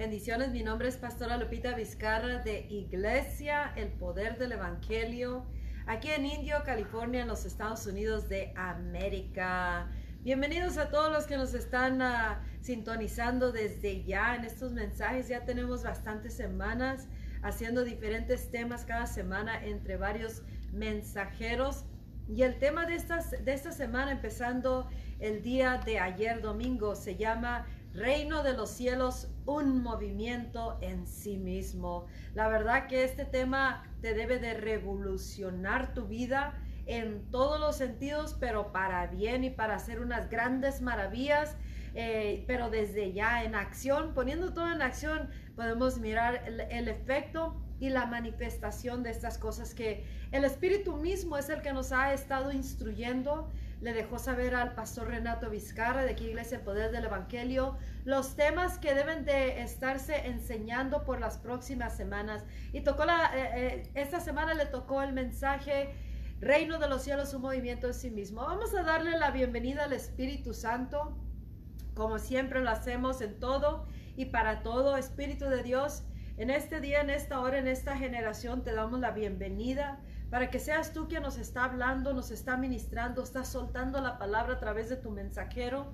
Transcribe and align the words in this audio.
Bendiciones, 0.00 0.50
mi 0.50 0.62
nombre 0.62 0.88
es 0.88 0.96
Pastora 0.96 1.36
Lupita 1.36 1.74
Vizcarra 1.74 2.38
de 2.38 2.60
Iglesia 2.70 3.74
El 3.76 3.88
Poder 3.88 4.38
del 4.38 4.52
Evangelio, 4.52 5.44
aquí 5.86 6.08
en 6.08 6.24
Indio, 6.24 6.56
California, 6.64 7.20
en 7.20 7.28
los 7.28 7.44
Estados 7.44 7.86
Unidos 7.86 8.26
de 8.30 8.50
América. 8.56 9.90
Bienvenidos 10.22 10.78
a 10.78 10.88
todos 10.88 11.12
los 11.12 11.26
que 11.26 11.36
nos 11.36 11.52
están 11.52 12.00
ah, 12.00 12.40
sintonizando 12.62 13.52
desde 13.52 14.02
ya 14.02 14.36
en 14.36 14.46
estos 14.46 14.72
mensajes. 14.72 15.28
Ya 15.28 15.44
tenemos 15.44 15.82
bastantes 15.82 16.32
semanas 16.32 17.06
haciendo 17.42 17.84
diferentes 17.84 18.50
temas 18.50 18.86
cada 18.86 19.06
semana 19.06 19.62
entre 19.62 19.98
varios 19.98 20.40
mensajeros. 20.72 21.84
Y 22.26 22.42
el 22.44 22.58
tema 22.58 22.86
de, 22.86 22.94
estas, 22.94 23.32
de 23.32 23.52
esta 23.52 23.72
semana, 23.72 24.12
empezando 24.12 24.88
el 25.18 25.42
día 25.42 25.82
de 25.84 25.98
ayer 25.98 26.40
domingo, 26.40 26.94
se 26.94 27.16
llama 27.16 27.66
Reino 27.92 28.42
de 28.42 28.52
los 28.52 28.70
cielos, 28.70 29.28
un 29.46 29.82
movimiento 29.82 30.78
en 30.80 31.06
sí 31.06 31.36
mismo. 31.36 32.06
La 32.34 32.48
verdad 32.48 32.86
que 32.86 33.02
este 33.04 33.24
tema 33.24 33.84
te 34.00 34.14
debe 34.14 34.38
de 34.38 34.54
revolucionar 34.54 35.92
tu 35.92 36.06
vida 36.06 36.54
en 36.86 37.28
todos 37.30 37.58
los 37.58 37.76
sentidos, 37.76 38.36
pero 38.38 38.72
para 38.72 39.06
bien 39.08 39.44
y 39.44 39.50
para 39.50 39.74
hacer 39.74 40.00
unas 40.00 40.30
grandes 40.30 40.82
maravillas. 40.82 41.56
Eh, 41.94 42.44
pero 42.46 42.70
desde 42.70 43.12
ya 43.12 43.42
en 43.42 43.56
acción, 43.56 44.14
poniendo 44.14 44.54
todo 44.54 44.70
en 44.70 44.80
acción, 44.80 45.28
podemos 45.56 45.98
mirar 45.98 46.44
el 46.46 46.88
efecto 46.88 47.60
y 47.80 47.88
la 47.88 48.06
manifestación 48.06 49.02
de 49.02 49.10
estas 49.10 49.38
cosas 49.38 49.74
que 49.74 50.04
el 50.32 50.44
Espíritu 50.44 50.96
mismo 50.96 51.38
es 51.38 51.48
el 51.48 51.62
que 51.62 51.72
nos 51.72 51.92
ha 51.92 52.12
estado 52.12 52.52
instruyendo. 52.52 53.50
Le 53.80 53.94
dejó 53.94 54.18
saber 54.18 54.54
al 54.54 54.74
pastor 54.74 55.08
Renato 55.08 55.48
Vizcarra 55.48 56.04
de 56.04 56.10
aquí 56.10 56.26
Iglesia 56.26 56.58
el 56.58 56.64
Poder 56.64 56.92
del 56.92 57.06
Evangelio 57.06 57.78
los 58.04 58.36
temas 58.36 58.78
que 58.78 58.94
deben 58.94 59.24
de 59.24 59.62
estarse 59.62 60.26
enseñando 60.26 61.04
por 61.04 61.20
las 61.20 61.38
próximas 61.38 61.96
semanas. 61.96 62.44
Y 62.72 62.80
tocó 62.80 63.04
la, 63.04 63.30
eh, 63.36 63.50
eh, 63.54 63.90
esta 63.94 64.20
semana 64.20 64.54
le 64.54 64.66
tocó 64.66 65.02
el 65.02 65.12
mensaje 65.12 65.94
Reino 66.40 66.78
de 66.78 66.88
los 66.88 67.02
cielos, 67.02 67.34
un 67.34 67.42
movimiento 67.42 67.86
en 67.86 67.92
sí 67.92 68.10
mismo. 68.10 68.40
Vamos 68.40 68.74
a 68.74 68.82
darle 68.82 69.18
la 69.18 69.30
bienvenida 69.30 69.84
al 69.84 69.92
Espíritu 69.92 70.54
Santo, 70.54 71.14
como 71.94 72.18
siempre 72.18 72.62
lo 72.62 72.70
hacemos 72.70 73.20
en 73.20 73.38
todo 73.38 73.86
y 74.16 74.24
para 74.24 74.62
todo. 74.62 74.96
Espíritu 74.96 75.44
de 75.44 75.62
Dios, 75.62 76.02
en 76.38 76.48
este 76.48 76.80
día, 76.80 77.02
en 77.02 77.10
esta 77.10 77.40
hora, 77.40 77.58
en 77.58 77.68
esta 77.68 77.94
generación, 77.98 78.64
te 78.64 78.72
damos 78.72 79.00
la 79.00 79.10
bienvenida 79.10 80.00
para 80.30 80.48
que 80.48 80.58
seas 80.58 80.94
tú 80.94 81.08
quien 81.08 81.22
nos 81.22 81.36
está 81.36 81.64
hablando, 81.64 82.14
nos 82.14 82.30
está 82.30 82.56
ministrando, 82.56 83.22
está 83.22 83.44
soltando 83.44 84.00
la 84.00 84.16
palabra 84.16 84.54
a 84.54 84.58
través 84.58 84.88
de 84.88 84.96
tu 84.96 85.10
mensajero. 85.10 85.92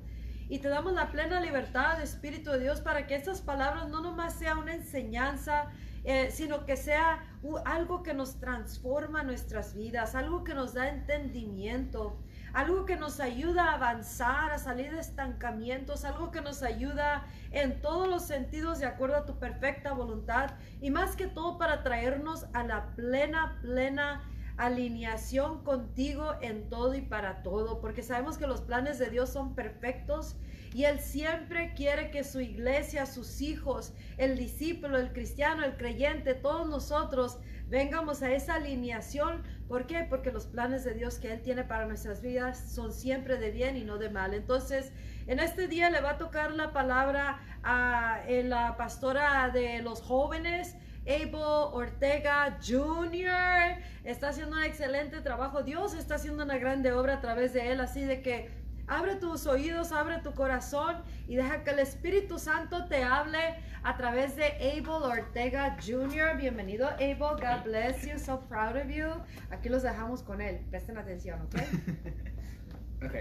Y 0.48 0.60
te 0.60 0.68
damos 0.68 0.92
la 0.92 1.10
plena 1.10 1.40
libertad, 1.40 2.00
Espíritu 2.00 2.52
de 2.52 2.60
Dios, 2.60 2.80
para 2.80 3.06
que 3.06 3.16
estas 3.16 3.40
palabras 3.40 3.88
no 3.88 4.00
nomás 4.00 4.34
sea 4.34 4.56
una 4.56 4.74
enseñanza, 4.74 5.72
eh, 6.04 6.30
sino 6.30 6.64
que 6.64 6.76
sea 6.76 7.24
algo 7.64 8.04
que 8.04 8.14
nos 8.14 8.38
transforma 8.38 9.24
nuestras 9.24 9.74
vidas, 9.74 10.14
algo 10.14 10.44
que 10.44 10.54
nos 10.54 10.72
da 10.72 10.88
entendimiento, 10.88 12.16
algo 12.52 12.86
que 12.86 12.94
nos 12.94 13.18
ayuda 13.18 13.70
a 13.70 13.74
avanzar, 13.74 14.52
a 14.52 14.58
salir 14.58 14.92
de 14.92 15.00
estancamientos, 15.00 16.04
algo 16.04 16.30
que 16.30 16.40
nos 16.40 16.62
ayuda 16.62 17.26
en 17.50 17.80
todos 17.80 18.06
los 18.06 18.22
sentidos 18.22 18.78
de 18.78 18.86
acuerdo 18.86 19.16
a 19.16 19.26
tu 19.26 19.40
perfecta 19.40 19.94
voluntad 19.94 20.52
y 20.80 20.92
más 20.92 21.16
que 21.16 21.26
todo 21.26 21.58
para 21.58 21.82
traernos 21.82 22.46
a 22.52 22.62
la 22.62 22.94
plena, 22.94 23.58
plena 23.62 24.22
alineación 24.56 25.62
contigo 25.62 26.34
en 26.40 26.68
todo 26.68 26.94
y 26.94 27.02
para 27.02 27.42
todo, 27.42 27.80
porque 27.80 28.02
sabemos 28.02 28.38
que 28.38 28.46
los 28.46 28.60
planes 28.60 28.98
de 28.98 29.10
Dios 29.10 29.30
son 29.30 29.54
perfectos 29.54 30.36
y 30.74 30.84
Él 30.84 31.00
siempre 31.00 31.72
quiere 31.74 32.10
que 32.10 32.24
su 32.24 32.40
iglesia, 32.40 33.06
sus 33.06 33.40
hijos, 33.40 33.92
el 34.18 34.36
discípulo, 34.36 34.98
el 34.98 35.12
cristiano, 35.12 35.64
el 35.64 35.76
creyente, 35.76 36.34
todos 36.34 36.68
nosotros 36.68 37.38
vengamos 37.68 38.22
a 38.22 38.32
esa 38.32 38.56
alineación. 38.56 39.42
¿Por 39.68 39.86
qué? 39.86 40.06
Porque 40.08 40.30
los 40.32 40.46
planes 40.46 40.84
de 40.84 40.94
Dios 40.94 41.18
que 41.18 41.32
Él 41.32 41.42
tiene 41.42 41.64
para 41.64 41.86
nuestras 41.86 42.20
vidas 42.20 42.72
son 42.72 42.92
siempre 42.92 43.38
de 43.38 43.50
bien 43.50 43.76
y 43.76 43.84
no 43.84 43.98
de 43.98 44.10
mal. 44.10 44.34
Entonces, 44.34 44.92
en 45.26 45.40
este 45.40 45.66
día 45.66 45.90
le 45.90 46.00
va 46.00 46.10
a 46.10 46.18
tocar 46.18 46.52
la 46.52 46.72
palabra 46.72 47.40
a 47.62 48.20
la 48.28 48.76
pastora 48.76 49.50
de 49.50 49.82
los 49.82 50.02
jóvenes. 50.02 50.76
Abel 51.06 51.34
Ortega 51.34 52.58
Jr. 52.60 53.82
está 54.04 54.28
haciendo 54.30 54.56
un 54.56 54.64
excelente 54.64 55.20
trabajo. 55.20 55.62
Dios 55.62 55.94
está 55.94 56.16
haciendo 56.16 56.44
una 56.44 56.58
grande 56.58 56.92
obra 56.92 57.14
a 57.14 57.20
través 57.20 57.52
de 57.52 57.72
él. 57.72 57.80
Así 57.80 58.02
de 58.02 58.22
que 58.22 58.50
Abre 58.88 59.16
tus 59.16 59.46
oídos, 59.46 59.90
abre 59.90 60.20
tu 60.20 60.32
corazón 60.32 60.96
y 61.26 61.34
deja 61.34 61.64
que 61.64 61.70
el 61.70 61.80
Espíritu 61.80 62.38
Santo 62.38 62.86
te 62.86 63.02
hable 63.02 63.38
a 63.82 63.96
través 63.96 64.36
de 64.36 64.44
Abel 64.44 65.02
Ortega 65.02 65.76
Jr. 65.84 66.36
Bienvenido, 66.36 66.86
Abel. 66.90 67.16
God 67.18 67.64
bless 67.64 68.06
you. 68.06 68.16
So 68.16 68.38
proud 68.48 68.76
of 68.76 68.88
you. 68.88 69.08
Aquí 69.50 69.68
los 69.68 69.82
dejamos 69.82 70.22
con 70.22 70.40
él. 70.40 70.60
Presten 70.70 70.98
atención, 70.98 71.40
¿ok? 71.42 71.54
ok. 73.06 73.14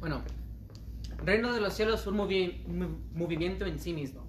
Bueno, 0.00 0.22
Reino 1.24 1.54
de 1.54 1.60
los 1.60 1.72
Cielos 1.72 2.02
es 2.02 2.06
un 2.06 2.16
movimiento 3.14 3.64
en 3.64 3.78
sí 3.78 3.94
mismo. 3.94 4.28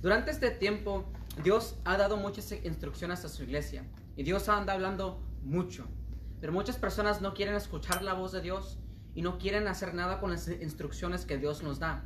Durante 0.00 0.30
este 0.30 0.52
tiempo, 0.52 1.04
Dios 1.42 1.78
ha 1.84 1.96
dado 1.96 2.16
muchas 2.16 2.52
instrucciones 2.64 3.24
a 3.24 3.28
su 3.28 3.42
iglesia 3.42 3.84
y 4.16 4.22
Dios 4.22 4.48
anda 4.48 4.72
hablando 4.72 5.22
mucho. 5.42 5.86
Pero 6.40 6.52
muchas 6.52 6.76
personas 6.76 7.20
no 7.20 7.34
quieren 7.34 7.54
escuchar 7.54 8.02
la 8.02 8.14
voz 8.14 8.32
de 8.32 8.40
Dios 8.40 8.78
y 9.14 9.22
no 9.22 9.38
quieren 9.38 9.66
hacer 9.68 9.94
nada 9.94 10.20
con 10.20 10.30
las 10.30 10.48
instrucciones 10.48 11.24
que 11.24 11.38
Dios 11.38 11.62
nos 11.62 11.78
da. 11.78 12.04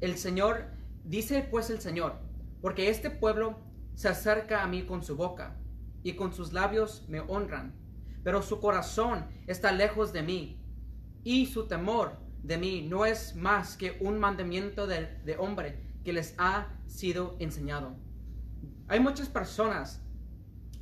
El 0.00 0.16
Señor, 0.16 0.66
dice 1.04 1.46
pues 1.50 1.70
el 1.70 1.80
Señor, 1.80 2.18
porque 2.60 2.88
este 2.88 3.10
pueblo 3.10 3.58
se 3.94 4.08
acerca 4.08 4.62
a 4.62 4.66
mí 4.66 4.84
con 4.84 5.02
su 5.02 5.16
boca 5.16 5.56
y 6.02 6.14
con 6.14 6.32
sus 6.32 6.52
labios 6.52 7.04
me 7.08 7.20
honran, 7.20 7.74
pero 8.22 8.42
su 8.42 8.60
corazón 8.60 9.26
está 9.46 9.72
lejos 9.72 10.12
de 10.12 10.22
mí 10.22 10.62
y 11.24 11.46
su 11.46 11.66
temor 11.66 12.18
de 12.42 12.56
mí 12.58 12.82
no 12.82 13.04
es 13.04 13.34
más 13.36 13.76
que 13.76 13.98
un 14.00 14.18
mandamiento 14.18 14.86
de, 14.86 15.36
hombre 15.38 15.78
que 16.04 16.12
les 16.12 16.34
ha 16.38 16.68
sido 16.86 17.36
enseñado. 17.38 17.96
Hay 18.90 18.98
muchas 18.98 19.28
personas, 19.28 20.02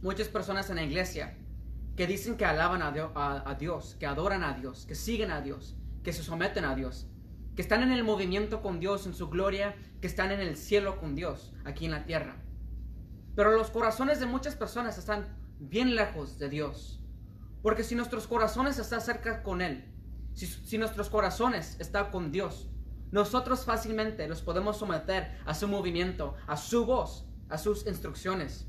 muchas 0.00 0.28
personas 0.28 0.70
en 0.70 0.76
la 0.76 0.82
iglesia 0.82 1.36
que 1.94 2.06
dicen 2.06 2.38
que 2.38 2.46
alaban 2.46 2.80
a 2.80 3.54
Dios, 3.58 3.96
que 4.00 4.06
adoran 4.06 4.42
a 4.44 4.54
Dios, 4.54 4.86
que 4.86 4.94
siguen 4.94 5.30
a 5.30 5.42
Dios, 5.42 5.76
que 6.02 6.14
se 6.14 6.22
someten 6.22 6.64
a 6.64 6.74
Dios, 6.74 7.06
que 7.54 7.60
están 7.60 7.82
en 7.82 7.92
el 7.92 8.04
movimiento 8.04 8.62
con 8.62 8.80
Dios, 8.80 9.04
en 9.04 9.12
su 9.12 9.28
gloria, 9.28 9.76
que 10.00 10.06
están 10.06 10.32
en 10.32 10.40
el 10.40 10.56
cielo 10.56 10.98
con 10.98 11.14
Dios, 11.16 11.52
aquí 11.66 11.84
en 11.84 11.90
la 11.90 12.06
tierra. 12.06 12.36
Pero 13.36 13.52
los 13.52 13.68
corazones 13.68 14.20
de 14.20 14.26
muchas 14.26 14.54
personas 14.54 14.96
están 14.96 15.36
bien 15.58 15.94
lejos 15.94 16.38
de 16.38 16.48
Dios. 16.48 17.02
Porque 17.60 17.84
si 17.84 17.94
nuestros 17.94 18.26
corazones 18.26 18.78
están 18.78 19.02
cerca 19.02 19.42
con 19.42 19.60
Él, 19.60 19.84
si, 20.32 20.46
si 20.46 20.78
nuestros 20.78 21.10
corazones 21.10 21.76
están 21.78 22.10
con 22.10 22.32
Dios, 22.32 22.70
nosotros 23.10 23.66
fácilmente 23.66 24.26
los 24.28 24.40
podemos 24.40 24.78
someter 24.78 25.38
a 25.44 25.52
su 25.52 25.68
movimiento, 25.68 26.36
a 26.46 26.56
su 26.56 26.86
voz, 26.86 27.27
a 27.48 27.58
sus 27.58 27.86
instrucciones. 27.86 28.66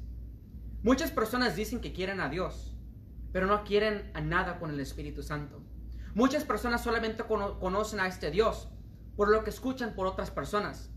Muchas 0.83 1.11
personas 1.11 1.55
dicen 1.55 1.81
que 1.81 1.93
quieren 1.93 2.21
a 2.21 2.29
Dios, 2.29 2.75
pero 3.31 3.47
no 3.47 3.63
quieren 3.63 4.11
a 4.13 4.21
nada 4.21 4.59
con 4.59 4.71
el 4.71 4.79
Espíritu 4.79 5.23
Santo. 5.23 5.61
Muchas 6.15 6.43
personas 6.43 6.83
solamente 6.83 7.23
conocen 7.23 7.99
a 7.99 8.07
este 8.07 8.31
Dios 8.31 8.69
por 9.15 9.29
lo 9.29 9.43
que 9.43 9.49
escuchan 9.49 9.93
por 9.93 10.07
otras 10.07 10.31
personas, 10.31 10.89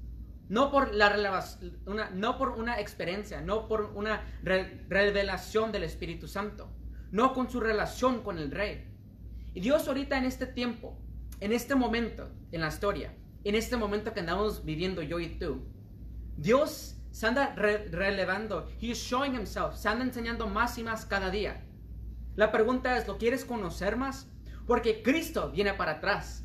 no 0.48 0.70
por, 0.70 0.94
la 0.94 1.44
una, 1.87 2.10
no 2.10 2.38
por 2.38 2.50
una 2.50 2.81
experiencia, 2.81 3.41
no 3.41 3.66
por 3.66 3.93
una 3.94 4.22
revelación 4.43 5.72
del 5.72 5.82
Espíritu 5.82 6.28
Santo, 6.28 6.70
no 7.10 7.32
con 7.32 7.50
su 7.50 7.59
relación 7.59 8.22
con 8.22 8.38
el 8.38 8.50
Rey. 8.50 8.88
Y 9.54 9.60
Dios 9.60 9.88
ahorita 9.88 10.16
en 10.16 10.25
este 10.25 10.47
tiempo, 10.47 10.97
en 11.41 11.53
este 11.53 11.75
momento 11.75 12.31
en 12.53 12.60
la 12.60 12.69
historia, 12.69 13.14
en 13.44 13.54
este 13.54 13.76
momento 13.76 14.14
que 14.14 14.20
andamos 14.20 14.64
viviendo 14.64 15.03
yo 15.03 15.19
y 15.19 15.38
tú, 15.38 15.62
Dios 16.37 17.01
se 17.12 17.26
anda 17.26 17.55
relevando, 17.55 18.69
He 18.81 18.88
is 18.88 18.99
showing 18.99 19.35
Himself, 19.35 19.76
se 19.76 19.88
anda 19.88 20.05
enseñando 20.05 20.49
más 20.49 20.79
y 20.79 20.82
más 20.82 21.05
cada 21.05 21.31
día. 21.31 21.62
La 22.35 22.50
pregunta 22.50 22.97
es, 22.97 23.06
¿lo 23.06 23.19
quieres 23.19 23.44
conocer 23.44 23.97
más? 23.97 24.26
Porque 24.67 25.03
Cristo 25.03 25.50
viene 25.50 25.75
para 25.75 25.93
atrás. 25.93 26.44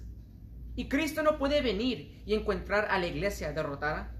Y 0.75 0.89
Cristo 0.89 1.23
no 1.23 1.37
puede 1.37 1.61
venir 1.61 2.21
y 2.25 2.33
encontrar 2.33 2.87
a 2.91 2.99
la 2.99 3.07
iglesia 3.07 3.53
derrotada. 3.53 4.13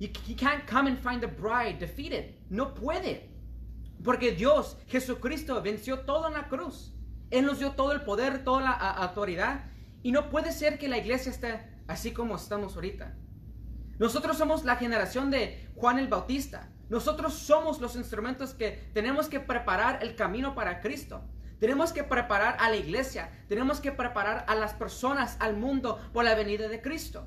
He 0.00 0.10
can't 0.34 0.68
come 0.68 0.90
and 0.90 0.98
find 0.98 1.20
the 1.20 1.28
bride 1.28 1.78
defeated. 1.78 2.34
No 2.50 2.74
puede. 2.74 3.30
Porque 4.02 4.32
Dios, 4.32 4.76
Jesucristo, 4.88 5.62
venció 5.62 6.00
todo 6.00 6.26
en 6.26 6.34
la 6.34 6.48
cruz. 6.48 6.92
Él 7.30 7.46
nos 7.46 7.60
dio 7.60 7.72
todo 7.72 7.92
el 7.92 8.02
poder, 8.02 8.42
toda 8.42 8.62
la 8.62 8.72
autoridad. 8.72 9.66
Y 10.02 10.10
no 10.10 10.28
puede 10.28 10.50
ser 10.50 10.78
que 10.78 10.88
la 10.88 10.98
iglesia 10.98 11.30
esté 11.30 11.60
así 11.86 12.12
como 12.12 12.36
estamos 12.36 12.74
ahorita. 12.74 13.16
Nosotros 13.98 14.36
somos 14.36 14.64
la 14.64 14.76
generación 14.76 15.30
de 15.30 15.68
Juan 15.76 15.98
el 15.98 16.08
Bautista. 16.08 16.70
Nosotros 16.88 17.34
somos 17.34 17.80
los 17.80 17.96
instrumentos 17.96 18.54
que 18.54 18.90
tenemos 18.92 19.28
que 19.28 19.40
preparar 19.40 20.02
el 20.02 20.16
camino 20.16 20.54
para 20.54 20.80
Cristo. 20.80 21.22
Tenemos 21.60 21.92
que 21.92 22.04
preparar 22.04 22.56
a 22.60 22.68
la 22.68 22.76
iglesia. 22.76 23.30
Tenemos 23.48 23.80
que 23.80 23.92
preparar 23.92 24.44
a 24.48 24.54
las 24.54 24.74
personas, 24.74 25.36
al 25.40 25.56
mundo, 25.56 25.98
por 26.12 26.24
la 26.24 26.34
venida 26.34 26.68
de 26.68 26.82
Cristo. 26.82 27.26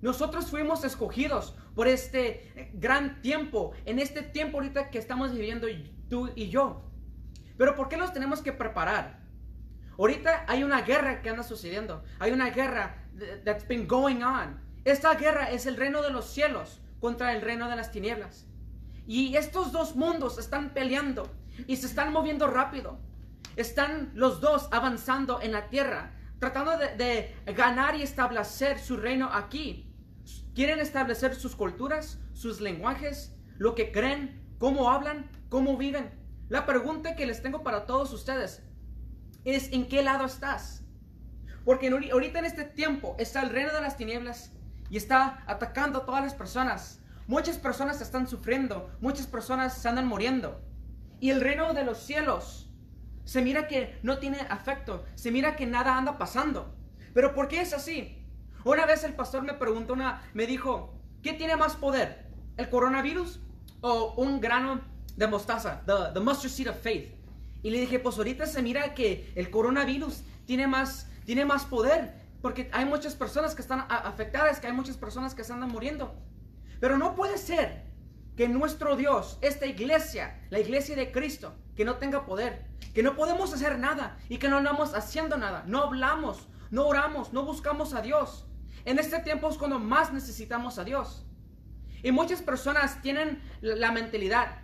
Nosotros 0.00 0.50
fuimos 0.50 0.82
escogidos 0.84 1.54
por 1.76 1.86
este 1.86 2.72
gran 2.74 3.22
tiempo, 3.22 3.72
en 3.84 4.00
este 4.00 4.22
tiempo 4.22 4.58
ahorita 4.58 4.90
que 4.90 4.98
estamos 4.98 5.32
viviendo 5.32 5.68
tú 6.08 6.30
y 6.34 6.48
yo. 6.48 6.90
Pero 7.56 7.76
¿por 7.76 7.88
qué 7.88 7.96
nos 7.96 8.12
tenemos 8.12 8.42
que 8.42 8.52
preparar? 8.52 9.20
Ahorita 9.96 10.44
hay 10.48 10.64
una 10.64 10.82
guerra 10.82 11.22
que 11.22 11.30
anda 11.30 11.44
sucediendo. 11.44 12.02
Hay 12.18 12.32
una 12.32 12.50
guerra 12.50 13.06
that's 13.44 13.66
been 13.68 13.86
going 13.86 14.22
on. 14.22 14.60
Esta 14.84 15.14
guerra 15.14 15.50
es 15.50 15.66
el 15.66 15.76
reino 15.76 16.02
de 16.02 16.10
los 16.10 16.26
cielos 16.26 16.80
contra 17.00 17.34
el 17.34 17.42
reino 17.42 17.68
de 17.68 17.76
las 17.76 17.92
tinieblas. 17.92 18.46
Y 19.06 19.36
estos 19.36 19.72
dos 19.72 19.94
mundos 19.94 20.38
están 20.38 20.70
peleando 20.70 21.30
y 21.66 21.76
se 21.76 21.86
están 21.86 22.12
moviendo 22.12 22.48
rápido. 22.48 22.98
Están 23.56 24.10
los 24.14 24.40
dos 24.40 24.68
avanzando 24.72 25.40
en 25.40 25.52
la 25.52 25.68
tierra, 25.68 26.14
tratando 26.38 26.76
de, 26.78 27.34
ganar 27.54 27.94
y 27.94 28.02
establecer 28.02 28.78
su 28.78 28.96
reino 28.96 29.28
aquí. 29.32 29.88
Quieren 30.54 30.80
establecer 30.80 31.34
sus 31.34 31.54
culturas, 31.54 32.18
sus 32.32 32.60
lenguajes, 32.60 33.36
lo 33.58 33.74
que 33.74 33.92
creen, 33.92 34.42
cómo 34.58 34.90
hablan, 34.90 35.30
cómo 35.48 35.76
viven. 35.76 36.10
La 36.48 36.66
pregunta 36.66 37.14
que 37.14 37.26
les 37.26 37.42
tengo 37.42 37.62
para 37.62 37.86
todos 37.86 38.12
ustedes 38.12 38.62
es 39.44 39.72
¿en 39.72 39.86
qué 39.86 40.02
lado 40.02 40.24
estás? 40.24 40.84
Porque 41.64 41.88
ahorita 41.88 42.40
en 42.40 42.44
este 42.44 42.64
tiempo 42.64 43.14
está 43.18 43.42
el 43.42 43.50
reino 43.50 43.72
de 43.72 43.80
las 43.80 43.96
tinieblas 43.96 44.52
y 44.92 44.98
está 44.98 45.42
atacando 45.46 46.00
a 46.00 46.04
todas 46.04 46.22
las 46.22 46.34
personas. 46.34 47.00
Muchas 47.26 47.56
personas 47.56 48.02
están 48.02 48.28
sufriendo, 48.28 48.90
muchas 49.00 49.26
personas 49.26 49.72
se 49.78 49.88
andan 49.88 50.06
muriendo. 50.06 50.60
Y 51.18 51.30
el 51.30 51.40
reino 51.40 51.72
de 51.72 51.82
los 51.82 51.96
cielos 51.96 52.68
se 53.24 53.40
mira 53.40 53.68
que 53.68 53.98
no 54.02 54.18
tiene 54.18 54.38
afecto, 54.50 55.06
se 55.14 55.30
mira 55.30 55.56
que 55.56 55.64
nada 55.64 55.96
anda 55.96 56.18
pasando. 56.18 56.74
Pero 57.14 57.34
¿por 57.34 57.48
qué 57.48 57.62
es 57.62 57.72
así? 57.72 58.18
Una 58.66 58.84
vez 58.84 59.02
el 59.02 59.14
pastor 59.14 59.42
me 59.44 59.54
preguntó, 59.54 59.94
una, 59.94 60.24
me 60.34 60.46
dijo, 60.46 60.92
¿qué 61.22 61.32
tiene 61.32 61.56
más 61.56 61.74
poder? 61.74 62.26
¿El 62.58 62.68
coronavirus 62.68 63.40
o 63.80 64.12
un 64.18 64.42
grano 64.42 64.82
de 65.16 65.26
mostaza? 65.26 65.80
The, 65.86 66.12
the 66.12 66.20
mustard 66.20 66.50
seed 66.50 66.68
of 66.68 66.76
faith. 66.76 67.14
Y 67.62 67.70
le 67.70 67.80
dije, 67.80 67.98
pues 67.98 68.18
ahorita 68.18 68.44
se 68.44 68.60
mira 68.60 68.92
que 68.92 69.32
el 69.36 69.50
coronavirus 69.50 70.22
tiene 70.44 70.66
más, 70.66 71.08
tiene 71.24 71.46
más 71.46 71.64
poder, 71.64 72.21
porque 72.42 72.68
hay 72.72 72.84
muchas 72.84 73.14
personas 73.14 73.54
que 73.54 73.62
están 73.62 73.86
afectadas, 73.88 74.58
que 74.58 74.66
hay 74.66 74.72
muchas 74.72 74.96
personas 74.96 75.34
que 75.34 75.44
se 75.44 75.52
andan 75.52 75.70
muriendo. 75.70 76.14
Pero 76.80 76.98
no 76.98 77.14
puede 77.14 77.38
ser 77.38 77.84
que 78.36 78.48
nuestro 78.48 78.96
Dios, 78.96 79.38
esta 79.40 79.66
iglesia, 79.66 80.40
la 80.50 80.58
iglesia 80.58 80.96
de 80.96 81.12
Cristo, 81.12 81.54
que 81.76 81.84
no 81.84 81.96
tenga 81.96 82.26
poder, 82.26 82.66
que 82.92 83.04
no 83.04 83.14
podemos 83.14 83.54
hacer 83.54 83.78
nada 83.78 84.18
y 84.28 84.38
que 84.38 84.48
no 84.48 84.58
andamos 84.58 84.92
haciendo 84.94 85.38
nada, 85.38 85.62
no 85.66 85.84
hablamos, 85.84 86.48
no 86.70 86.86
oramos, 86.86 87.32
no 87.32 87.44
buscamos 87.44 87.94
a 87.94 88.02
Dios. 88.02 88.46
En 88.84 88.98
este 88.98 89.20
tiempo 89.20 89.48
es 89.48 89.56
cuando 89.56 89.78
más 89.78 90.12
necesitamos 90.12 90.78
a 90.78 90.84
Dios. 90.84 91.24
Y 92.02 92.10
muchas 92.10 92.42
personas 92.42 93.00
tienen 93.02 93.40
la 93.60 93.92
mentalidad 93.92 94.62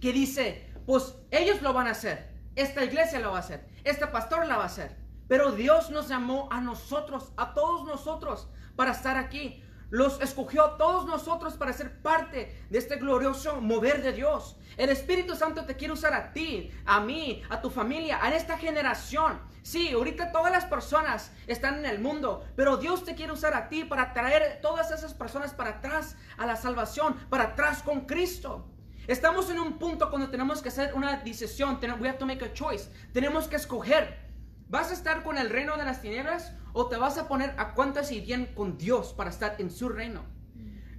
que 0.00 0.12
dice, 0.12 0.72
pues 0.86 1.14
ellos 1.30 1.62
lo 1.62 1.72
van 1.72 1.86
a 1.86 1.92
hacer, 1.92 2.34
esta 2.56 2.84
iglesia 2.84 3.20
lo 3.20 3.30
va 3.30 3.36
a 3.36 3.40
hacer, 3.40 3.64
este 3.84 4.08
pastor 4.08 4.46
la 4.46 4.56
va 4.56 4.64
a 4.64 4.66
hacer. 4.66 5.05
Pero 5.28 5.52
Dios 5.52 5.90
nos 5.90 6.08
llamó 6.08 6.48
a 6.50 6.60
nosotros, 6.60 7.32
a 7.36 7.54
todos 7.54 7.84
nosotros, 7.84 8.48
para 8.76 8.92
estar 8.92 9.16
aquí. 9.16 9.62
Los 9.90 10.20
escogió 10.20 10.64
a 10.64 10.76
todos 10.78 11.06
nosotros 11.06 11.54
para 11.54 11.72
ser 11.72 12.02
parte 12.02 12.66
de 12.70 12.78
este 12.78 12.96
glorioso 12.96 13.60
mover 13.60 14.02
de 14.02 14.12
Dios. 14.12 14.56
El 14.76 14.90
Espíritu 14.90 15.36
Santo 15.36 15.64
te 15.64 15.76
quiere 15.76 15.94
usar 15.94 16.12
a 16.12 16.32
ti, 16.32 16.72
a 16.84 16.98
mí, 17.00 17.42
a 17.48 17.60
tu 17.60 17.70
familia, 17.70 18.18
a 18.20 18.34
esta 18.34 18.58
generación. 18.58 19.40
Sí, 19.62 19.90
ahorita 19.92 20.32
todas 20.32 20.50
las 20.50 20.64
personas 20.64 21.30
están 21.46 21.78
en 21.78 21.86
el 21.86 22.00
mundo, 22.00 22.44
pero 22.56 22.76
Dios 22.78 23.04
te 23.04 23.14
quiere 23.14 23.32
usar 23.32 23.54
a 23.54 23.68
ti 23.68 23.84
para 23.84 24.12
traer 24.12 24.60
todas 24.60 24.90
esas 24.90 25.14
personas 25.14 25.54
para 25.54 25.70
atrás 25.70 26.16
a 26.36 26.46
la 26.46 26.56
salvación, 26.56 27.14
para 27.30 27.44
atrás 27.44 27.82
con 27.82 28.06
Cristo. 28.06 28.66
Estamos 29.06 29.50
en 29.50 29.60
un 29.60 29.78
punto 29.78 30.10
cuando 30.10 30.30
tenemos 30.30 30.60
que 30.60 30.68
hacer 30.68 30.94
una 30.94 31.16
decisión, 31.18 31.78
we 32.00 32.08
have 32.08 32.18
to 32.18 32.26
make 32.26 32.44
a 32.44 32.52
choice. 32.52 32.90
Tenemos 33.12 33.46
que 33.46 33.54
escoger. 33.54 34.25
¿Vas 34.68 34.90
a 34.90 34.94
estar 34.94 35.22
con 35.22 35.38
el 35.38 35.48
reino 35.48 35.76
de 35.76 35.84
las 35.84 36.02
tinieblas 36.02 36.52
o 36.72 36.88
te 36.88 36.96
vas 36.96 37.18
a 37.18 37.28
poner 37.28 37.54
a 37.56 37.74
cuentas 37.74 38.10
y 38.10 38.20
bien 38.20 38.46
con 38.46 38.76
Dios 38.76 39.12
para 39.12 39.30
estar 39.30 39.54
en 39.58 39.70
su 39.70 39.88
reino? 39.88 40.24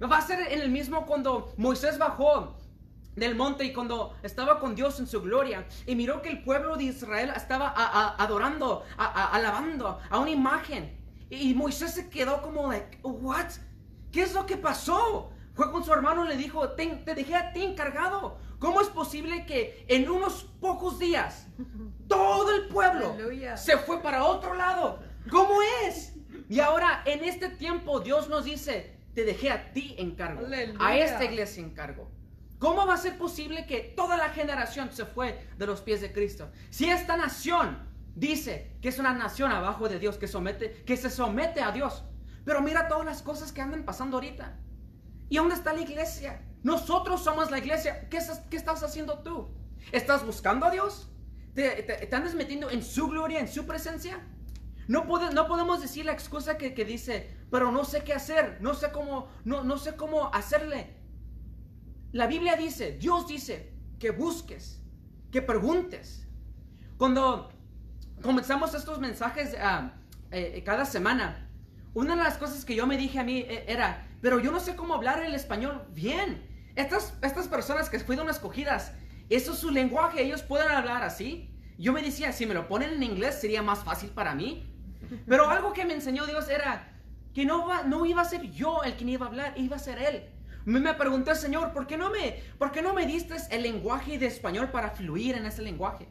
Va 0.02 0.16
a 0.16 0.22
ser 0.22 0.52
en 0.52 0.62
el 0.62 0.70
mismo 0.70 1.04
cuando 1.04 1.52
Moisés 1.58 1.98
bajó 1.98 2.56
del 3.14 3.34
monte 3.34 3.64
y 3.64 3.74
cuando 3.74 4.16
estaba 4.22 4.58
con 4.58 4.74
Dios 4.74 5.00
en 5.00 5.06
su 5.06 5.20
gloria 5.20 5.66
y 5.86 5.96
miró 5.96 6.22
que 6.22 6.30
el 6.30 6.42
pueblo 6.44 6.76
de 6.76 6.84
Israel 6.84 7.30
estaba 7.36 7.74
adorando, 8.16 8.84
alabando 8.96 9.98
a 10.08 10.18
una 10.18 10.30
imagen. 10.30 10.96
Y 11.28 11.52
Moisés 11.54 11.92
se 11.92 12.08
quedó 12.08 12.40
como 12.40 12.68
like, 12.72 13.00
what? 13.02 13.50
¿Qué 14.10 14.22
es 14.22 14.32
lo 14.32 14.46
que 14.46 14.56
pasó? 14.56 15.30
Fue 15.52 15.70
con 15.70 15.84
su 15.84 15.92
hermano 15.92 16.24
y 16.24 16.28
le 16.28 16.36
dijo, 16.36 16.70
te, 16.70 17.02
dejé 17.14 17.34
a 17.34 17.52
ti 17.52 17.62
encargado. 17.62 18.38
¿Cómo 18.58 18.80
es 18.80 18.88
posible 18.88 19.44
que 19.44 19.84
en 19.88 20.08
unos 20.08 20.44
pocos 20.58 20.98
días 20.98 21.48
todo 22.08 22.54
el 22.54 22.68
pueblo 22.68 23.16
se 23.56 23.76
fue 23.78 24.02
para 24.02 24.24
otro 24.24 24.54
lado? 24.54 25.00
¿Cómo 25.30 25.60
es? 25.86 26.14
Y 26.48 26.60
ahora 26.60 27.02
en 27.04 27.24
este 27.24 27.48
tiempo 27.50 28.00
Dios 28.00 28.28
nos 28.28 28.44
dice, 28.44 28.98
te 29.14 29.24
dejé 29.24 29.50
a 29.50 29.72
ti 29.72 29.94
encargo, 29.98 30.46
a 30.80 30.96
esta 30.96 31.24
iglesia 31.24 31.62
encargo. 31.62 32.10
¿Cómo 32.58 32.86
va 32.86 32.94
a 32.94 32.98
ser 32.98 33.16
posible 33.18 33.66
que 33.66 33.92
toda 33.96 34.16
la 34.16 34.30
generación 34.30 34.90
se 34.92 35.04
fue 35.04 35.46
de 35.56 35.66
los 35.66 35.80
pies 35.80 36.00
de 36.00 36.12
Cristo? 36.12 36.50
Si 36.70 36.90
esta 36.90 37.16
nación 37.16 37.86
dice 38.16 38.76
que 38.82 38.88
es 38.88 38.98
una 38.98 39.12
nación 39.12 39.52
abajo 39.52 39.88
de 39.88 40.00
Dios, 40.00 40.16
que, 40.16 40.26
somete, 40.26 40.82
que 40.84 40.96
se 40.96 41.08
somete 41.08 41.60
a 41.60 41.70
Dios, 41.70 42.02
pero 42.44 42.60
mira 42.60 42.88
todas 42.88 43.04
las 43.04 43.22
cosas 43.22 43.52
que 43.52 43.60
andan 43.60 43.84
pasando 43.84 44.16
ahorita. 44.16 44.56
¿Y 45.28 45.36
dónde 45.36 45.54
está 45.54 45.72
la 45.72 45.82
iglesia? 45.82 46.42
Nosotros 46.62 47.22
somos 47.22 47.50
la 47.50 47.58
iglesia. 47.58 48.08
¿Qué, 48.08 48.16
estás 48.16 48.82
haciendo 48.82 49.18
tú? 49.20 49.48
¿Estás 49.92 50.24
buscando 50.24 50.66
a 50.66 50.70
Dios? 50.70 51.08
¿Te, 51.58 52.08
andas 52.12 52.36
metiendo 52.36 52.70
en 52.70 52.84
su 52.84 53.08
gloria, 53.08 53.40
en 53.40 53.48
su 53.48 53.66
presencia? 53.66 54.20
No, 54.86 55.08
podemos 55.08 55.80
decir 55.80 56.04
la 56.04 56.12
excusa 56.12 56.56
que, 56.56 56.84
dice, 56.84 57.36
pero 57.50 57.72
no 57.72 57.84
sé 57.84 58.04
qué 58.04 58.14
hacer, 58.14 58.58
no 58.60 58.74
sé 58.74 58.92
cómo, 58.92 59.28
no, 59.44 59.76
sé 59.76 59.96
cómo 59.96 60.32
hacerle. 60.32 60.94
La 62.12 62.28
Biblia 62.28 62.54
dice, 62.54 62.92
Dios 62.92 63.26
dice, 63.26 63.72
que 63.98 64.12
busques, 64.12 64.80
que 65.32 65.42
preguntes. 65.42 66.28
Cuando 66.96 67.50
comenzamos 68.22 68.72
estos 68.74 69.00
mensajes 69.00 69.56
ah, 69.60 69.94
eh, 70.30 70.62
cada 70.64 70.84
semana, 70.84 71.50
una 71.92 72.14
de 72.14 72.22
las 72.22 72.38
cosas 72.38 72.64
que 72.64 72.76
yo 72.76 72.86
me 72.86 72.96
dije 72.96 73.18
a 73.18 73.24
mí 73.24 73.38
eh, 73.40 73.64
era, 73.66 74.06
pero 74.22 74.38
yo 74.38 74.52
no 74.52 74.60
sé 74.60 74.76
cómo 74.76 74.94
hablar 74.94 75.24
el 75.24 75.34
español 75.34 75.84
bien. 75.90 76.40
Estas, 76.76 77.14
estas 77.20 77.48
personas 77.48 77.90
que 77.90 77.98
fueron 77.98 78.30
escogidas, 78.30 78.92
eso 79.28 79.52
es 79.52 79.58
su 79.58 79.70
lenguaje, 79.70 80.22
ellos 80.22 80.42
pueden 80.42 80.68
hablar 80.70 81.02
así. 81.02 81.50
Yo 81.78 81.92
me 81.92 82.02
decía, 82.02 82.32
si 82.32 82.46
me 82.46 82.54
lo 82.54 82.66
ponen 82.66 82.94
en 82.94 83.02
inglés 83.02 83.40
sería 83.40 83.62
más 83.62 83.84
fácil 83.84 84.10
para 84.10 84.34
mí. 84.34 84.72
Pero 85.26 85.48
algo 85.50 85.72
que 85.72 85.84
me 85.84 85.94
enseñó 85.94 86.26
Dios 86.26 86.48
era 86.48 86.98
que 87.34 87.44
no, 87.44 88.06
iba 88.06 88.22
a 88.22 88.24
ser 88.24 88.50
yo 88.50 88.82
el 88.82 88.96
que 88.96 89.04
iba 89.04 89.26
a 89.26 89.28
hablar, 89.28 89.54
iba 89.56 89.76
a 89.76 89.78
ser 89.78 89.98
Él. 89.98 90.24
Me, 90.64 90.80
me 90.80 90.94
pregunté, 90.94 91.34
Señor, 91.34 91.72
¿por 91.72 91.86
qué, 91.86 91.96
no 91.96 92.10
me, 92.10 92.42
¿por 92.58 92.72
qué 92.72 92.82
no 92.82 92.94
me 92.94 93.06
diste 93.06 93.36
el 93.50 93.62
lenguaje 93.62 94.18
de 94.18 94.26
español 94.26 94.70
para 94.70 94.90
fluir 94.90 95.36
en 95.36 95.46
ese 95.46 95.62
lenguaje? 95.62 96.08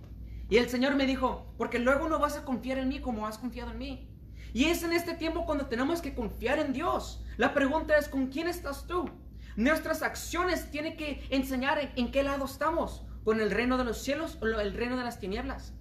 Y 0.50 0.58
el 0.58 0.70
Señor 0.70 0.96
me 0.96 1.06
dijo, 1.06 1.54
porque 1.58 1.80
luego 1.80 2.08
no 2.08 2.20
vas 2.20 2.38
a 2.38 2.46
confiar 2.46 2.78
en 2.78 2.88
mí 2.88 3.00
como 3.02 3.28
has 3.28 3.38
confiado 3.38 3.72
en 3.72 3.78
mí. 3.78 4.10
Y 4.54 4.66
es 4.66 4.84
en 4.84 4.94
este 4.94 5.14
tiempo 5.14 5.46
cuando 5.46 5.68
tenemos 5.68 6.02
que 6.02 6.16
confiar 6.16 6.60
en 6.60 6.72
Dios. 6.72 7.24
La 7.36 7.54
pregunta 7.54 7.98
es, 7.98 8.08
¿con 8.08 8.28
quién 8.28 8.48
estás 8.48 8.88
tú? 8.88 9.10
Nuestras 9.58 10.04
acciones 10.04 10.72
tienen 10.72 10.96
que 10.96 11.26
enseñar 11.30 11.92
en, 11.96 12.12
qué 12.12 12.24
lado 12.24 12.46
estamos, 12.46 13.04
con 13.28 13.42
el 13.42 13.52
reino 13.52 13.78
de 13.78 13.84
los 13.84 13.98
cielos 13.98 14.38
o 14.42 14.46
el 14.46 14.74
reino 14.74 14.96
de 14.96 15.04
las 15.04 15.20
tinieblas. 15.20 15.74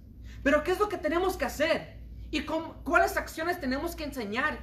Pero 0.43 0.65
¿qué 0.65 0.73
es 0.73 0.79
lo 0.79 0.89
que 0.89 0.97
tenemos 0.97 1.37
que 1.37 1.45
hacer? 1.45 1.97
¿Y 2.29 2.41
cuáles 2.41 3.15
acciones 3.15 3.61
tenemos 3.61 3.95
que 3.95 4.03
enseñar 4.03 4.59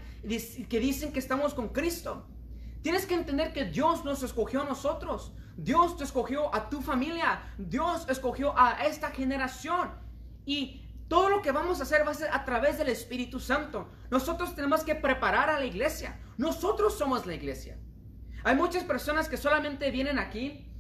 que 0.69 0.81
dicen 0.81 1.11
que 1.11 1.19
estamos 1.19 1.55
con 1.55 1.71
Cristo? 1.71 2.27
Tienes 2.83 3.07
que 3.07 3.15
entender 3.15 3.55
que 3.55 3.65
Dios 3.65 4.05
nos 4.05 4.23
escogió 4.23 4.61
a 4.61 4.65
nosotros. 4.67 5.33
Dios 5.57 5.97
te 5.97 6.05
escogió 6.05 6.55
a 6.55 6.69
tu 6.69 6.83
familia. 6.83 7.55
Dios 7.57 8.05
escogió 8.11 8.53
a 8.55 8.85
esta 8.85 9.09
generación. 9.13 9.89
Y 10.45 10.85
todo 11.09 11.31
lo 11.31 11.41
que 11.41 11.53
vamos 11.53 11.81
a 11.81 11.85
hacer 11.85 12.07
va 12.07 12.11
a 12.11 12.15
ser 12.15 12.29
a 12.35 12.45
través 12.45 12.77
del 12.77 12.91
Espíritu 12.91 13.41
Santo. 13.41 13.89
Nosotros 14.11 14.55
tenemos 14.55 14.85
que 14.85 14.95
preparar 14.95 15.49
a 15.49 15.59
la 15.59 15.65
iglesia. 15.65 16.21
Nosotros 16.37 16.99
somos 16.99 17.25
la 17.25 17.33
iglesia. 17.33 17.79
Hay 18.43 18.57
muchas 18.57 18.85
personas 18.85 19.31
que 19.31 19.39
solamente 19.39 19.91
vienen 19.91 20.19
aquí 20.19 20.71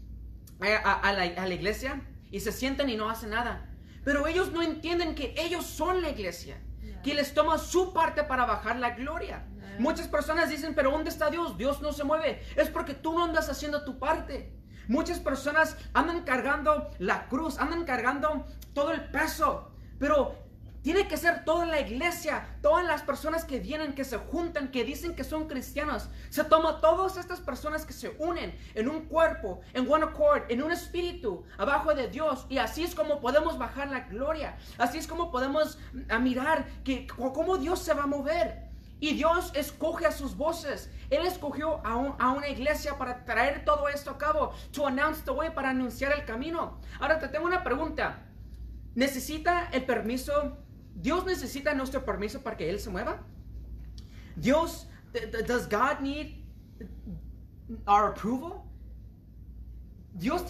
a, 0.72 1.12
la, 1.12 1.54
iglesia 1.54 2.02
y 2.30 2.40
se 2.40 2.52
sienten 2.52 2.88
y 2.88 2.96
no 2.96 3.10
hacen 3.10 3.30
nada. 3.30 3.70
Pero 4.04 4.26
ellos 4.26 4.52
no 4.52 4.62
entienden 4.62 5.14
que 5.14 5.34
ellos 5.38 5.64
son 5.64 6.02
la 6.02 6.10
iglesia. 6.10 6.60
Que 7.02 7.14
les 7.14 7.34
toma 7.34 7.58
su 7.58 7.92
parte 7.92 8.24
para 8.24 8.46
bajar 8.46 8.76
la 8.76 8.90
gloria. 8.90 9.46
Muchas 9.78 10.08
personas 10.08 10.48
dicen, 10.48 10.74
pero 10.74 10.90
¿dónde 10.90 11.10
está 11.10 11.30
Dios? 11.30 11.58
Dios 11.58 11.82
no 11.82 11.92
se 11.92 12.04
mueve. 12.04 12.42
Es 12.56 12.70
porque 12.70 12.94
tú 12.94 13.12
no 13.12 13.24
andas 13.24 13.48
haciendo 13.48 13.84
tu 13.84 13.98
parte. 13.98 14.52
Muchas 14.88 15.18
personas 15.18 15.76
andan 15.92 16.24
cargando 16.24 16.90
la 16.98 17.26
cruz, 17.28 17.58
andan 17.58 17.84
cargando 17.84 18.46
todo 18.74 18.92
el 18.92 19.04
peso 19.10 19.74
pero 19.98 20.34
Tiene 20.84 21.08
que 21.08 21.16
ser 21.16 21.46
toda 21.46 21.64
la 21.64 21.80
iglesia, 21.80 22.46
todas 22.60 22.84
las 22.84 23.00
personas 23.00 23.46
que 23.46 23.58
vienen, 23.58 23.94
que 23.94 24.04
se 24.04 24.18
juntan, 24.18 24.70
que 24.70 24.84
dicen 24.84 25.16
que 25.16 25.24
son 25.24 25.48
cristianos. 25.48 26.10
Se 26.28 26.44
toma 26.44 26.82
todas 26.82 27.16
estas 27.16 27.40
personas 27.40 27.86
que 27.86 27.94
se 27.94 28.14
unen 28.18 28.54
en 28.74 28.90
un 28.90 29.06
cuerpo, 29.06 29.62
en 29.72 29.90
one 29.90 30.04
accord, 30.04 30.42
en 30.50 30.62
un 30.62 30.70
espíritu, 30.70 31.42
abajo 31.56 31.94
de 31.94 32.08
Dios. 32.08 32.44
Y 32.50 32.58
así 32.58 32.84
es 32.84 32.94
como 32.94 33.22
podemos 33.22 33.56
bajar 33.56 33.88
la 33.88 34.00
gloria. 34.00 34.58
Así 34.76 34.98
es 34.98 35.06
como 35.06 35.30
podemos 35.30 35.78
a 36.10 36.18
mirar 36.18 36.66
que, 36.84 37.06
cómo 37.06 37.56
Dios 37.56 37.78
se 37.78 37.94
va 37.94 38.02
a 38.02 38.06
mover. 38.06 38.68
Y 39.00 39.14
Dios 39.14 39.52
escoge 39.54 40.04
a 40.04 40.12
sus 40.12 40.36
voces. 40.36 40.90
Él 41.08 41.24
escogió 41.24 41.80
a, 41.86 42.14
a, 42.18 42.32
una 42.32 42.48
iglesia 42.48 42.98
para 42.98 43.24
traer 43.24 43.64
todo 43.64 43.88
esto 43.88 44.10
a 44.10 44.18
cabo. 44.18 44.52
To 44.72 44.86
announce 44.86 45.22
the 45.24 45.30
way, 45.30 45.48
para 45.48 45.70
anunciar 45.70 46.12
el 46.12 46.26
camino. 46.26 46.78
Ahora 47.00 47.18
te 47.18 47.28
tengo 47.28 47.46
una 47.46 47.64
pregunta. 47.64 48.18
¿Necesita 48.94 49.70
el 49.72 49.86
permiso 49.86 50.58
Dios 50.94 51.24
necesita 51.26 51.74
nuestro 51.74 52.04
permiso 52.04 52.42
para 52.42 52.56
que 52.56 52.70
Él 52.70 52.80
se 52.80 52.90
mueva. 52.90 53.22
Dios, 54.36 54.88
does 55.46 55.68
God 55.68 56.00
need 56.00 56.36
our 57.86 58.10
approval? 58.10 58.62
Dios 60.12 60.44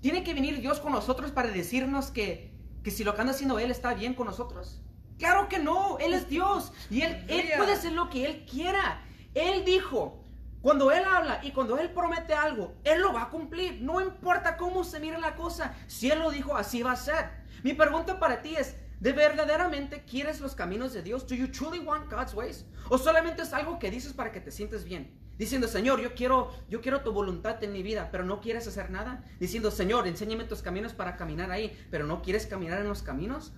tiene 0.00 0.24
que 0.24 0.34
venir 0.34 0.60
Dios 0.60 0.80
con 0.80 0.92
nosotros 0.92 1.30
para 1.30 1.48
decirnos 1.48 2.10
que, 2.10 2.52
que 2.82 2.90
si 2.90 3.04
lo 3.04 3.14
que 3.14 3.20
anda 3.20 3.32
haciendo 3.32 3.58
Él 3.58 3.70
está 3.70 3.94
bien 3.94 4.14
con 4.14 4.26
nosotros. 4.26 4.80
Claro 5.18 5.48
que 5.48 5.58
no, 5.58 5.98
Él 5.98 6.14
es 6.14 6.28
Dios 6.28 6.72
y 6.90 7.02
Él, 7.02 7.24
él 7.28 7.50
puede 7.56 7.74
hacer 7.74 7.92
lo 7.92 8.08
que 8.08 8.24
Él 8.24 8.46
quiera. 8.50 9.02
Él 9.34 9.64
dijo, 9.64 10.24
cuando 10.62 10.90
Él 10.90 11.04
habla 11.04 11.40
y 11.42 11.52
cuando 11.52 11.78
Él 11.78 11.90
promete 11.90 12.34
algo, 12.34 12.74
Él 12.84 13.00
lo 13.00 13.12
va 13.12 13.24
a 13.24 13.30
cumplir. 13.30 13.80
No 13.82 14.00
importa 14.00 14.56
cómo 14.56 14.84
se 14.84 15.00
mire 15.00 15.18
la 15.18 15.34
cosa, 15.36 15.74
si 15.86 16.10
Él 16.10 16.18
lo 16.18 16.30
dijo, 16.30 16.56
así 16.56 16.82
va 16.82 16.92
a 16.92 16.96
ser. 16.96 17.30
Mi 17.62 17.74
pregunta 17.74 18.18
para 18.18 18.40
ti 18.40 18.56
es, 18.56 18.76
¿De 19.00 19.14
verdaderamente 19.14 20.04
quieres 20.04 20.40
los 20.40 20.54
caminos 20.54 20.92
de 20.92 21.02
Dios? 21.02 21.26
Do 21.26 21.34
you 21.34 21.48
truly 21.48 21.78
want 21.78 22.12
God's 22.12 22.34
ways? 22.34 22.66
¿O 22.90 22.98
solamente 22.98 23.40
es 23.40 23.54
algo 23.54 23.78
que 23.78 23.90
dices 23.90 24.12
para 24.12 24.30
que 24.30 24.40
te 24.40 24.50
sientes 24.50 24.84
bien? 24.84 25.10
Diciendo, 25.38 25.68
Señor, 25.68 26.02
yo 26.02 26.14
quiero, 26.14 26.52
yo 26.68 26.82
quiero 26.82 27.00
tu 27.00 27.10
voluntad 27.10 27.64
en 27.64 27.72
mi 27.72 27.82
vida, 27.82 28.10
pero 28.12 28.24
no 28.24 28.42
quieres 28.42 28.66
hacer 28.66 28.90
nada. 28.90 29.24
Diciendo, 29.38 29.70
Señor, 29.70 30.06
enséñame 30.06 30.44
tus 30.44 30.60
caminos 30.60 30.92
para 30.92 31.16
caminar 31.16 31.50
ahí, 31.50 31.74
pero 31.90 32.04
no 32.04 32.20
quieres 32.20 32.46
caminar 32.46 32.78
en 32.82 32.88
los 32.88 33.00
caminos. 33.00 33.54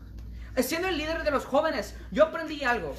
Eh, 0.54 0.62
siendo 0.62 0.86
el 0.86 0.96
líder 0.96 1.24
de 1.24 1.32
los 1.32 1.44
jóvenes, 1.44 1.96
yo 2.12 2.22
aprendí 2.22 2.62
algo. 2.62 2.94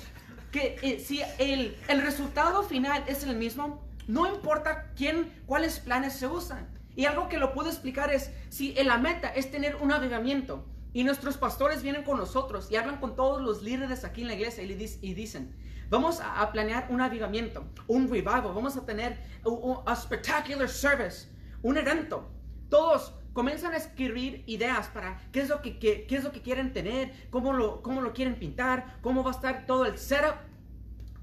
Que 0.51 0.77
eh, 0.81 0.99
si 0.99 1.21
el, 1.39 1.77
el 1.87 2.01
resultado 2.01 2.63
final 2.63 3.05
es 3.07 3.23
el 3.23 3.37
mismo, 3.37 3.87
no 4.09 4.27
importa 4.27 4.91
quién, 4.97 5.31
cuáles 5.45 5.79
planes 5.79 6.11
se 6.11 6.27
usan. 6.27 6.67
Y 6.93 7.05
algo 7.05 7.29
que 7.29 7.37
lo 7.37 7.53
puedo 7.53 7.69
explicar 7.69 8.13
es, 8.13 8.31
si 8.49 8.73
la 8.73 8.97
meta 8.97 9.29
es 9.29 9.49
tener 9.49 9.77
un 9.77 9.93
avivamiento, 9.93 10.65
y 10.93 11.03
nuestros 11.03 11.37
pastores 11.37 11.81
vienen 11.81 12.03
con 12.03 12.17
nosotros 12.17 12.71
y 12.71 12.75
hablan 12.75 12.99
con 12.99 13.15
todos 13.15 13.41
los 13.41 13.63
líderes 13.63 14.03
aquí 14.03 14.21
en 14.21 14.27
la 14.27 14.35
iglesia 14.35 14.63
y, 14.63 15.13
dicen, 15.13 15.55
vamos 15.89 16.21
a, 16.21 16.51
planear 16.51 16.87
un 16.89 17.01
avivamiento, 17.01 17.65
un 17.87 18.07
revival, 18.07 18.43
vamos 18.43 18.77
a 18.77 18.85
tener 18.85 19.17
un, 19.43 19.79
spectacular 19.95 20.69
service, 20.69 21.27
un 21.63 21.77
evento. 21.77 22.29
Todos 22.69 23.13
comienzan 23.33 23.73
a 23.73 23.77
escribir 23.77 24.43
ideas 24.45 24.87
para 24.87 25.19
qué 25.31 25.41
es 25.41 25.49
lo 25.49 25.63
que, 25.63 25.79
qué, 25.79 26.05
es 26.07 26.23
lo 26.23 26.31
que 26.31 26.41
quieren 26.41 26.71
tener, 26.71 27.11
cómo 27.31 27.53
lo, 27.53 27.81
cómo 27.81 28.01
lo 28.01 28.13
quieren 28.13 28.35
pintar, 28.35 28.99
cómo 29.01 29.23
va 29.23 29.31
a 29.31 29.33
estar 29.33 29.65
todo 29.65 29.85
el 29.85 29.97
setup. 29.97 30.35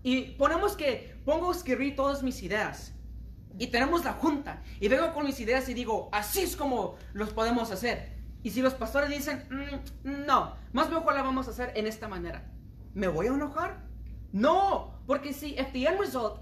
Y 0.02 0.32
ponemos 0.32 0.76
que 0.76 1.16
pongo 1.24 1.50
a 1.50 1.54
escribir 1.54 1.94
todas 1.94 2.24
mis 2.24 2.42
ideas. 2.42 2.92
Y 3.58 3.68
tenemos 3.68 4.04
la 4.04 4.14
junta. 4.14 4.62
Y 4.80 4.88
vengo 4.88 5.12
con 5.12 5.26
mis 5.26 5.38
ideas 5.38 5.68
y 5.68 5.74
digo, 5.74 6.08
así 6.12 6.40
es 6.40 6.56
como 6.56 6.96
los 7.12 7.30
podemos 7.32 7.70
hacer. 7.70 8.19
Y 8.42 8.50
si 8.50 8.62
los 8.62 8.74
pastores 8.74 9.10
dicen, 9.10 9.44
mm, 9.50 10.26
no, 10.26 10.56
más 10.72 10.90
mejor 10.90 11.14
la 11.14 11.22
vamos 11.22 11.46
a 11.46 11.50
hacer 11.50 11.72
en 11.76 11.86
esta 11.86 12.08
manera, 12.08 12.50
¿me 12.94 13.08
voy 13.08 13.26
a 13.26 13.34
enojar? 13.34 13.84
No, 14.32 15.02
porque 15.06 15.32
si, 15.32 15.56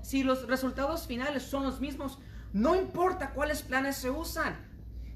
si 0.02 0.22
los 0.22 0.46
resultados 0.46 1.06
finales 1.06 1.42
son 1.42 1.64
los 1.64 1.80
mismos, 1.80 2.18
no 2.52 2.74
importa 2.74 3.30
cuáles 3.30 3.62
planes 3.62 3.96
se 3.96 4.10
usan. 4.10 4.56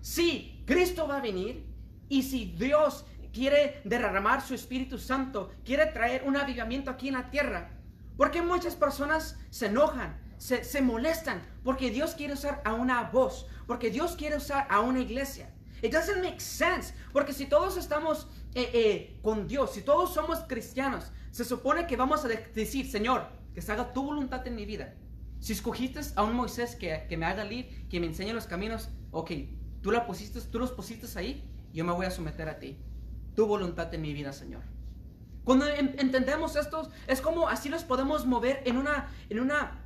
Si 0.01 0.63
Cristo 0.67 1.07
va 1.07 1.19
a 1.19 1.21
venir 1.21 1.67
y 2.09 2.23
si 2.23 2.47
Dios 2.47 3.05
quiere 3.33 3.81
derramar 3.85 4.43
su 4.43 4.55
Espíritu 4.55 4.99
Santo, 4.99 5.53
quiere 5.65 5.87
traer 5.87 6.25
un 6.25 6.37
avivamiento 6.37 6.91
aquí 6.91 7.09
en 7.09 7.15
la 7.15 7.31
tierra, 7.31 7.71
porque 8.17 8.43
muchas 8.43 8.75
personas 8.75 9.39
se 9.51 9.67
enojan, 9.67 10.21
se, 10.39 10.65
se 10.65 10.83
molestan, 10.83 11.41
porque 11.63 11.91
Dios 11.91 12.15
quiere 12.15 12.35
usar 12.35 12.61
a 12.65 12.75
una 12.75 13.05
voz, 13.05 13.47
porque 13.67 13.91
Dios 13.91 14.17
quiere 14.17 14.37
usar 14.37 14.67
a 14.69 14.81
una 14.81 15.01
iglesia. 15.01 15.55
It 15.83 15.93
doesn't 15.93 16.23
make 16.23 16.41
sense. 16.41 16.95
Porque 17.13 17.33
si 17.33 17.47
todos 17.47 17.77
estamos 17.77 18.29
eh, 18.55 18.71
eh, 18.73 19.19
con 19.23 19.49
Dios, 19.49 19.73
si 19.75 19.83
todos 19.83 20.15
somos 20.15 20.39
cristianos, 20.49 21.11
se 21.31 21.45
supone 21.45 21.87
que 21.87 21.97
vamos 21.97 22.25
a 22.25 22.29
decir, 22.29 22.89
Señor, 22.91 23.27
que 23.53 23.61
se 23.61 23.73
haga 23.73 23.93
tu 23.93 24.05
voluntad 24.05 24.47
en 24.47 24.55
mi 24.55 24.65
vida. 24.65 24.95
Si 25.41 25.53
escogiste 25.53 26.01
a 26.15 26.23
un 26.23 26.35
Moisés 26.35 26.77
que, 26.77 27.07
que 27.09 27.17
me 27.17 27.27
haga 27.27 27.45
libre, 27.45 27.87
que 27.91 27.99
me 27.99 28.07
enseñe 28.07 28.33
los 28.33 28.47
caminos, 28.47 28.91
ok, 29.11 29.33
tú, 29.83 29.91
la 29.91 30.07
pusiste, 30.07 30.41
tú 30.41 30.61
los 30.61 30.71
pusiste 30.71 31.07
ahí, 31.19 31.51
yo 31.73 31.85
me 31.85 31.93
voy 31.93 32.07
a 32.07 32.11
someter 32.11 32.49
a 32.49 32.59
ti. 32.61 32.79
Tu 33.35 33.45
voluntad 33.45 33.93
en 33.93 34.03
mi 34.03 34.13
vida, 34.13 34.33
Señor. 34.33 34.63
Cuando 35.45 35.67
entendemos 35.67 36.55
esto, 36.55 36.89
es 37.09 37.21
como 37.21 37.49
así 37.49 37.69
los 37.69 37.83
podemos 37.83 38.27
mover 38.27 38.63
en 38.65 38.77
una, 38.77 39.09
en 39.29 39.41
una 39.41 39.82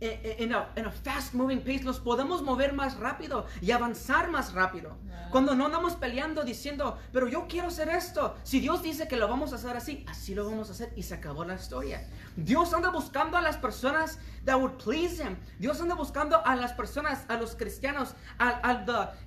en 0.00 0.54
a, 0.54 0.90
fast 1.04 1.34
moving 1.34 1.60
pace, 1.60 1.82
los 1.82 2.00
podemos 2.00 2.42
mover 2.42 2.72
más 2.72 2.98
rápido 2.98 3.46
y 3.60 3.70
avanzar 3.70 4.30
más 4.30 4.54
rápido. 4.54 4.96
Cuando 5.30 5.54
no 5.54 5.66
andamos 5.66 5.94
peleando 5.94 6.42
diciendo, 6.42 6.98
pero 7.12 7.28
yo 7.28 7.46
quiero 7.46 7.68
hacer 7.68 7.88
esto. 7.88 8.36
Si 8.42 8.60
Dios 8.60 8.82
dice 8.82 9.06
que 9.06 9.16
lo 9.16 9.28
vamos 9.28 9.52
a 9.52 9.56
hacer 9.56 9.76
así, 9.76 10.04
así 10.08 10.34
lo 10.34 10.44
vamos 10.44 10.68
a 10.70 10.72
hacer 10.72 10.92
y 10.96 11.02
se 11.02 11.14
acabó 11.14 11.44
la 11.44 11.54
historia. 11.54 12.08
Dios 12.36 12.72
anda 12.72 12.90
buscando 12.90 13.36
a 13.36 13.40
las 13.40 13.56
personas 13.56 14.18
that 14.44 14.56
would 14.56 14.82
please 14.82 15.22
Him. 15.22 15.36
Dios 15.58 15.80
anda 15.80 15.94
buscando 15.94 16.44
a 16.44 16.56
las 16.56 16.72
personas, 16.72 17.24
a 17.28 17.36
los 17.36 17.54
cristianos, 17.54 18.14
a, 18.38 18.48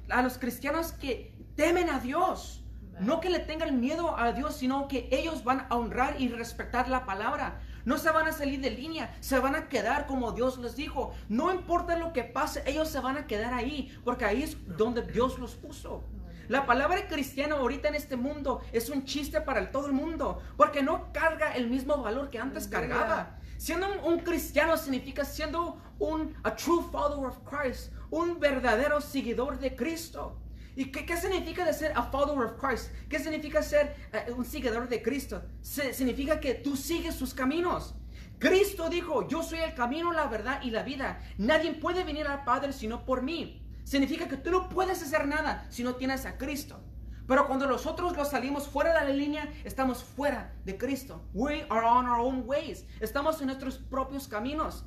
a 0.10 0.22
los 0.22 0.38
cristianos 0.38 0.92
que 0.94 1.34
temen 1.56 1.89
a 1.89 2.00
Dios. 2.00 2.60
No 3.00 3.20
que 3.20 3.30
le 3.30 3.39
tengan 3.39 3.80
miedo 3.80 4.18
a 4.18 4.34
Dios, 4.34 4.56
sino 4.56 4.88
que 4.88 5.08
ellos 5.12 5.44
van 5.44 5.65
a 5.70 5.75
honrar 5.75 6.22
y 6.22 6.27
respetar 6.30 6.89
la 6.89 7.06
palabra. 7.06 7.60
No 7.86 7.98
se 7.98 8.12
van 8.12 8.28
a 8.28 8.32
salir 8.32 8.62
de 8.62 8.72
línea, 8.72 9.16
se 9.20 9.40
van 9.40 9.56
a 9.56 9.68
quedar 9.68 10.08
como 10.08 10.32
Dios 10.32 10.58
les 10.58 10.75
dijo. 10.75 11.13
No 11.30 11.54
importa 11.54 11.98
lo 11.98 12.13
que 12.13 12.24
pase, 12.24 12.63
ellos 12.66 12.90
se 12.90 13.00
van 13.00 13.18
a 13.18 13.28
quedar 13.28 13.54
ahí, 13.54 13.98
porque 14.04 14.25
ahí 14.25 14.44
es 14.44 14.58
donde 14.78 15.02
Dios 15.02 15.38
los 15.40 15.56
puso. 15.56 16.04
La 16.50 16.66
palabra 16.66 17.08
cristiano 17.08 17.56
ahorita 17.56 17.88
en 17.88 17.96
este 17.96 18.18
mundo 18.18 18.62
es 18.74 18.90
un 18.90 19.06
chiste 19.06 19.40
para 19.42 19.72
todo 19.72 19.88
el 19.88 19.94
mundo, 19.94 20.42
porque 20.58 20.84
no 20.84 21.12
carga 21.13 21.54
el 21.54 21.70
mismo 21.70 21.98
valor 21.98 22.30
que 22.30 22.40
antes 22.40 22.68
cargaba. 22.68 23.40
Siendo 23.58 23.88
un, 24.04 24.20
cristiano 24.20 24.75
significa 24.75 25.24
siendo 25.24 25.82
un 26.00 26.36
a 26.44 26.54
true 26.54 26.84
follower 26.92 27.30
of 27.30 27.38
Christ, 27.50 27.94
un 28.10 28.40
verdadero 28.40 29.00
seguidor 29.00 29.58
de 29.58 29.74
Cristo. 29.74 30.38
¿Y 30.75 30.86
qué, 30.86 31.18
significa 31.18 31.65
de 31.65 31.74
ser 31.74 31.94
a 31.96 32.03
follower 32.03 32.48
of 32.48 32.60
Christ? 32.60 32.92
¿Qué 33.08 33.20
significa 33.20 33.62
ser 33.62 33.96
eh, 34.12 34.32
un 34.32 34.46
seguidor 34.46 34.89
de 34.89 35.01
Cristo? 35.01 35.44
significa 35.62 36.39
que 36.39 36.56
tú 36.56 36.75
sigues 36.75 37.15
sus 37.15 37.34
caminos. 37.34 37.96
Cristo 38.39 38.89
dijo, 38.89 39.27
yo 39.27 39.44
soy 39.44 39.60
el 39.60 39.74
camino, 39.75 40.12
la 40.12 40.27
verdad 40.27 40.62
y 40.63 40.72
la 40.72 40.84
vida. 40.84 41.22
Nadie 41.38 41.74
puede 41.74 42.03
venir 42.03 42.27
al 42.27 42.44
Padre 42.44 42.74
sino 42.74 43.06
por 43.06 43.22
mí. 43.22 43.62
Significa 43.84 44.27
que 44.27 44.38
tú 44.38 44.51
no 44.51 44.70
puedes 44.70 45.01
hacer 45.01 45.27
nada 45.27 45.65
si 45.70 45.84
no 45.84 45.96
tienes 45.96 46.25
a 46.25 46.38
Cristo. 46.38 46.82
Pero 47.27 47.48
cuando 47.48 47.68
nosotros 47.68 48.18
lo 48.18 48.25
salimos 48.25 48.68
fuera 48.68 49.00
de 49.00 49.08
la 49.08 49.15
línea, 49.15 49.53
estamos 49.63 50.03
fuera 50.03 50.53
de 50.65 50.77
Cristo. 50.77 51.24
We 51.34 51.65
are 51.70 51.86
on 51.86 52.06
our 52.08 52.20
own 52.20 52.44
ways. 52.46 52.86
Estamos 53.00 53.39
en 53.39 53.48
nuestros 53.48 53.77
propios 53.77 54.27
caminos. 54.27 54.84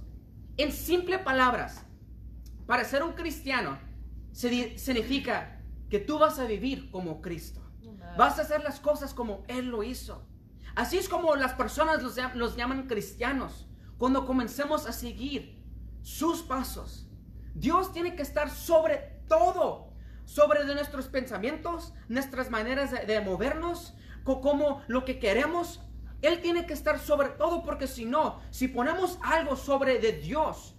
En 0.58 0.72
simple 0.72 1.18
palabras, 1.18 1.82
para 2.66 2.84
ser 2.84 3.02
un 3.02 3.12
cristiano 3.12 3.78
significa 4.32 5.55
que 5.88 5.98
tú 5.98 6.18
vas 6.18 6.38
a 6.38 6.44
vivir 6.44 6.90
como 6.90 7.20
Cristo. 7.20 7.60
Vas 8.16 8.38
a 8.38 8.42
hacer 8.42 8.62
las 8.62 8.80
cosas 8.80 9.12
como 9.14 9.44
Él 9.48 9.66
lo 9.66 9.82
hizo. 9.82 10.26
Así 10.74 10.98
es 10.98 11.08
como 11.08 11.34
las 11.36 11.54
personas 11.54 12.02
los, 12.02 12.56
llaman 12.56 12.86
cristianos. 12.86 13.66
Cuando 13.98 14.26
comencemos 14.26 14.86
a 14.86 14.92
seguir 14.92 15.62
sus 16.02 16.42
pasos, 16.42 17.08
Dios 17.54 17.92
tiene 17.92 18.14
que 18.14 18.22
estar 18.22 18.50
sobre 18.50 19.22
todo, 19.28 19.92
sobre 20.24 20.64
de 20.64 20.74
nuestros 20.74 21.06
pensamientos, 21.06 21.94
nuestras 22.08 22.50
maneras 22.50 22.90
de, 22.90 23.20
movernos, 23.20 23.94
como 24.24 24.82
lo 24.86 25.04
que 25.04 25.18
queremos. 25.18 25.80
Él 26.20 26.42
tiene 26.42 26.66
que 26.66 26.74
estar 26.74 26.98
sobre 26.98 27.30
todo 27.30 27.62
porque 27.62 27.86
si 27.86 28.04
no, 28.04 28.40
si 28.50 28.68
ponemos 28.68 29.18
algo 29.22 29.56
sobre 29.56 29.98
de 29.98 30.12
Dios, 30.12 30.74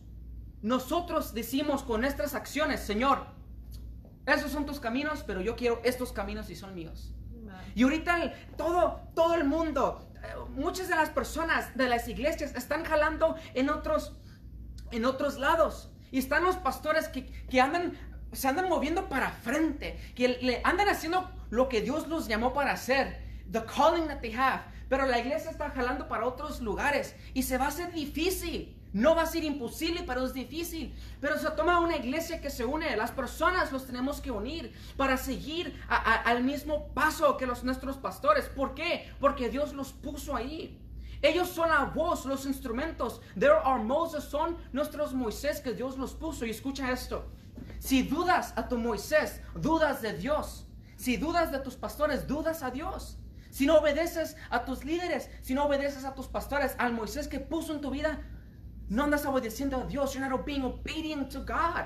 nosotros 0.61 1.33
decimos 1.33 1.83
con 1.83 2.01
nuestras 2.01 2.35
acciones, 2.35 2.81
Señor, 2.81 3.36
esos 4.33 4.51
son 4.51 4.65
tus 4.65 4.79
caminos, 4.79 5.23
pero 5.25 5.41
yo 5.41 5.55
quiero 5.55 5.81
estos 5.83 6.11
caminos 6.11 6.49
y 6.49 6.55
son 6.55 6.75
míos. 6.75 7.13
Y 7.75 7.83
ahorita 7.83 8.33
todo, 8.57 9.01
todo 9.15 9.35
el 9.35 9.43
mundo, 9.45 10.11
eh, 10.15 10.27
muchas 10.49 10.89
de 10.89 10.95
las 10.95 11.09
personas 11.09 11.75
de 11.75 11.87
las 11.87 12.07
iglesias 12.07 12.53
están 12.55 12.83
jalando 12.83 13.35
en 13.53 13.69
otros, 13.69 14.17
en 14.91 15.05
otros 15.05 15.37
lados. 15.37 15.91
Y 16.11 16.19
están 16.19 16.43
los 16.43 16.57
pastores 16.57 17.07
que, 17.07 17.25
que 17.25 17.61
andan, 17.61 17.93
se 18.31 18.47
andan 18.47 18.67
moviendo 18.69 19.09
para 19.09 19.31
frente, 19.31 19.97
que 20.15 20.29
le 20.41 20.61
andan 20.63 20.89
haciendo 20.89 21.29
lo 21.49 21.69
que 21.69 21.81
Dios 21.81 22.07
los 22.07 22.27
llamó 22.27 22.53
para 22.53 22.73
hacer. 22.73 23.25
The 23.51 23.63
calling 23.63 24.07
that 24.07 24.19
they 24.19 24.33
have. 24.33 24.61
pero 24.89 25.05
la 25.05 25.19
iglesia 25.19 25.51
está 25.51 25.69
jalando 25.69 26.07
para 26.07 26.25
otros 26.25 26.61
lugares 26.61 27.15
y 27.33 27.43
se 27.43 27.57
va 27.57 27.65
a 27.65 27.69
hacer 27.69 27.91
difícil. 27.91 28.73
No 28.97 29.13
va 29.13 29.21
a 29.21 29.25
ser 29.27 29.43
imposible, 29.43 30.03
pero 30.07 30.25
es 30.25 30.33
difícil. 30.33 30.91
Pero 31.21 31.37
se 31.37 31.51
toma 31.51 31.79
una 31.79 31.97
iglesia 31.97 32.41
que 32.41 32.49
se 32.49 32.65
une. 32.65 32.95
Las 32.97 33.11
personas 33.11 33.71
los 33.71 33.85
tenemos 33.85 34.19
que 34.19 34.31
unir 34.31 34.73
para 34.97 35.17
seguir 35.17 35.79
al 35.87 36.43
mismo 36.43 36.87
paso 36.95 37.37
que 37.37 37.45
los 37.45 37.63
nuestros 37.63 37.97
pastores. 37.97 38.45
¿Por 38.45 38.73
qué? 38.73 39.13
Porque 39.19 39.49
Dios 39.49 39.73
los 39.73 39.93
puso 39.93 40.35
ahí. 40.35 40.81
Ellos 41.21 41.47
son 41.47 41.69
la 41.69 41.85
voz, 41.85 42.25
los 42.25 42.47
instrumentos. 42.47 43.21
There 43.39 43.53
are 43.63 43.83
Moses, 43.83 44.23
son 44.23 44.57
nuestros 44.73 45.13
Moisés 45.13 45.61
que 45.61 45.73
Dios 45.73 45.95
los 45.99 46.15
puso. 46.15 46.47
Y 46.47 46.49
escucha 46.49 46.91
esto. 46.91 47.27
Si 47.77 48.01
dudas 48.01 48.53
a 48.55 48.67
tu 48.67 48.79
Moisés, 48.79 49.41
dudas 49.53 50.01
de 50.01 50.13
Dios. 50.13 50.65
Si 50.95 51.17
dudas 51.17 51.51
de 51.51 51.59
tus 51.59 51.75
pastores, 51.75 52.27
dudas 52.27 52.63
a 52.63 52.71
Dios. 52.71 53.19
Si 53.51 53.67
no 53.67 53.77
obedeces 53.77 54.37
a 54.49 54.65
tus 54.65 54.83
líderes, 54.83 55.29
si 55.43 55.53
no 55.53 55.65
obedeces 55.65 56.03
a 56.03 56.15
tus 56.15 56.25
pastores, 56.27 56.73
al 56.79 56.93
Moisés 56.93 57.27
que 57.27 57.39
puso 57.39 57.73
en 57.73 57.81
tu 57.81 57.91
vida, 57.91 58.23
no 58.89 59.03
andas 59.03 59.25
obedeciendo 59.25 59.77
a 59.77 59.85
Dios. 59.85 60.13
You're 60.13 60.29
not 60.29 60.45
being 60.45 60.63
obedient 60.63 61.31
to 61.31 61.39
God. 61.39 61.85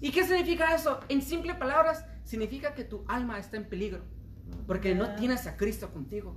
¿Y 0.00 0.10
qué 0.10 0.24
significa 0.24 0.74
eso? 0.74 1.00
En 1.08 1.22
simples 1.22 1.56
palabras, 1.56 2.04
significa 2.24 2.74
que 2.74 2.84
tu 2.84 3.04
alma 3.08 3.38
está 3.38 3.56
en 3.56 3.68
peligro. 3.68 4.02
Porque 4.66 4.94
no 4.94 5.14
tienes 5.14 5.46
a 5.46 5.56
Cristo 5.56 5.90
contigo. 5.90 6.36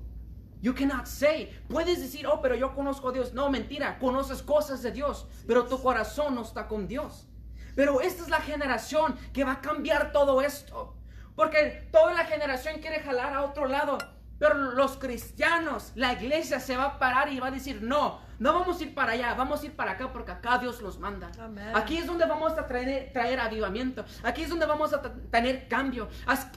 You 0.62 0.74
cannot 0.74 1.06
say, 1.06 1.52
puedes 1.70 2.00
decir, 2.00 2.26
oh, 2.26 2.42
pero 2.42 2.56
yo 2.56 2.74
conozco 2.74 3.10
a 3.10 3.12
Dios. 3.12 3.34
No, 3.34 3.50
mentira, 3.50 4.00
conoces 4.00 4.42
cosas 4.42 4.82
de 4.82 4.92
Dios, 4.92 5.28
pero 5.46 5.66
tu 5.66 5.82
corazón 5.82 6.36
no 6.36 6.42
está 6.42 6.68
con 6.68 6.88
Dios. 6.88 7.28
Pero 7.76 8.02
esta 8.02 8.24
es 8.24 8.30
la 8.30 8.40
generación 8.40 9.16
que 9.34 9.44
va 9.44 9.54
a 9.54 9.62
cambiar 9.62 10.12
todo 10.12 10.42
esto. 10.42 10.96
Porque 11.36 11.88
toda 11.92 12.14
la 12.14 12.26
generación 12.26 12.82
quiere 12.82 13.02
jalar 13.02 13.34
a 13.34 13.44
otro 13.44 13.68
lado. 13.68 14.00
Pero 14.40 14.54
los 14.54 14.98
cristianos, 14.98 15.92
la 15.96 16.14
iglesia 16.14 16.60
se 16.60 16.78
va 16.78 16.84
a 16.84 17.00
parar 17.00 17.32
y 17.34 17.40
va 17.40 17.48
a 17.48 17.52
decir, 17.52 17.82
no, 17.82 18.20
no 18.40 18.54
vamos 18.54 18.80
a 18.80 18.84
ir 18.84 18.94
para 18.94 19.14
allá, 19.14 19.34
vamos 19.34 19.64
a 19.64 19.66
ir 19.66 19.76
para 19.76 19.94
acá 19.94 20.12
porque 20.14 20.32
acá 20.32 20.60
Dios 20.60 20.82
los 20.82 21.00
manda. 21.00 21.32
Aquí 21.74 21.98
es 21.98 22.06
donde 22.06 22.26
vamos 22.26 22.54
a 22.54 22.68
traer, 22.68 23.12
traer 23.14 23.40
avivamiento. 23.40 24.06
Aquí 24.24 24.44
es 24.44 24.50
donde 24.50 24.68
vamos 24.68 24.94
a 24.94 25.02
tener 25.02 25.68
cambio. 25.68 26.08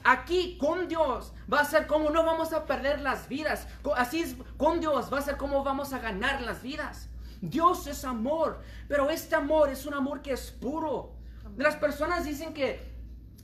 Aquí 0.03 0.57
con 0.59 0.87
Dios 0.87 1.33
va 1.51 1.61
a 1.61 1.65
ser 1.65 1.87
como 1.87 2.11
no 2.11 2.23
vamos 2.23 2.53
a 2.53 2.65
perder 2.65 3.01
las 3.01 3.27
vidas. 3.27 3.67
Así 3.95 4.21
es, 4.21 4.35
con 4.57 4.79
Dios 4.79 5.11
va 5.11 5.17
a 5.17 5.21
ser 5.21 5.37
como 5.37 5.63
vamos 5.63 5.91
a 5.93 5.99
ganar 5.99 6.41
las 6.41 6.61
vidas. 6.61 7.09
Dios 7.41 7.87
es 7.87 8.05
amor, 8.05 8.61
pero 8.87 9.09
este 9.09 9.35
amor 9.35 9.69
es 9.69 9.87
un 9.87 9.95
amor 9.95 10.21
que 10.21 10.33
es 10.33 10.51
puro. 10.51 11.15
Las 11.57 11.75
personas 11.75 12.25
dicen 12.25 12.53
que 12.53 12.91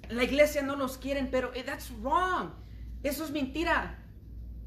la 0.09 0.23
iglesia 0.23 0.61
no 0.61 0.75
nos 0.75 0.99
quieren, 0.99 1.29
pero 1.31 1.51
eh, 1.55 1.63
that's 1.63 1.91
wrong. 2.01 2.51
Eso 3.01 3.25
es 3.25 3.31
mentira. 3.31 3.97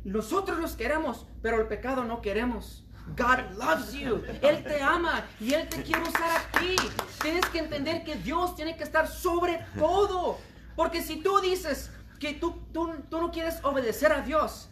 Nosotros 0.04 0.59
los 0.59 0.76
queremos, 0.76 1.26
pero 1.42 1.61
el 1.61 1.66
pecado 1.66 2.04
no 2.04 2.23
queremos. 2.23 2.87
God 3.16 3.59
loves 3.59 3.92
you. 3.92 4.23
Él 4.42 4.62
te 4.62 4.83
ama 4.83 5.25
y 5.40 5.54
Él 5.54 5.69
te 5.69 5.83
quiere 5.83 6.02
usar 6.02 6.30
aquí. 6.52 6.76
Tienes 7.23 7.45
que 7.47 7.59
entender 7.59 8.04
que 8.04 8.16
Dios 8.16 8.54
tiene 8.54 8.76
que 8.76 8.85
estar 8.85 9.09
sobre 9.09 9.64
todo. 9.78 10.38
Porque 10.76 11.02
si 11.02 11.16
tú 11.16 11.40
dices 11.40 11.90
que 12.19 12.35
tú, 12.35 12.62
tú, 12.73 12.95
tú 13.09 13.21
no 13.21 13.30
quieres 13.30 13.62
obedecer 13.64 14.12
a 14.12 14.21
Dios, 14.23 14.71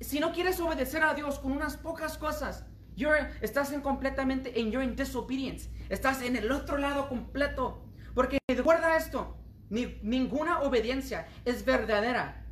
si 0.00 0.20
no 0.20 0.32
quieres 0.32 0.60
obedecer 0.60 1.02
a 1.02 1.14
Dios 1.14 1.38
con 1.38 1.52
unas 1.52 1.76
pocas 1.76 2.18
cosas, 2.18 2.64
you're, 2.96 3.30
estás 3.40 3.72
en 3.72 3.80
completamente 3.80 4.60
en 4.60 4.70
you're 4.70 4.84
in 4.84 4.96
disobedience. 4.96 5.68
Estás 5.88 6.22
en 6.22 6.36
el 6.36 6.50
otro 6.50 6.78
lado 6.78 7.08
completo. 7.08 7.82
Porque 8.14 8.38
recuerda 8.48 8.96
esto, 8.96 9.36
ni, 9.70 9.98
ninguna 10.02 10.60
obediencia 10.60 11.26
es 11.44 11.64
verdadera 11.64 12.44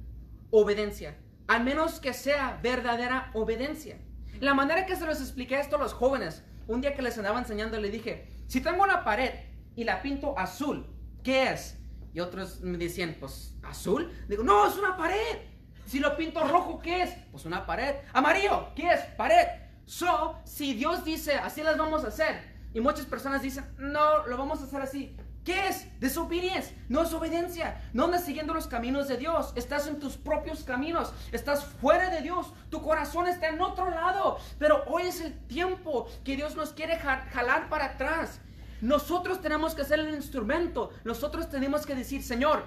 obediencia, 0.50 1.16
al 1.50 1.64
menos 1.64 1.98
que 1.98 2.12
sea 2.12 2.60
verdadera 2.62 3.32
obediencia. 3.34 3.98
La 4.38 4.54
manera 4.54 4.86
que 4.86 4.94
se 4.94 5.04
los 5.04 5.20
expliqué 5.20 5.58
esto 5.58 5.74
a 5.74 5.78
los 5.80 5.92
jóvenes, 5.92 6.44
un 6.68 6.80
día 6.80 6.94
que 6.94 7.02
les 7.02 7.18
andaba 7.18 7.40
enseñando, 7.40 7.80
le 7.80 7.90
dije, 7.90 8.28
si 8.46 8.60
tengo 8.60 8.84
una 8.84 9.02
pared 9.02 9.32
y 9.74 9.82
la 9.82 10.00
pinto 10.00 10.38
azul, 10.38 10.86
¿qué 11.24 11.50
es? 11.50 11.76
Y 12.14 12.20
otros 12.20 12.60
me 12.60 12.78
decían, 12.78 13.16
pues, 13.18 13.56
¿azul? 13.64 14.12
Digo, 14.28 14.44
no, 14.44 14.64
es 14.68 14.76
una 14.76 14.96
pared. 14.96 15.38
Si 15.86 15.98
lo 15.98 16.16
pinto 16.16 16.46
rojo, 16.46 16.78
¿qué 16.78 17.02
es? 17.02 17.16
Pues 17.32 17.44
una 17.46 17.66
pared. 17.66 17.96
Amarillo, 18.12 18.68
¿qué 18.76 18.92
es? 18.92 19.00
Pared. 19.16 19.48
So, 19.86 20.38
si 20.44 20.74
Dios 20.74 21.04
dice, 21.04 21.34
así 21.34 21.64
las 21.64 21.76
vamos 21.76 22.04
a 22.04 22.08
hacer, 22.08 22.44
y 22.72 22.80
muchas 22.80 23.06
personas 23.06 23.42
dicen, 23.42 23.64
no, 23.76 24.24
lo 24.28 24.36
vamos 24.36 24.60
a 24.60 24.66
hacer 24.66 24.82
así. 24.82 25.16
¿Qué 25.44 25.68
es? 25.68 25.86
Desobediencia. 26.00 26.76
No 26.88 27.02
es 27.02 27.12
obediencia. 27.12 27.80
No 27.92 28.04
andas 28.04 28.24
siguiendo 28.24 28.52
los 28.52 28.66
caminos 28.66 29.08
de 29.08 29.16
Dios. 29.16 29.52
Estás 29.56 29.86
en 29.86 29.98
tus 29.98 30.16
propios 30.16 30.64
caminos. 30.64 31.12
Estás 31.32 31.64
fuera 31.64 32.10
de 32.10 32.20
Dios. 32.20 32.52
Tu 32.68 32.82
corazón 32.82 33.26
está 33.26 33.48
en 33.48 33.60
otro 33.60 33.90
lado. 33.90 34.38
Pero 34.58 34.84
hoy 34.86 35.04
es 35.04 35.20
el 35.20 35.38
tiempo 35.46 36.08
que 36.24 36.36
Dios 36.36 36.56
nos 36.56 36.72
quiere 36.72 36.96
jalar 36.98 37.68
para 37.68 37.86
atrás. 37.86 38.40
Nosotros 38.82 39.40
tenemos 39.40 39.74
que 39.74 39.84
ser 39.84 40.00
el 40.00 40.14
instrumento. 40.14 40.90
Nosotros 41.04 41.48
tenemos 41.48 41.86
que 41.86 41.94
decir, 41.94 42.22
Señor, 42.22 42.64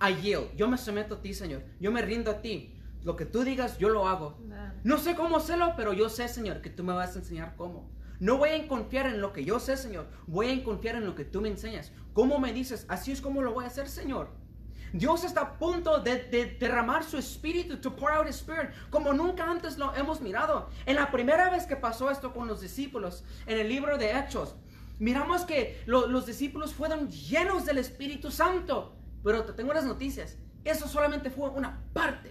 I 0.00 0.14
yield. 0.14 0.54
Yo 0.56 0.68
me 0.68 0.78
someto 0.78 1.16
a 1.16 1.20
ti, 1.20 1.34
Señor. 1.34 1.64
Yo 1.80 1.90
me 1.90 2.02
rindo 2.02 2.30
a 2.30 2.40
ti. 2.40 2.74
Lo 3.02 3.16
que 3.16 3.24
tú 3.24 3.42
digas, 3.42 3.78
yo 3.78 3.88
lo 3.88 4.08
hago. 4.08 4.38
No 4.84 4.98
sé 4.98 5.14
cómo 5.14 5.36
hacerlo, 5.36 5.74
pero 5.76 5.92
yo 5.92 6.08
sé, 6.08 6.28
Señor, 6.28 6.60
que 6.60 6.70
tú 6.70 6.84
me 6.84 6.92
vas 6.92 7.16
a 7.16 7.20
enseñar 7.20 7.54
cómo. 7.56 7.90
No 8.20 8.36
voy 8.36 8.50
a 8.50 8.68
confiar 8.68 9.06
en 9.06 9.20
lo 9.20 9.32
que 9.32 9.44
yo 9.44 9.60
sé, 9.60 9.76
Señor. 9.76 10.08
Voy 10.26 10.50
a 10.50 10.64
confiar 10.64 10.96
en 10.96 11.06
lo 11.06 11.14
que 11.14 11.24
tú 11.24 11.40
me 11.40 11.48
enseñas. 11.48 11.92
¿Cómo 12.12 12.38
me 12.38 12.52
dices? 12.52 12.84
Así 12.88 13.12
es 13.12 13.20
como 13.20 13.42
lo 13.42 13.52
voy 13.52 13.64
a 13.64 13.68
hacer, 13.68 13.88
Señor. 13.88 14.30
Dios 14.92 15.22
está 15.24 15.40
a 15.42 15.58
punto 15.58 15.98
de, 15.98 16.56
derramar 16.58 17.04
su 17.04 17.18
espíritu, 17.18 17.76
to 17.76 17.94
pour 17.94 18.10
out 18.10 18.26
his 18.26 18.36
spirit, 18.36 18.70
como 18.90 19.12
nunca 19.12 19.44
antes 19.44 19.76
lo 19.76 19.94
hemos 19.94 20.20
mirado. 20.20 20.70
En 20.86 20.96
la 20.96 21.10
primera 21.10 21.50
vez 21.50 21.66
que 21.66 21.76
pasó 21.76 22.10
esto 22.10 22.32
con 22.32 22.48
los 22.48 22.60
discípulos, 22.60 23.22
en 23.46 23.58
el 23.58 23.68
libro 23.68 23.98
de 23.98 24.18
Hechos, 24.18 24.56
miramos 24.98 25.42
que 25.42 25.82
los 25.86 26.26
discípulos 26.26 26.72
fueron 26.72 27.10
llenos 27.10 27.66
del 27.66 27.78
Espíritu 27.78 28.30
Santo. 28.30 28.96
Pero 29.22 29.44
te 29.44 29.52
tengo 29.52 29.70
unas 29.70 29.84
noticias. 29.84 30.38
Eso 30.64 30.88
solamente 30.88 31.30
fue 31.30 31.50
una 31.50 31.84
parte 31.92 32.30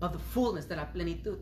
of 0.00 0.12
the 0.12 0.18
fullness 0.18 0.68
de 0.68 0.76
la 0.76 0.92
plenitud. 0.92 1.38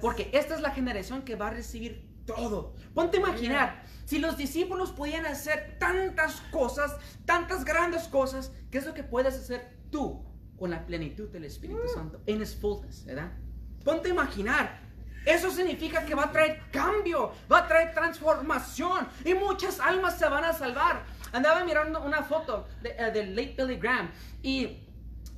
Porque 0.00 0.30
esta 0.32 0.54
es 0.54 0.62
la 0.62 0.70
generación 0.70 1.22
que 1.22 1.36
va 1.36 1.48
a 1.48 1.50
recibir 1.50 2.07
todo. 2.28 2.74
Ponte 2.94 3.16
a 3.16 3.20
imaginar, 3.20 3.82
si 4.04 4.18
los 4.18 4.36
discípulos 4.36 4.92
pudieran 4.92 5.26
hacer 5.26 5.76
tantas 5.78 6.40
cosas, 6.52 6.96
tantas 7.24 7.64
grandes 7.64 8.06
cosas, 8.08 8.52
¿qué 8.70 8.78
es 8.78 8.86
lo 8.86 8.94
que 8.94 9.02
puedes 9.02 9.34
hacer 9.34 9.76
tú 9.90 10.24
con 10.58 10.70
la 10.70 10.84
plenitud 10.86 11.28
del 11.30 11.44
Espíritu 11.44 11.82
mm. 11.84 11.94
Santo? 11.94 12.20
En 12.26 12.42
his 12.42 12.54
fullness, 12.54 13.04
¿verdad? 13.06 13.32
Ponte 13.84 14.08
a 14.08 14.12
imaginar. 14.12 14.88
Eso 15.24 15.50
significa 15.50 16.04
que 16.04 16.14
va 16.14 16.24
a 16.24 16.32
traer 16.32 16.62
cambio, 16.70 17.32
va 17.50 17.58
a 17.58 17.68
traer 17.68 17.92
transformación 17.92 19.08
y 19.24 19.34
muchas 19.34 19.80
almas 19.80 20.18
se 20.18 20.28
van 20.28 20.44
a 20.44 20.52
salvar. 20.52 21.04
Andaba 21.32 21.64
mirando 21.64 22.02
una 22.02 22.22
foto 22.22 22.66
de, 22.82 22.90
uh, 22.90 23.12
del 23.12 23.34
late 23.34 23.54
Billy 23.58 23.76
Graham 23.76 24.10
y 24.42 24.84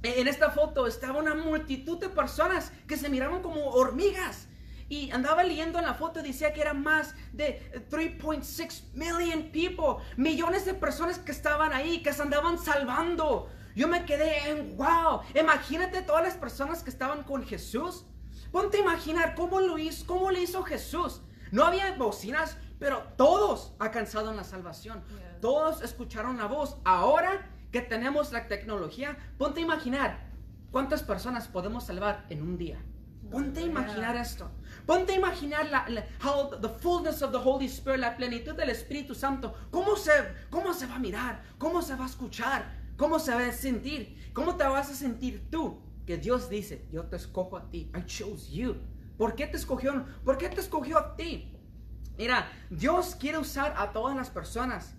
en 0.03 0.29
esta 0.29 0.51
foto 0.51 0.87
estaba 0.87 1.19
una 1.19 1.35
multitud 1.35 1.99
de 1.99 2.09
personas 2.09 2.73
que 2.87 2.97
se 2.97 3.09
miraban 3.09 3.43
como 3.43 3.67
hormigas 3.71 4.49
y 4.91 5.09
andaba 5.13 5.45
leyendo 5.45 5.79
en 5.79 5.87
la 5.87 5.95
foto, 5.95 6.21
decía 6.21 6.53
que 6.53 6.61
eran 6.61 6.83
más 6.83 7.15
de 7.33 7.73
3.6 7.89 8.93
million 8.93 9.45
people, 9.53 10.05
millones 10.17 10.67
de 10.67 10.75
personas 10.75 11.21
que 11.21 11.31
estaban 11.31 11.73
ahí, 11.73 12.03
que 12.03 12.13
se 12.13 12.21
andaban 12.21 12.59
salvando. 12.59 13.49
Yo 13.77 13.87
me 13.87 14.05
quedé 14.05 14.51
en 14.51 14.77
wow, 14.77 15.21
imagínate 15.41 16.03
todas 16.03 16.25
las 16.25 16.35
personas 16.35 16.83
que 16.83 16.91
estaban 16.91 17.23
con 17.23 17.45
Jesús. 17.47 18.05
Ponte 18.51 18.79
a 18.79 18.81
imaginar 18.81 19.37
cómo 19.37 19.61
lo 19.61 19.79
hizo, 19.79 20.05
cómo 20.07 20.33
le 20.33 20.43
hizo 20.43 20.65
Jesús. 20.65 21.23
No 21.53 21.65
había 21.65 21.93
bocinas, 21.97 22.57
pero 22.81 23.05
todos 23.17 23.75
alcanzaron 23.79 24.37
la 24.37 24.43
salvación. 24.43 25.05
Todos 25.41 25.83
escucharon 25.83 26.37
la 26.37 26.47
voz. 26.47 26.79
Ahora 26.85 27.49
que 27.71 27.81
tenemos 27.81 28.33
la 28.33 28.49
tecnología, 28.49 29.17
ponte 29.39 29.61
a 29.61 29.63
imaginar 29.63 30.31
cuántas 30.73 31.05
personas 31.05 31.47
podemos 31.47 31.87
salvar 31.87 32.27
en 32.29 32.43
un 32.43 32.59
día. 32.59 32.83
Ponte 33.31 33.61
a 33.61 33.63
imaginar 33.63 34.17
esto. 34.17 34.51
Ponte 34.87 35.13
a 35.13 35.17
imaginar 35.17 35.71
la, 35.71 35.87
how 36.23 36.51
the 36.61 36.69
fullness 36.69 37.23
of 37.23 37.33
the 37.33 37.39
Holy 37.39 37.67
Spirit, 37.67 38.01
la 38.01 38.17
plenitud 38.17 38.55
del 38.55 38.71
Espíritu 38.71 39.15
Santo. 39.15 39.55
¿Cómo 39.71 39.97
se, 39.97 40.13
¿Cómo 40.51 40.75
se 40.75 40.87
va 40.87 40.97
a 40.97 40.99
mirar? 40.99 41.43
¿Cómo 41.59 41.83
se 41.83 41.95
va 41.97 42.05
a 42.05 42.09
escuchar? 42.09 42.65
¿Cómo 42.97 43.19
se 43.19 43.35
va 43.35 43.47
a 43.47 43.53
sentir? 43.53 44.31
¿Cómo 44.33 44.57
te 44.57 44.65
vas 44.65 44.91
a 44.91 44.95
sentir 44.95 45.49
tú? 45.51 45.81
Que 46.07 46.17
Dios 46.17 46.49
dice, 46.51 46.87
yo 46.91 47.05
te 47.05 47.17
escojo 47.17 47.57
a 47.57 47.71
ti. 47.71 47.91
I 47.95 48.05
chose 48.07 48.51
you. 48.51 48.77
¿Por 49.17 49.35
qué 49.35 49.47
te 49.47 49.57
escogió? 49.57 50.05
¿Por 50.25 50.39
qué 50.39 50.49
te 50.49 50.61
escogió 50.61 50.99
a 50.99 51.17
ti? 51.17 51.53
Mira, 52.19 52.51
Dios 52.69 53.15
quiere 53.15 53.39
usar 53.39 53.75
a 53.77 53.93
todas 53.93 54.17
las 54.17 54.29
personas. 54.29 54.95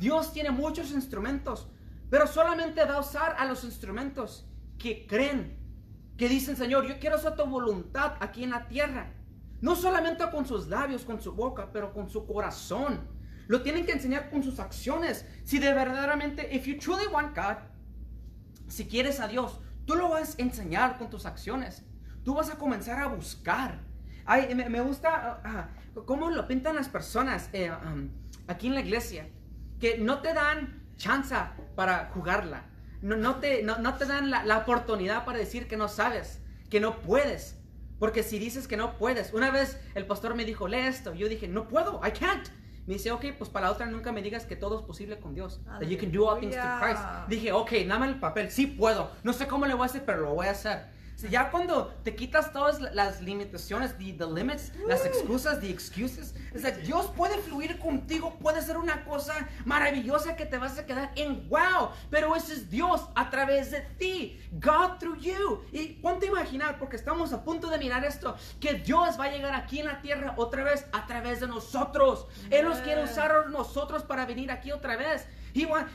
Dios 0.00 0.32
tiene 0.32 0.50
muchos 0.50 0.90
instrumentos, 0.90 1.68
pero 2.10 2.26
solamente 2.26 2.84
va 2.84 2.94
a 2.94 3.00
usar 3.00 3.36
a 3.38 3.44
los 3.44 3.62
instrumentos 3.62 4.46
que 4.78 5.06
creen 5.06 5.59
que 6.20 6.28
dicen, 6.28 6.54
Señor, 6.54 6.86
yo 6.86 6.98
quiero 6.98 7.16
hacer 7.16 7.34
tu 7.34 7.46
voluntad 7.46 8.12
aquí 8.20 8.44
en 8.44 8.50
la 8.50 8.68
tierra. 8.68 9.10
No 9.62 9.74
solamente 9.74 10.22
con 10.30 10.44
sus 10.44 10.68
labios, 10.68 11.02
con 11.02 11.18
su 11.18 11.32
boca, 11.32 11.70
pero 11.72 11.94
con 11.94 12.10
su 12.10 12.26
corazón. 12.26 13.00
Lo 13.46 13.62
tienen 13.62 13.86
que 13.86 13.92
enseñar 13.92 14.28
con 14.28 14.42
sus 14.42 14.60
acciones. 14.60 15.24
Si 15.44 15.58
de 15.58 15.72
verdaderamente, 15.72 16.54
if 16.54 16.66
you 16.66 16.76
truly 16.76 17.06
want 17.10 17.34
God, 17.34 17.56
si 18.68 18.84
quieres 18.86 19.18
a 19.18 19.28
Dios, 19.28 19.60
tú 19.86 19.94
lo 19.94 20.10
vas 20.10 20.38
a 20.38 20.42
enseñar 20.42 20.98
con 20.98 21.08
tus 21.08 21.24
acciones. 21.24 21.86
tú 22.22 22.34
vas 22.34 22.50
a 22.50 22.58
comenzar 22.58 23.00
a 23.00 23.06
buscar. 23.06 23.80
Ay, 24.26 24.54
me, 24.54 24.80
gusta 24.82 25.40
ah, 25.42 25.42
ah, 25.42 25.68
cómo 26.04 26.28
lo 26.28 26.46
pintan 26.46 26.76
las 26.76 26.90
personas 26.90 27.48
eh, 27.54 27.72
aquí 28.46 28.66
en 28.66 28.74
la 28.74 28.80
iglesia, 28.80 29.26
que 29.80 29.96
no 29.96 30.20
te 30.20 30.34
dan 30.34 30.82
chance 30.98 31.34
para 31.74 32.10
jugarla. 32.12 32.69
No, 33.02 33.16
no, 33.16 33.36
te, 33.36 33.62
no, 33.62 33.78
no 33.78 33.94
te 33.96 34.04
dan 34.04 34.30
la, 34.30 34.44
la 34.44 34.58
oportunidad 34.58 35.24
para 35.24 35.38
decir 35.38 35.66
que 35.68 35.76
no 35.76 35.88
sabes, 35.88 36.40
que 36.68 36.80
no 36.80 37.00
puedes. 37.00 37.56
Porque 37.98 38.22
si 38.22 38.38
dices 38.38 38.66
que 38.66 38.76
no 38.76 38.96
puedes, 38.96 39.32
una 39.34 39.50
vez 39.50 39.78
el 39.94 40.06
pastor 40.06 40.34
me 40.34 40.44
dijo, 40.44 40.68
lee 40.68 40.78
esto, 40.78 41.12
yo 41.14 41.28
dije, 41.28 41.48
no 41.48 41.68
puedo, 41.68 42.00
I 42.06 42.10
can't. 42.12 42.48
Me 42.86 42.94
dice, 42.94 43.10
ok, 43.12 43.26
pues 43.38 43.50
para 43.50 43.66
la 43.66 43.72
otra 43.72 43.86
nunca 43.86 44.10
me 44.10 44.22
digas 44.22 44.46
que 44.46 44.56
todo 44.56 44.80
es 44.80 44.84
posible 44.86 45.18
con 45.18 45.34
Dios. 45.34 45.60
That 45.64 45.82
you 45.86 45.98
can 45.98 46.10
do 46.10 46.26
all 46.26 46.40
things 46.40 46.56
through 46.56 46.80
Christ. 46.80 47.02
Dije, 47.28 47.52
ok, 47.52 47.70
dame 47.86 48.06
el 48.06 48.18
papel, 48.18 48.50
sí 48.50 48.66
puedo. 48.66 49.10
No 49.22 49.32
sé 49.32 49.46
cómo 49.46 49.66
le 49.66 49.74
voy 49.74 49.82
a 49.82 49.86
hacer, 49.86 50.04
pero 50.04 50.22
lo 50.22 50.34
voy 50.34 50.46
a 50.46 50.52
hacer. 50.52 50.86
Si 51.20 51.28
ya 51.28 51.50
cuando 51.50 51.88
te 52.02 52.14
quitas 52.14 52.50
todas 52.50 52.80
las 52.80 53.20
limitaciones, 53.20 53.98
the, 53.98 54.14
the 54.14 54.26
limits, 54.26 54.72
las 54.86 55.04
excusas, 55.04 55.60
the 55.60 55.68
excuses, 55.68 56.34
es 56.54 56.62
like, 56.62 56.80
Dios 56.80 57.12
puede 57.14 57.36
fluir 57.42 57.78
contigo, 57.78 58.38
puede 58.38 58.62
ser 58.62 58.78
una 58.78 59.04
cosa 59.04 59.46
maravillosa 59.66 60.34
que 60.34 60.46
te 60.46 60.56
vas 60.56 60.78
a 60.78 60.86
quedar 60.86 61.12
en 61.16 61.46
wow, 61.50 61.90
pero 62.08 62.34
ese 62.34 62.54
es 62.54 62.70
Dios 62.70 63.02
a 63.14 63.28
través 63.28 63.70
de 63.70 63.82
ti, 63.98 64.40
God 64.52 64.98
through 64.98 65.18
you. 65.18 65.62
Y 65.72 65.88
ponte 66.00 66.24
a 66.24 66.30
imaginar, 66.30 66.78
porque 66.78 66.96
estamos 66.96 67.34
a 67.34 67.44
punto 67.44 67.68
de 67.68 67.76
mirar 67.76 68.02
esto, 68.02 68.34
que 68.58 68.72
Dios 68.72 69.20
va 69.20 69.24
a 69.24 69.30
llegar 69.30 69.52
aquí 69.52 69.80
en 69.80 69.88
la 69.88 70.00
tierra 70.00 70.32
otra 70.38 70.64
vez 70.64 70.86
a 70.92 71.06
través 71.06 71.40
de 71.40 71.48
nosotros. 71.48 72.28
Él 72.48 72.64
nos 72.64 72.78
quiere 72.78 73.04
usar 73.04 73.30
a 73.30 73.44
nosotros 73.50 74.04
para 74.04 74.24
venir 74.24 74.50
aquí 74.50 74.72
otra 74.72 74.96
vez. 74.96 75.26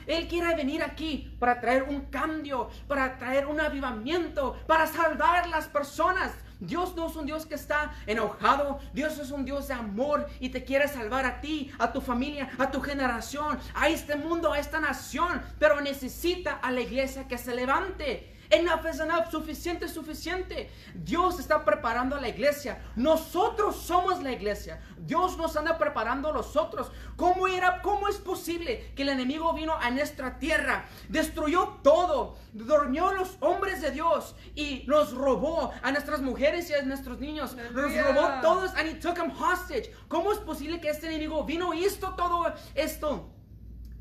Él 0.08 0.28
quiere 0.28 0.56
venir 0.56 0.84
aquí 0.84 1.36
para 1.40 1.60
traer 1.60 1.84
un 1.84 2.02
cambio, 2.06 2.70
para 2.88 3.18
traer 3.18 3.46
un 3.48 3.60
avivamiento, 3.60 4.58
para 4.68 4.88
salvar 4.88 5.48
las 5.50 5.68
personas. 5.68 6.32
Dios 6.60 6.96
no 6.96 7.08
es 7.08 7.16
un 7.16 7.26
Dios 7.26 7.46
que 7.46 7.56
está 7.56 7.94
enojado, 8.08 8.80
Dios 8.94 9.18
es 9.20 9.32
un 9.32 9.44
Dios 9.44 9.68
de 9.68 9.74
amor 9.74 10.28
y 10.40 10.50
te 10.50 10.64
quiere 10.64 10.88
salvar 10.88 11.26
a 11.26 11.42
ti, 11.42 11.72
a 11.78 11.92
tu 11.92 12.02
familia, 12.02 12.50
a 12.58 12.72
tu 12.72 12.82
generación, 12.82 13.60
a 13.74 13.90
este 13.90 14.16
mundo, 14.16 14.54
a 14.54 14.60
esta 14.60 14.80
nación, 14.80 15.42
pero 15.60 15.82
necesita 15.82 16.54
a 16.54 16.72
la 16.72 16.82
iglesia 16.82 17.28
que 17.28 17.38
se 17.38 17.54
levante. 17.54 18.35
Enough 18.50 18.86
is 18.92 19.00
enough, 19.00 19.30
suficiente 19.32 19.86
es 19.86 19.92
suficiente. 19.92 20.70
Dios 20.94 21.40
está 21.40 21.64
preparando 21.66 22.16
a 22.16 22.22
la 22.22 22.30
iglesia. 22.30 22.82
Nosotros 22.96 23.76
somos 23.76 24.22
la 24.22 24.32
iglesia. 24.32 24.82
Dios 24.98 25.38
nos 25.38 25.56
anda 25.58 25.78
preparando 25.78 26.30
a 26.30 26.34
nosotros. 26.34 26.92
¿Cómo 27.16 27.48
era, 27.48 27.82
cómo 27.82 28.08
es 28.08 28.18
posible 28.18 28.92
que 28.96 29.04
el 29.04 29.10
enemigo 29.10 29.54
vino 29.54 29.76
a 29.76 29.90
nuestra 29.92 30.38
tierra, 30.40 30.86
destruyó 31.10 31.80
todo, 31.84 32.38
dormió 32.54 33.10
a 33.10 33.14
los 33.14 33.38
hombres 33.40 33.82
de 33.82 33.92
Dios 33.92 34.36
y 34.56 34.84
nos 34.88 35.14
robó 35.14 35.72
a 35.82 35.92
nuestras 35.92 36.22
mujeres 36.22 36.70
y 36.70 36.74
a 36.74 36.84
nuestros 36.84 37.20
niños? 37.20 37.56
Nos 37.56 37.96
robó 37.96 38.42
todos 38.42 38.72
and 38.76 38.88
he 38.88 38.94
took 38.96 39.16
them 39.16 39.32
hostage. 39.32 39.92
¿Cómo 40.08 40.32
es 40.32 40.40
posible 40.40 40.80
que 40.80 40.90
este 40.90 41.08
enemigo 41.08 41.44
vino 41.46 41.74
y 41.74 41.86
hizo 41.86 42.14
todo 42.16 42.54
esto? 42.76 43.32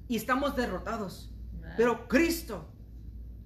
Y 0.08 0.16
estamos 0.16 0.54
derrotados. 0.54 1.30
Pero 1.76 2.06
Cristo 2.08 2.70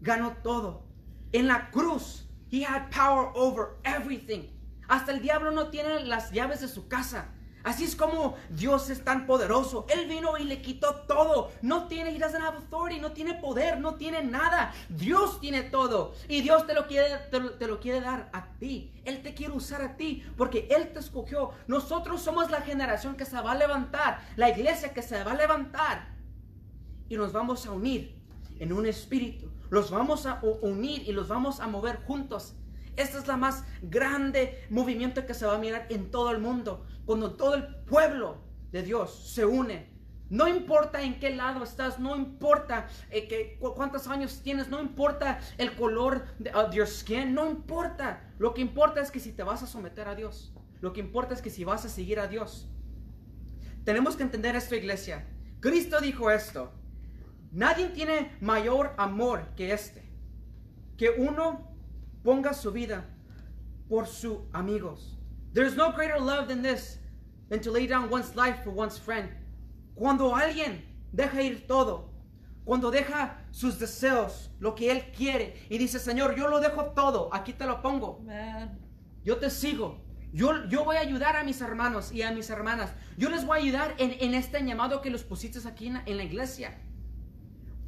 ganó 0.01 0.37
todo. 0.43 0.88
En 1.33 1.47
la 1.47 1.71
cruz, 1.71 2.29
He 2.51 2.63
had 2.63 2.91
power 2.91 3.31
over 3.35 3.77
everything. 3.85 4.49
Hasta 4.89 5.13
el 5.13 5.21
diablo 5.21 5.51
no 5.51 5.69
tiene 5.69 6.05
las 6.05 6.33
llaves 6.33 6.61
de 6.61 6.69
su 6.69 6.89
casa. 6.89 7.29
Así 7.63 7.85
es 7.85 7.95
como 7.95 8.37
Dios 8.49 8.89
es 8.89 9.05
tan 9.05 9.27
poderoso. 9.27 9.85
Él 9.91 10.09
vino 10.09 10.39
y 10.39 10.45
le 10.45 10.63
quitó 10.63 10.95
todo. 11.07 11.51
No 11.61 11.89
tiene, 11.89 12.15
he 12.15 12.19
doesn't 12.19 12.41
have 12.41 12.57
authority, 12.57 12.99
no 12.99 13.13
tiene 13.13 13.35
poder, 13.35 13.81
no 13.81 13.97
tiene 13.97 14.23
nada. 14.23 14.73
Dios 14.89 15.41
tiene 15.41 15.65
todo. 15.65 16.15
Y 16.29 16.41
Dios 16.41 16.67
te 16.67 16.73
lo 16.73 16.87
quiere, 16.87 17.19
te 17.31 17.41
lo, 17.41 17.51
te 17.51 17.67
lo 17.67 17.81
quiere 17.81 18.01
dar 18.01 18.31
a 18.33 18.55
ti. 18.59 18.95
Él 19.05 19.23
te 19.23 19.35
quiere 19.35 19.53
usar 19.53 19.83
a 19.83 19.97
ti 19.99 20.25
porque 20.39 20.69
Él 20.71 20.95
te 20.95 21.01
escogió. 21.01 21.51
Nosotros 21.67 22.23
somos 22.23 22.51
la 22.51 22.63
generación 22.63 23.17
que 23.17 23.27
se 23.27 23.39
va 23.39 23.53
a 23.53 23.57
levantar, 23.57 24.21
la 24.37 24.49
iglesia 24.49 24.95
que 24.95 25.03
se 25.03 25.23
va 25.23 25.33
a 25.33 25.37
levantar. 25.37 26.17
Y 27.11 27.17
nos 27.17 27.33
vamos 27.33 27.67
a 27.67 27.73
unir 27.73 28.19
en 28.59 28.73
un 28.73 28.87
espíritu. 28.87 29.51
Los 29.71 29.91
vamos 29.91 30.27
a 30.27 30.41
unir 30.63 31.03
y 31.07 31.13
los 31.13 31.29
vamos 31.29 31.61
a 31.61 31.67
mover 31.67 31.97
juntos. 32.05 32.55
Esta 32.97 33.19
es 33.19 33.27
la 33.27 33.37
más 33.37 33.65
grande 33.83 34.67
movimiento 34.71 35.25
que 35.27 35.35
se 35.35 35.47
va 35.47 35.55
a 35.55 35.59
mirar 35.59 35.87
en 35.91 36.11
todo 36.11 36.31
el 36.31 36.39
mundo. 36.39 36.85
Cuando 37.07 37.35
todo 37.35 37.55
el 37.55 37.67
pueblo 37.85 38.39
de 38.73 38.83
Dios 38.83 39.31
se 39.35 39.45
une. 39.45 39.97
No 40.31 40.47
importa 40.47 41.01
en 41.03 41.19
qué 41.19 41.35
lado 41.35 41.65
estás, 41.65 41.99
no 41.99 42.15
importa 42.15 42.87
eh, 43.11 43.27
que, 43.29 43.57
cu- 43.59 43.73
cuántos 43.75 44.09
años 44.09 44.41
tienes, 44.43 44.69
no 44.69 44.79
importa 44.81 45.39
el 45.57 45.75
color 45.75 46.27
de 46.39 46.53
of 46.55 46.75
your 46.75 46.87
skin, 46.87 47.33
no 47.33 47.49
importa. 47.49 48.31
Lo 48.39 48.53
que 48.53 48.61
importa 48.61 49.01
es 49.01 49.11
que 49.11 49.21
si 49.21 49.33
te 49.33 49.43
vas 49.43 49.63
a 49.63 49.67
someter 49.67 50.07
a 50.07 50.15
Dios. 50.15 50.53
Lo 50.81 50.93
que 50.93 51.01
importa 51.01 51.33
es 51.35 51.41
que 51.41 51.49
si 51.51 51.65
vas 51.65 51.85
a 51.87 51.89
seguir 51.89 52.21
a 52.21 52.27
Dios. 52.27 52.69
Tenemos 53.85 54.17
que 54.17 54.23
entender 54.23 54.55
esto, 54.55 54.75
iglesia. 54.75 55.27
Cristo 55.61 55.99
dijo 56.01 56.31
esto. 56.31 56.73
Nadie 57.51 57.89
tiene 57.89 58.37
mayor 58.41 58.95
amor 58.99 59.55
que 59.57 59.73
este. 59.73 60.03
Que 60.97 61.11
uno 61.11 61.69
ponga 62.23 62.53
su 62.53 62.73
vida 62.73 63.05
por 63.89 64.07
sus 64.07 64.39
amigos. 64.53 65.19
There's 65.55 65.77
no 65.77 65.93
greater 65.93 66.21
love 66.21 66.49
than 66.49 66.63
this, 66.63 66.99
than 67.49 67.61
to 67.61 67.71
lay 67.71 67.87
down 67.87 68.11
one's 68.11 68.35
life 68.37 68.63
for 68.65 68.71
one's 68.71 68.99
friend. 68.99 69.31
Cuando 69.95 70.35
alguien 70.35 70.85
deja 71.13 71.43
ir 71.43 71.67
todo, 71.67 72.11
cuando 72.65 72.91
deja 72.91 73.39
sus 73.51 73.79
deseos, 73.79 74.51
lo 74.61 74.75
que 74.75 74.91
él 74.91 75.11
quiere, 75.17 75.55
y 75.71 75.79
dice, 75.79 75.99
Señor, 75.99 76.37
yo 76.37 76.49
lo 76.49 76.61
dejo 76.61 76.93
todo, 76.95 77.31
aquí 77.33 77.55
te 77.55 77.65
lo 77.65 77.81
pongo. 77.81 78.21
Man. 78.21 78.79
Yo 79.25 79.39
te 79.39 79.49
sigo. 79.51 80.05
Yo, 80.33 80.67
yo 80.69 80.85
voy 80.85 80.97
a 80.97 81.01
ayudar 81.01 81.37
a 81.37 81.45
mis 81.45 81.63
hermanos 81.63 82.13
y 82.13 82.21
a 82.21 82.31
mis 82.33 82.51
hermanas. 82.51 82.93
Yo 83.17 83.31
les 83.31 83.47
voy 83.47 83.59
a 83.59 83.63
ayudar 83.63 83.95
en, 83.97 84.15
en 84.21 84.35
este 84.35 84.63
llamado 84.63 85.01
que 85.01 85.09
los 85.09 85.25
pusiste 85.25 85.67
aquí 85.67 85.87
en 85.87 85.95
la, 85.95 86.03
en 86.05 86.19
la 86.19 86.25
iglesia. 86.25 86.79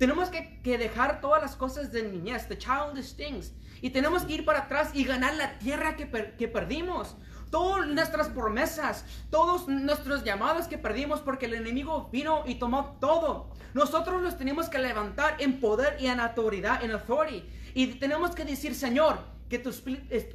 Tenemos 0.00 0.30
que, 0.30 0.60
que 0.62 0.78
dejar 0.78 1.20
todas 1.20 1.42
las 1.42 1.54
cosas 1.56 1.92
de 1.92 2.02
niñez, 2.02 2.48
the 2.48 2.56
childish 2.56 3.14
things. 3.14 3.52
Y 3.82 3.90
tenemos 3.90 4.24
que 4.24 4.32
ir 4.32 4.44
para 4.46 4.60
atrás 4.60 4.92
y 4.94 5.04
ganar 5.04 5.34
la 5.34 5.58
tierra 5.58 5.94
que, 5.94 6.06
per- 6.06 6.38
que 6.38 6.48
perdimos. 6.48 7.16
Todas 7.50 7.86
nuestras 7.86 8.28
promesas, 8.28 9.04
todos 9.28 9.68
nuestros 9.68 10.24
llamados 10.24 10.68
que 10.68 10.78
perdimos 10.78 11.20
porque 11.20 11.44
el 11.46 11.52
enemigo 11.54 12.08
vino 12.10 12.44
y 12.46 12.54
tomó 12.54 12.96
todo. 12.98 13.50
Nosotros 13.74 14.22
los 14.22 14.38
tenemos 14.38 14.70
que 14.70 14.78
levantar 14.78 15.36
en 15.38 15.60
poder 15.60 15.98
y 16.00 16.06
en 16.06 16.18
autoridad, 16.18 16.82
en 16.82 16.92
authority. 16.92 17.44
Y 17.74 17.86
tenemos 17.98 18.34
que 18.34 18.46
decir, 18.46 18.74
Señor, 18.74 19.18
que 19.50 19.58
tu, 19.58 19.70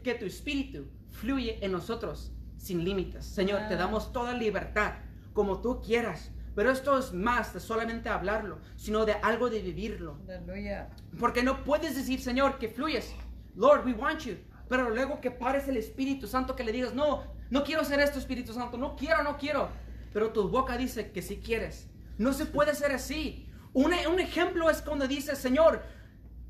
que 0.03 0.15
tu 0.19 0.25
espíritu 0.25 0.85
fluye 1.09 1.57
en 1.65 1.71
nosotros 1.71 2.31
sin 2.57 2.83
límites. 2.83 3.25
Señor, 3.25 3.61
te 3.67 3.77
damos 3.77 4.11
toda 4.13 4.33
libertad, 4.33 4.93
como 5.33 5.59
tú 5.61 5.81
quieras. 5.81 6.29
Pero 6.55 6.71
esto 6.71 6.97
es 6.97 7.13
más 7.13 7.53
de 7.53 7.59
solamente 7.59 8.07
hablarlo, 8.07 8.59
sino 8.77 9.05
de 9.05 9.13
algo 9.13 9.49
de 9.49 9.59
vivirlo. 9.59 10.17
Aleluya. 10.23 10.89
Porque 11.19 11.43
no 11.43 11.63
puedes 11.65 11.95
decir, 11.95 12.21
Señor, 12.21 12.57
que 12.57 12.69
fluyes. 12.69 13.13
Lord, 13.55 13.85
we 13.85 13.93
want 13.93 14.21
you. 14.21 14.37
Pero 14.69 14.89
luego 14.89 15.19
que 15.19 15.31
pares 15.31 15.67
el 15.67 15.77
Espíritu 15.77 16.27
Santo, 16.27 16.55
que 16.55 16.63
le 16.63 16.71
digas, 16.71 16.93
no, 16.93 17.23
no 17.49 17.63
quiero 17.63 17.81
hacer 17.81 17.99
esto, 17.99 18.19
Espíritu 18.19 18.53
Santo, 18.53 18.77
no 18.77 18.95
quiero, 18.95 19.21
no 19.21 19.37
quiero. 19.37 19.69
Pero 20.13 20.31
tu 20.31 20.47
boca 20.47 20.77
dice 20.77 21.11
que 21.11 21.21
sí 21.21 21.41
quieres. 21.43 21.89
No 22.17 22.31
se 22.31 22.45
puede 22.45 22.73
ser 22.73 22.93
así. 22.93 23.49
Un, 23.73 23.93
un 24.09 24.19
ejemplo 24.21 24.69
es 24.69 24.81
cuando 24.81 25.07
dices, 25.07 25.37
Señor, 25.37 25.83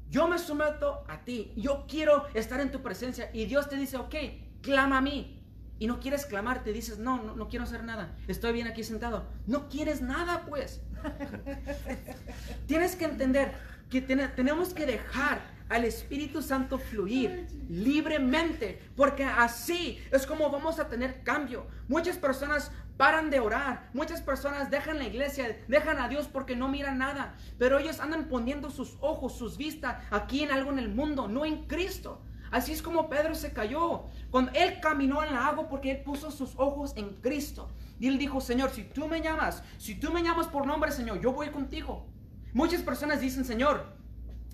yo 0.09 0.27
me 0.27 0.37
someto 0.37 1.03
a 1.07 1.23
ti, 1.25 1.51
yo 1.57 1.85
quiero 1.87 2.27
estar 2.35 2.61
en 2.61 2.71
tu 2.71 2.83
presencia. 2.83 3.31
Y 3.33 3.45
Dios 3.45 3.67
te 3.67 3.75
dice, 3.75 3.97
ok, 3.97 4.15
clama 4.61 4.99
a 4.99 5.01
mí. 5.01 5.43
Y 5.77 5.87
no 5.87 5.99
quieres 5.99 6.25
clamar, 6.25 6.63
te 6.63 6.71
dices, 6.71 6.99
no, 6.99 7.21
no, 7.21 7.35
no 7.35 7.47
quiero 7.49 7.63
hacer 7.65 7.83
nada. 7.83 8.15
Estoy 8.27 8.53
bien 8.53 8.67
aquí 8.67 8.83
sentado. 8.83 9.25
No 9.45 9.67
quieres 9.67 10.01
nada, 10.01 10.45
pues. 10.47 10.81
Tienes 12.67 12.95
que 12.95 13.05
entender 13.05 13.51
que 13.89 14.01
tene- 14.01 14.27
tenemos 14.29 14.73
que 14.73 14.85
dejar 14.85 15.41
al 15.69 15.83
Espíritu 15.83 16.41
Santo 16.41 16.77
fluir 16.77 17.47
libremente, 17.69 18.81
porque 18.95 19.23
así 19.25 19.99
es 20.11 20.25
como 20.25 20.49
vamos 20.49 20.79
a 20.79 20.87
tener 20.89 21.23
cambio. 21.23 21.67
Muchas 21.87 22.17
personas 22.17 22.71
paran 22.97 23.29
de 23.29 23.39
orar, 23.39 23.89
muchas 23.93 24.21
personas 24.21 24.69
dejan 24.71 24.99
la 24.99 25.05
iglesia, 25.05 25.57
dejan 25.67 25.99
a 25.99 26.07
Dios 26.07 26.27
porque 26.31 26.55
no 26.55 26.69
miran 26.69 26.99
nada, 26.99 27.35
pero 27.57 27.77
ellos 27.79 27.99
andan 27.99 28.25
poniendo 28.29 28.69
sus 28.69 28.95
ojos, 29.01 29.37
sus 29.37 29.57
vistas 29.57 30.01
aquí 30.11 30.43
en 30.43 30.51
algo 30.51 30.71
en 30.71 30.79
el 30.79 30.89
mundo, 30.89 31.27
no 31.27 31.45
en 31.45 31.65
Cristo. 31.65 32.21
Así 32.55 32.71
es 32.71 32.81
como 32.81 33.09
Pedro 33.09 33.35
se 33.35 33.51
cayó. 33.51 34.05
Cuando 34.31 34.49
él 34.53 34.79
caminó 34.79 35.21
en 35.21 35.33
la 35.33 35.47
agua 35.47 35.67
porque 35.67 35.91
él 35.91 36.03
puso 36.03 36.31
sus 36.31 36.53
ojos 36.55 36.93
en 36.95 37.09
Cristo. 37.15 37.67
Y 37.99 38.07
él 38.07 38.17
dijo, 38.17 38.39
Señor, 38.39 38.69
si 38.69 38.83
tú 38.83 39.09
me 39.09 39.21
llamas, 39.21 39.61
si 39.77 39.95
tú 39.95 40.09
me 40.09 40.23
llamas 40.23 40.47
por 40.47 40.65
nombre, 40.65 40.89
Señor, 40.93 41.19
yo 41.19 41.33
voy 41.33 41.49
contigo. 41.49 42.07
Muchas 42.53 42.81
personas 42.81 43.19
dicen, 43.19 43.43
Señor, 43.43 43.97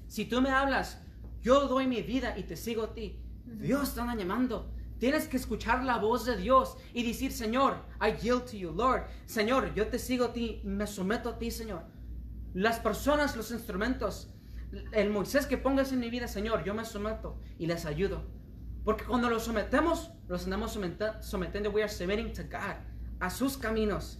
si 0.07 0.25
tú 0.25 0.41
me 0.41 0.49
hablas, 0.49 0.97
yo 1.43 1.67
doy 1.67 1.85
mi 1.85 2.01
vida 2.01 2.35
y 2.39 2.41
te 2.41 2.57
sigo 2.57 2.85
a 2.85 2.93
ti. 2.95 3.19
Dios 3.45 3.93
te 3.93 4.01
anda 4.01 4.15
llamando. 4.15 4.71
Tienes 4.97 5.27
que 5.27 5.37
escuchar 5.37 5.83
la 5.83 5.99
voz 5.99 6.25
de 6.25 6.37
Dios 6.37 6.77
y 6.95 7.03
decir, 7.03 7.31
Señor, 7.31 7.85
I 8.01 8.19
yield 8.19 8.45
to 8.45 8.57
you, 8.57 8.71
Lord. 8.71 9.03
Señor, 9.27 9.75
yo 9.75 9.89
te 9.89 9.99
sigo 9.99 10.25
a 10.25 10.33
ti, 10.33 10.59
me 10.63 10.87
someto 10.87 11.29
a 11.29 11.37
ti, 11.37 11.51
Señor. 11.51 11.83
Las 12.55 12.79
personas, 12.79 13.35
los 13.35 13.51
instrumentos, 13.51 14.31
el 14.91 15.09
Moisés 15.09 15.45
que 15.45 15.57
pongas 15.57 15.91
en 15.91 15.99
mi 15.99 16.09
vida, 16.09 16.27
Señor, 16.27 16.63
yo 16.63 16.73
me 16.73 16.85
someto 16.85 17.39
y 17.57 17.67
les 17.67 17.85
ayudo. 17.85 18.23
Porque 18.83 19.03
cuando 19.05 19.29
los 19.29 19.43
sometemos, 19.43 20.11
los 20.27 20.43
andamos 20.45 20.77
sometiendo, 21.21 21.69
we 21.71 21.83
are 21.83 21.91
submitting 21.91 22.33
to 22.33 22.43
God, 22.43 22.77
a 23.19 23.29
sus 23.29 23.57
caminos. 23.57 24.19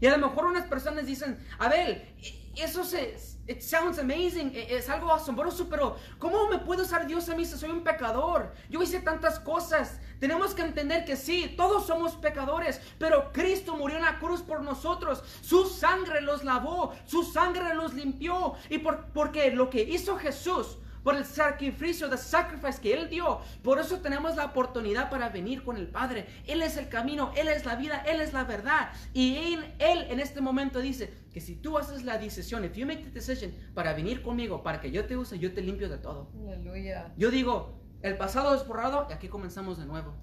Y 0.00 0.06
a 0.06 0.16
lo 0.16 0.28
mejor 0.28 0.46
unas 0.46 0.66
personas 0.66 1.06
dicen, 1.06 1.38
Abel, 1.58 2.02
i- 2.18 2.52
eso 2.60 2.84
se, 2.84 3.14
it 3.50 3.62
sounds 3.62 3.98
amazing, 3.98 4.52
e- 4.54 4.76
es 4.76 4.88
algo 4.88 5.12
asombroso, 5.12 5.68
pero 5.68 5.96
¿cómo 6.18 6.48
me 6.48 6.58
puede 6.58 6.82
usar 6.82 7.06
Dios 7.06 7.28
a 7.28 7.34
mí 7.34 7.44
si 7.44 7.58
soy 7.58 7.70
un 7.70 7.82
pecador? 7.82 8.54
Yo 8.68 8.80
hice 8.80 9.00
tantas 9.00 9.40
cosas. 9.40 9.98
Tenemos 10.20 10.54
que 10.54 10.62
entender 10.62 11.04
que 11.04 11.16
sí, 11.16 11.54
todos 11.56 11.86
somos 11.86 12.14
pecadores, 12.14 12.80
pero 12.98 13.32
Cristo 13.32 13.74
murió 13.74 13.96
en 13.96 14.04
la 14.04 14.20
cruz 14.20 14.42
por 14.42 14.62
nosotros. 14.62 15.24
Su 15.40 15.66
sangre 15.66 16.20
los 16.20 16.44
lavó, 16.44 16.94
su 17.06 17.24
sangre 17.24 17.74
los 17.74 17.94
limpió. 17.94 18.54
Y 18.68 18.78
por, 18.78 19.06
porque 19.12 19.50
lo 19.50 19.68
que 19.68 19.82
hizo 19.82 20.16
Jesús, 20.16 20.78
por 21.02 21.16
el 21.16 21.24
sacrificio, 21.24 22.08
the 22.08 22.16
sacrifice 22.16 22.80
que 22.80 22.94
Él 22.94 23.08
dio, 23.08 23.40
por 23.62 23.78
eso 23.78 23.98
tenemos 23.98 24.36
la 24.36 24.46
oportunidad 24.46 25.10
para 25.10 25.28
venir 25.28 25.62
con 25.62 25.76
el 25.76 25.88
Padre. 25.88 26.26
Él 26.46 26.62
es 26.62 26.76
el 26.76 26.88
camino, 26.88 27.32
Él 27.36 27.48
es 27.48 27.64
la 27.64 27.76
vida, 27.76 28.02
Él 28.06 28.20
es 28.20 28.32
la 28.32 28.44
verdad. 28.44 28.90
Y 29.12 29.36
en, 29.36 29.74
Él 29.78 30.06
en 30.10 30.20
este 30.20 30.40
momento 30.40 30.80
dice 30.80 31.12
que 31.32 31.40
si 31.40 31.56
tú 31.56 31.78
haces 31.78 32.04
la 32.04 32.18
decisión, 32.18 32.64
if 32.64 32.74
you 32.74 32.86
make 32.86 33.02
the 33.02 33.10
decision 33.10 33.52
para 33.74 33.92
venir 33.94 34.22
conmigo, 34.22 34.62
para 34.62 34.80
que 34.80 34.90
yo 34.90 35.06
te 35.06 35.16
use, 35.16 35.38
yo 35.38 35.52
te 35.52 35.62
limpio 35.62 35.88
de 35.88 35.98
todo. 35.98 36.30
Aleluya. 36.46 37.12
Yo 37.16 37.30
digo, 37.30 37.80
el 38.02 38.16
pasado 38.16 38.54
es 38.54 38.66
borrado 38.66 39.06
y 39.10 39.12
aquí 39.12 39.28
comenzamos 39.28 39.78
de 39.78 39.86
nuevo. 39.86 40.14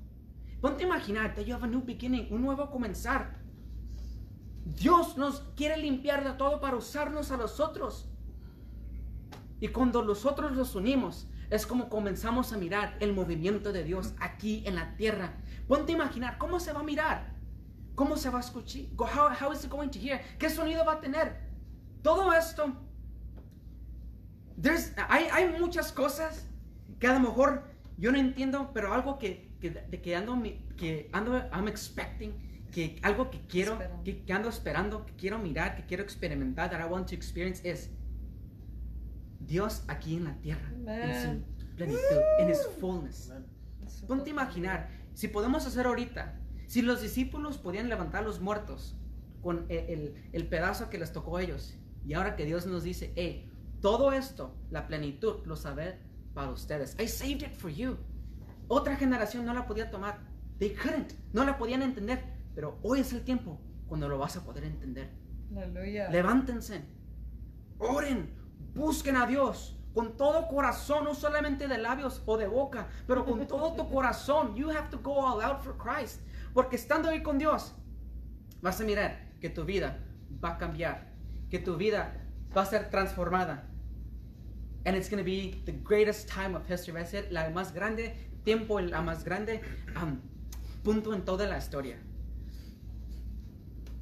Ponte 0.62 0.84
a 0.84 0.88
imaginar, 0.88 1.36
that 1.36 1.44
you 1.44 1.54
have 1.54 1.64
a 1.64 1.68
new 1.68 1.84
beginning, 1.84 2.28
un 2.32 2.42
nuevo 2.42 2.70
comenzar. 2.72 3.38
Dios 4.66 5.18
nos 5.18 5.42
quiere 5.56 5.78
limpiar 5.78 6.24
de 6.24 6.32
todo 6.34 6.60
para 6.60 6.76
usarnos 6.76 7.32
a 7.32 7.38
nosotros. 7.38 8.10
Y 9.60 9.70
cuando 9.70 10.04
nosotros 10.04 10.52
los 10.54 10.76
unimos, 10.76 11.28
es 11.50 11.66
como 11.66 11.90
comenzamos 11.90 12.54
a 12.54 12.58
mirar 12.58 12.96
el 13.00 13.14
movimiento 13.14 13.72
de 13.72 13.84
Dios 13.84 14.14
aquí 14.20 14.64
en 14.66 14.76
la 14.76 14.96
tierra. 14.98 15.34
Ponte 15.68 15.94
a 15.94 15.96
imaginar, 15.96 16.38
¿cómo 16.38 16.60
se 16.60 16.74
va 16.74 16.82
a 16.82 16.84
mirar? 16.84 17.36
¿Cómo 17.96 18.18
se 18.18 18.30
va 18.30 18.38
a 18.38 18.42
escuchar? 18.42 18.84
How, 18.98 19.30
how 19.42 19.52
is 19.54 19.64
it 19.64 19.72
going 19.72 19.90
to 19.90 20.00
hear? 20.00 20.22
¿Qué 20.38 20.50
sonido 20.50 20.86
va 20.86 20.94
a 20.94 21.00
tener? 21.02 21.38
Todo 22.04 22.32
esto 22.34 22.74
There's- 24.62 24.94
hay, 25.10 25.26
hay 25.32 25.60
muchas 25.60 25.92
cosas 25.92 26.48
que 27.00 27.08
a 27.08 27.14
lo 27.14 27.20
mejor 27.20 27.64
yo 27.98 28.12
no 28.12 28.18
entiendo, 28.18 28.72
pero 28.74 28.94
algo 28.94 29.18
que, 29.20 29.52
que, 29.60 29.72
que 30.02 30.16
ando, 30.16 30.42
que 30.76 31.10
ando, 31.14 31.38
I'm 31.52 31.68
expecting, 31.68 32.34
que 32.72 33.00
algo 33.04 33.30
que 33.30 33.40
quiero, 33.48 33.78
que, 34.04 34.24
que 34.24 34.34
ando 34.34 34.50
esperando, 34.50 35.06
que 35.06 35.14
quiero 35.14 35.38
mirar, 35.40 35.76
que 35.76 35.86
quiero 35.86 36.04
experimentar, 36.04 36.70
that 36.72 36.80
I 36.80 36.86
want 36.92 37.08
to 37.10 37.16
experience 37.16 37.62
es 37.68 37.92
Dios 39.48 39.84
aquí 39.88 40.16
en 40.18 40.26
la 40.26 40.36
tierra, 40.42 40.70
en 40.86 41.42
su 41.42 41.76
plenitud, 41.76 42.00
en 42.40 42.50
His 42.50 42.68
fullness. 42.80 43.32
Eso 43.86 44.06
Ponte 44.08 44.30
a 44.30 44.34
imaginar, 44.34 44.90
si 45.14 45.28
podemos 45.30 45.66
hacer 45.66 45.86
ahorita, 45.86 46.40
si 46.68 46.82
los 46.82 47.02
discípulos 47.02 47.58
podían 47.58 47.88
levantar 47.90 48.24
a 48.24 48.26
los 48.26 48.42
muertos 48.42 48.96
con 49.42 49.66
el, 49.70 49.78
el- 49.90 50.30
el 50.34 50.48
pedazo 50.48 50.90
que 50.90 50.98
les 50.98 51.12
tocó 51.14 51.38
a 51.38 51.44
ellos, 51.44 51.76
y 52.06 52.14
ahora 52.14 52.36
que 52.36 52.46
Dios 52.46 52.66
nos 52.68 52.84
dice, 52.84 53.14
hey, 53.16 53.50
todo 53.82 54.12
esto, 54.12 54.56
la 54.70 54.88
plenitud, 54.88 55.46
lo 55.46 55.56
saber 55.56 56.00
para 56.34 56.50
ustedes. 56.52 56.96
I 57.00 57.08
saved 57.08 57.44
it 57.44 57.54
for 57.54 57.70
you. 57.72 57.98
Otra 58.68 58.96
generación 58.98 59.46
no 59.46 59.54
la 59.54 59.66
podía 59.66 59.90
tomar. 59.90 60.20
They 60.60 60.74
couldn't, 60.74 61.14
no 61.34 61.46
la 61.46 61.58
podían 61.58 61.82
entender, 61.84 62.22
pero 62.56 62.80
hoy 62.82 63.00
es 63.00 63.14
el 63.14 63.22
tiempo 63.24 63.62
cuando 63.88 64.10
lo 64.10 64.18
vas 64.18 64.36
a 64.36 64.44
poder 64.44 64.64
entender. 64.66 65.10
Aleluya. 65.56 66.10
Levántense, 66.10 66.82
oren, 67.78 68.30
busquen 68.78 69.18
a 69.18 69.26
Dios 69.26 69.78
con 69.94 70.16
todo 70.16 70.48
corazón, 70.48 71.06
no 71.06 71.16
solamente 71.16 71.68
de 71.68 71.80
labios 71.80 72.22
o 72.28 72.38
de 72.38 72.48
boca, 72.48 72.88
pero 73.08 73.26
con 73.26 73.48
todo 73.48 73.74
tu 73.74 73.90
corazón. 73.90 74.56
You 74.56 74.70
have 74.70 74.90
to 74.92 75.00
go 75.00 75.20
all 75.20 75.42
out 75.42 75.62
for 75.64 75.76
Christ. 75.76 76.22
Porque 76.54 76.76
estando 76.76 77.10
ahí 77.10 77.24
con 77.24 77.40
Dios, 77.40 77.74
vas 78.62 78.80
a 78.80 78.84
mirar 78.84 79.34
que 79.42 79.50
tu 79.50 79.66
vida 79.66 80.00
va 80.44 80.52
a 80.52 80.58
cambiar, 80.58 81.12
que 81.50 81.60
tu 81.60 81.78
vida 81.78 82.14
va 82.56 82.62
a 82.62 82.66
ser 82.66 82.90
transformada. 82.92 83.64
And 84.86 84.96
it's 84.96 85.10
going 85.10 85.18
to 85.18 85.26
be 85.26 85.64
the 85.66 85.74
greatest 85.74 86.30
time 86.30 86.56
of 86.56 86.70
history. 86.70 86.94
Va 86.94 87.02
a 87.02 87.06
ser 87.06 87.28
la 87.32 87.50
más 87.50 87.74
grande 87.74 88.30
tiempo, 88.44 88.80
la 88.80 89.02
más 89.02 89.24
grande 89.24 89.62
um, 90.02 90.22
punto 90.84 91.14
en 91.14 91.26
toda 91.26 91.48
la 91.48 91.58
historia. 91.58 91.98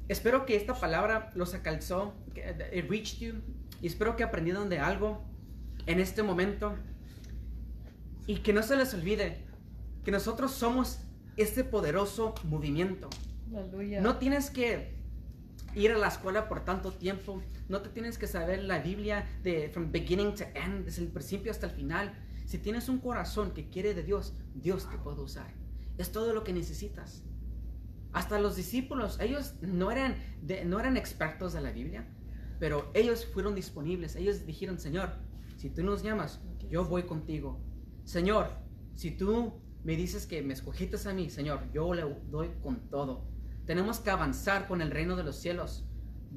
Espero 0.08 0.46
que 0.46 0.54
esta 0.54 0.74
palabra 0.74 1.32
los 1.34 1.54
alcanzó, 1.54 2.14
it 2.36 2.88
reached 2.88 3.18
you, 3.18 3.42
y 3.82 3.86
espero 3.86 4.16
que 4.16 4.24
aprendieron 4.24 4.68
de 4.68 4.78
algo 4.78 5.22
en 5.86 6.00
este 6.00 6.22
momento. 6.22 6.74
Y 8.26 8.36
que 8.38 8.52
no 8.52 8.62
se 8.62 8.76
les 8.76 8.92
olvide 8.94 9.44
que 10.04 10.10
nosotros 10.10 10.52
somos 10.52 11.00
este 11.36 11.62
poderoso 11.64 12.34
movimiento. 12.44 13.08
Aleluya. 13.54 14.00
No 14.00 14.16
tienes 14.16 14.50
que 14.50 14.96
ir 15.74 15.92
a 15.92 15.98
la 15.98 16.08
escuela 16.08 16.48
por 16.48 16.64
tanto 16.64 16.90
tiempo. 16.92 17.42
No 17.68 17.82
te 17.82 17.88
tienes 17.88 18.18
que 18.18 18.26
saber 18.26 18.64
la 18.64 18.78
Biblia 18.80 19.26
de 19.42 19.68
from 19.68 19.92
beginning 19.92 20.34
to 20.34 20.44
end, 20.54 20.84
desde 20.86 21.02
el 21.02 21.08
principio 21.08 21.50
hasta 21.52 21.66
el 21.66 21.72
final. 21.72 22.14
Si 22.46 22.58
tienes 22.58 22.88
un 22.88 22.98
corazón 22.98 23.52
que 23.52 23.68
quiere 23.68 23.94
de 23.94 24.02
Dios, 24.02 24.34
Dios 24.54 24.88
te 24.90 24.96
puede 24.98 25.20
usar. 25.20 25.52
Es 25.98 26.10
todo 26.12 26.32
lo 26.32 26.42
que 26.44 26.52
necesitas. 26.52 27.22
Hasta 28.12 28.38
los 28.40 28.56
discípulos, 28.56 29.18
ellos 29.20 29.54
no 29.60 29.90
eran, 29.90 30.16
de- 30.42 30.64
no 30.64 30.80
eran 30.80 30.96
expertos 30.96 31.52
de 31.52 31.60
la 31.60 31.70
Biblia, 31.70 32.06
pero 32.58 32.90
ellos 32.94 33.26
fueron 33.26 33.54
disponibles. 33.54 34.16
Ellos 34.16 34.44
dijeron, 34.46 34.78
Señor, 34.78 35.10
si 35.56 35.70
tú 35.70 35.82
nos 35.82 36.02
llamas, 36.02 36.40
yo 36.68 36.84
voy 36.84 37.04
contigo. 37.04 37.60
Señor, 38.04 38.50
si 38.94 39.10
tú 39.10 39.54
me 39.84 39.96
dices 39.96 40.26
que 40.26 40.42
me 40.42 40.54
escogiste 40.54 40.96
a 41.08 41.12
mí, 41.12 41.30
Señor, 41.30 41.60
yo 41.72 41.92
le 41.94 42.02
doy 42.30 42.50
con 42.62 42.88
todo. 42.90 43.24
Tenemos 43.66 44.00
que 44.00 44.10
avanzar 44.10 44.68
con 44.68 44.80
el 44.80 44.90
reino 44.90 45.16
de 45.16 45.24
los 45.24 45.36
cielos. 45.36 45.84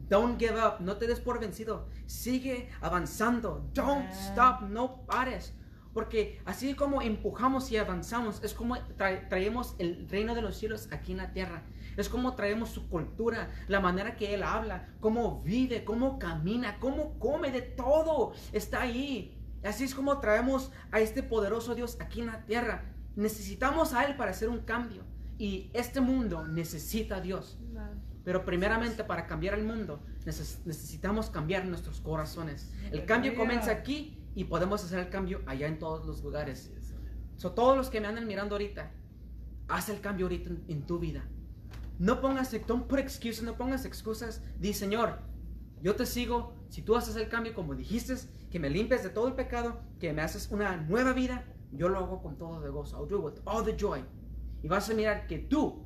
Don't 0.08 0.40
give 0.40 0.56
up, 0.56 0.80
no 0.82 0.98
te 0.98 1.08
des 1.08 1.20
por 1.20 1.40
vencido. 1.40 1.88
Sigue 2.06 2.70
avanzando. 2.82 3.70
Don't 3.74 4.06
Amen. 4.06 4.12
stop, 4.12 4.62
no 4.70 5.06
pares. 5.06 5.54
Porque 5.94 6.40
así 6.46 6.76
como 6.76 7.02
empujamos 7.02 7.72
y 7.72 7.78
avanzamos, 7.78 8.44
es 8.44 8.54
como 8.54 8.76
tra- 8.98 9.28
traemos 9.28 9.76
el 9.80 10.08
reino 10.08 10.36
de 10.36 10.42
los 10.44 10.56
cielos 10.56 10.88
aquí 10.92 11.12
en 11.14 11.18
la 11.18 11.34
tierra. 11.34 11.64
Es 12.00 12.10
como 12.10 12.36
traemos 12.36 12.70
su 12.70 12.90
cultura, 12.90 13.50
la 13.68 13.80
manera 13.80 14.16
que 14.16 14.34
Él 14.34 14.44
habla, 14.44 14.88
cómo 15.00 15.42
vive, 15.44 15.84
cómo 15.84 16.18
camina, 16.20 16.80
cómo 16.80 17.20
come, 17.20 17.52
de 17.52 17.62
todo. 17.62 18.34
Está 18.52 18.82
ahí. 18.82 19.36
Así 19.64 19.84
es 19.84 19.94
como 19.94 20.20
traemos 20.20 20.72
a 20.92 21.00
este 21.00 21.22
poderoso 21.24 21.76
Dios 21.76 21.98
aquí 22.00 22.22
en 22.22 22.28
la 22.28 22.46
tierra. 22.46 22.94
Necesitamos 23.16 23.94
a 23.94 24.06
Él 24.06 24.16
para 24.16 24.32
hacer 24.32 24.50
un 24.50 24.60
cambio. 24.60 25.04
Y 25.38 25.70
este 25.74 26.02
mundo 26.02 26.48
necesita 26.48 27.18
a 27.18 27.22
Dios. 27.22 27.58
Pero 28.24 28.46
primeramente 28.46 29.04
para 29.04 29.26
cambiar 29.28 29.58
el 29.58 29.64
mundo 29.66 30.02
neces- 30.26 30.60
necesitamos 30.66 31.30
cambiar 31.30 31.66
nuestros 31.66 32.00
corazones. 32.02 32.72
El 32.92 33.06
cambio 33.06 33.32
comienza 33.38 33.72
aquí 33.72 34.18
y 34.36 34.44
podemos 34.46 34.84
hacer 34.84 35.00
el 35.00 35.10
cambio 35.10 35.42
allá 35.48 35.68
en 35.68 35.80
todos 35.80 36.06
los 36.06 36.22
lugares. 36.24 36.72
So, 37.38 37.52
todos 37.54 37.76
los 37.78 37.90
que 37.90 38.02
me 38.02 38.08
andan 38.08 38.28
mirando 38.28 38.56
ahorita, 38.56 38.92
haz 39.70 39.90
el 39.90 40.02
cambio 40.02 40.26
ahorita 40.26 40.50
en, 40.50 40.64
en 40.68 40.86
tu 40.86 41.00
vida. 41.00 41.24
No 42.00 42.22
pongas, 42.22 42.56
don't 42.66 42.88
put 42.88 43.00
excuses, 43.00 43.44
no 43.44 43.56
pongas 43.56 43.86
excusas. 43.86 44.42
Di, 44.58 44.74
Señor, 44.74 45.20
yo 45.82 45.96
te 45.96 46.06
sigo. 46.06 46.56
Si 46.70 46.82
tú 46.82 46.96
haces 46.96 47.16
el 47.18 47.28
cambio 47.28 47.54
como 47.54 47.76
dijiste, 47.76 48.16
que 48.50 48.60
me 48.60 48.70
limpies 48.70 49.04
de 49.04 49.10
todo 49.10 49.28
el 49.28 49.34
pecado, 49.34 49.82
que 50.00 50.14
me 50.14 50.22
haces 50.22 50.50
una 50.50 50.78
nueva 50.78 51.14
vida, 51.14 51.44
yo 51.72 51.90
lo 51.90 52.00
hago 52.00 52.22
con 52.22 52.38
todo 52.38 52.62
de 52.62 52.70
gozo. 52.70 52.98
I'll 52.98 53.08
do 53.08 53.18
it 53.18 53.24
with 53.24 53.42
all 53.46 53.64
the 53.64 53.76
joy. 53.78 54.04
Y 54.64 54.68
vas 54.68 54.90
a 54.90 54.94
mirar 54.94 55.28
que 55.28 55.40
tú, 55.40 55.86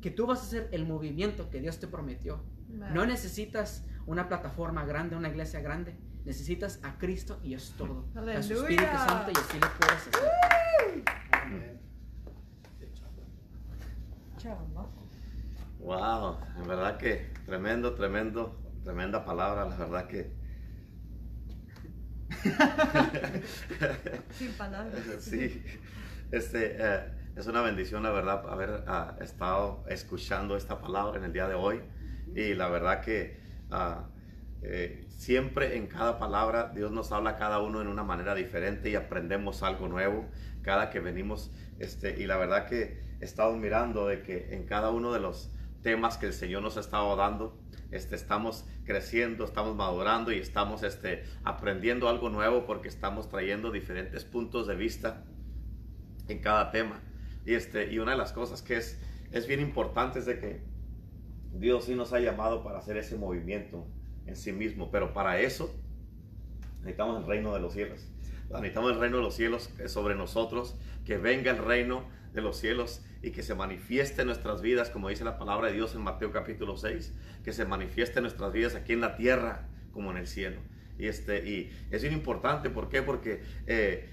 que 0.00 0.10
tú 0.10 0.26
vas 0.26 0.40
a 0.40 0.42
hacer 0.42 0.68
el 0.72 0.84
movimiento 0.84 1.48
que 1.48 1.60
Dios 1.60 1.78
te 1.78 1.86
prometió. 1.86 2.42
No 2.68 3.06
necesitas 3.06 3.84
una 4.06 4.28
plataforma 4.28 4.84
grande, 4.84 5.16
una 5.16 5.28
iglesia 5.28 5.60
grande. 5.60 5.96
Necesitas 6.24 6.80
a 6.82 6.98
Cristo 6.98 7.40
y 7.42 7.54
es 7.54 7.70
todo. 7.76 8.06
A 8.14 8.42
su 8.42 8.54
Espíritu 8.54 8.82
Aleluya. 8.84 9.06
Santo 9.06 9.30
y 9.32 9.38
así 9.38 9.58
lo 9.60 9.68
puedes 9.78 10.08
hacer. 10.08 11.82
Chamaco. 14.38 15.02
Wow, 15.82 16.38
en 16.58 16.68
verdad 16.68 16.96
que 16.96 17.32
tremendo, 17.44 17.94
tremendo, 17.94 18.56
tremenda 18.84 19.24
palabra, 19.24 19.64
la 19.64 19.76
verdad 19.76 20.06
que 20.06 20.32
Sin 24.30 24.52
palabras. 24.52 25.00
sí, 25.20 25.62
este, 26.30 26.76
eh, 26.78 27.00
es 27.36 27.46
una 27.48 27.62
bendición, 27.62 28.04
la 28.04 28.10
verdad, 28.10 28.48
haber 28.48 28.84
ah, 28.86 29.16
estado 29.20 29.84
escuchando 29.88 30.56
esta 30.56 30.80
palabra 30.80 31.18
en 31.18 31.24
el 31.24 31.32
día 31.32 31.48
de 31.48 31.54
hoy. 31.54 31.80
Y 32.34 32.54
la 32.54 32.68
verdad 32.68 33.00
que 33.00 33.40
ah, 33.72 34.08
eh, 34.62 35.04
siempre 35.08 35.76
en 35.76 35.88
cada 35.88 36.18
palabra 36.20 36.70
Dios 36.72 36.92
nos 36.92 37.10
habla 37.10 37.30
a 37.30 37.36
cada 37.36 37.58
uno 37.58 37.80
en 37.80 37.88
una 37.88 38.04
manera 38.04 38.36
diferente 38.36 38.88
y 38.88 38.94
aprendemos 38.94 39.64
algo 39.64 39.88
nuevo 39.88 40.28
cada 40.62 40.90
que 40.90 41.00
venimos. 41.00 41.50
Este, 41.80 42.22
y 42.22 42.26
la 42.26 42.36
verdad 42.36 42.66
que 42.66 43.02
he 43.20 43.24
estado 43.24 43.56
mirando 43.56 44.06
de 44.06 44.22
que 44.22 44.54
en 44.54 44.64
cada 44.64 44.90
uno 44.90 45.12
de 45.12 45.18
los 45.18 45.50
temas 45.82 46.16
que 46.16 46.26
el 46.26 46.32
Señor 46.32 46.62
nos 46.62 46.76
ha 46.76 46.80
estado 46.80 47.14
dando, 47.16 47.58
este, 47.90 48.14
estamos 48.14 48.64
creciendo, 48.84 49.44
estamos 49.44 49.76
madurando 49.76 50.32
y 50.32 50.38
estamos 50.38 50.82
este, 50.82 51.24
aprendiendo 51.44 52.08
algo 52.08 52.30
nuevo 52.30 52.64
porque 52.64 52.88
estamos 52.88 53.28
trayendo 53.28 53.70
diferentes 53.70 54.24
puntos 54.24 54.66
de 54.66 54.76
vista 54.76 55.24
en 56.28 56.38
cada 56.38 56.70
tema. 56.70 57.00
Y, 57.44 57.54
este, 57.54 57.92
y 57.92 57.98
una 57.98 58.12
de 58.12 58.18
las 58.18 58.32
cosas 58.32 58.62
que 58.62 58.76
es, 58.76 58.98
es 59.30 59.46
bien 59.46 59.60
importante 59.60 60.20
es 60.20 60.26
de 60.26 60.38
que 60.38 60.62
Dios 61.52 61.84
sí 61.84 61.94
nos 61.94 62.12
ha 62.12 62.20
llamado 62.20 62.62
para 62.62 62.78
hacer 62.78 62.96
ese 62.96 63.18
movimiento 63.18 63.86
en 64.26 64.36
sí 64.36 64.52
mismo, 64.52 64.90
pero 64.90 65.12
para 65.12 65.40
eso 65.40 65.74
necesitamos 66.80 67.20
el 67.20 67.26
reino 67.26 67.52
de 67.52 67.60
los 67.60 67.74
cielos. 67.74 68.08
Necesitamos 68.50 68.92
el 68.92 69.00
reino 69.00 69.16
de 69.18 69.22
los 69.22 69.34
cielos 69.34 69.70
sobre 69.86 70.14
nosotros, 70.14 70.76
que 71.04 71.16
venga 71.16 71.50
el 71.50 71.58
reino 71.58 72.04
de 72.32 72.40
los 72.40 72.56
cielos 72.56 73.02
y 73.22 73.30
que 73.30 73.42
se 73.42 73.54
manifieste 73.54 74.22
en 74.22 74.26
nuestras 74.26 74.62
vidas, 74.62 74.90
como 74.90 75.08
dice 75.08 75.24
la 75.24 75.38
palabra 75.38 75.68
de 75.68 75.74
Dios 75.74 75.94
en 75.94 76.02
Mateo 76.02 76.32
capítulo 76.32 76.76
6, 76.76 77.14
que 77.44 77.52
se 77.52 77.64
manifieste 77.64 78.18
en 78.18 78.24
nuestras 78.24 78.52
vidas 78.52 78.74
aquí 78.74 78.92
en 78.92 79.00
la 79.00 79.16
tierra 79.16 79.68
como 79.92 80.10
en 80.10 80.16
el 80.16 80.26
cielo. 80.26 80.60
Y, 80.98 81.06
este, 81.06 81.48
y 81.48 81.70
es 81.90 82.04
importante, 82.04 82.70
¿por 82.70 82.88
qué? 82.88 83.02
Porque 83.02 83.42
eh, 83.66 84.08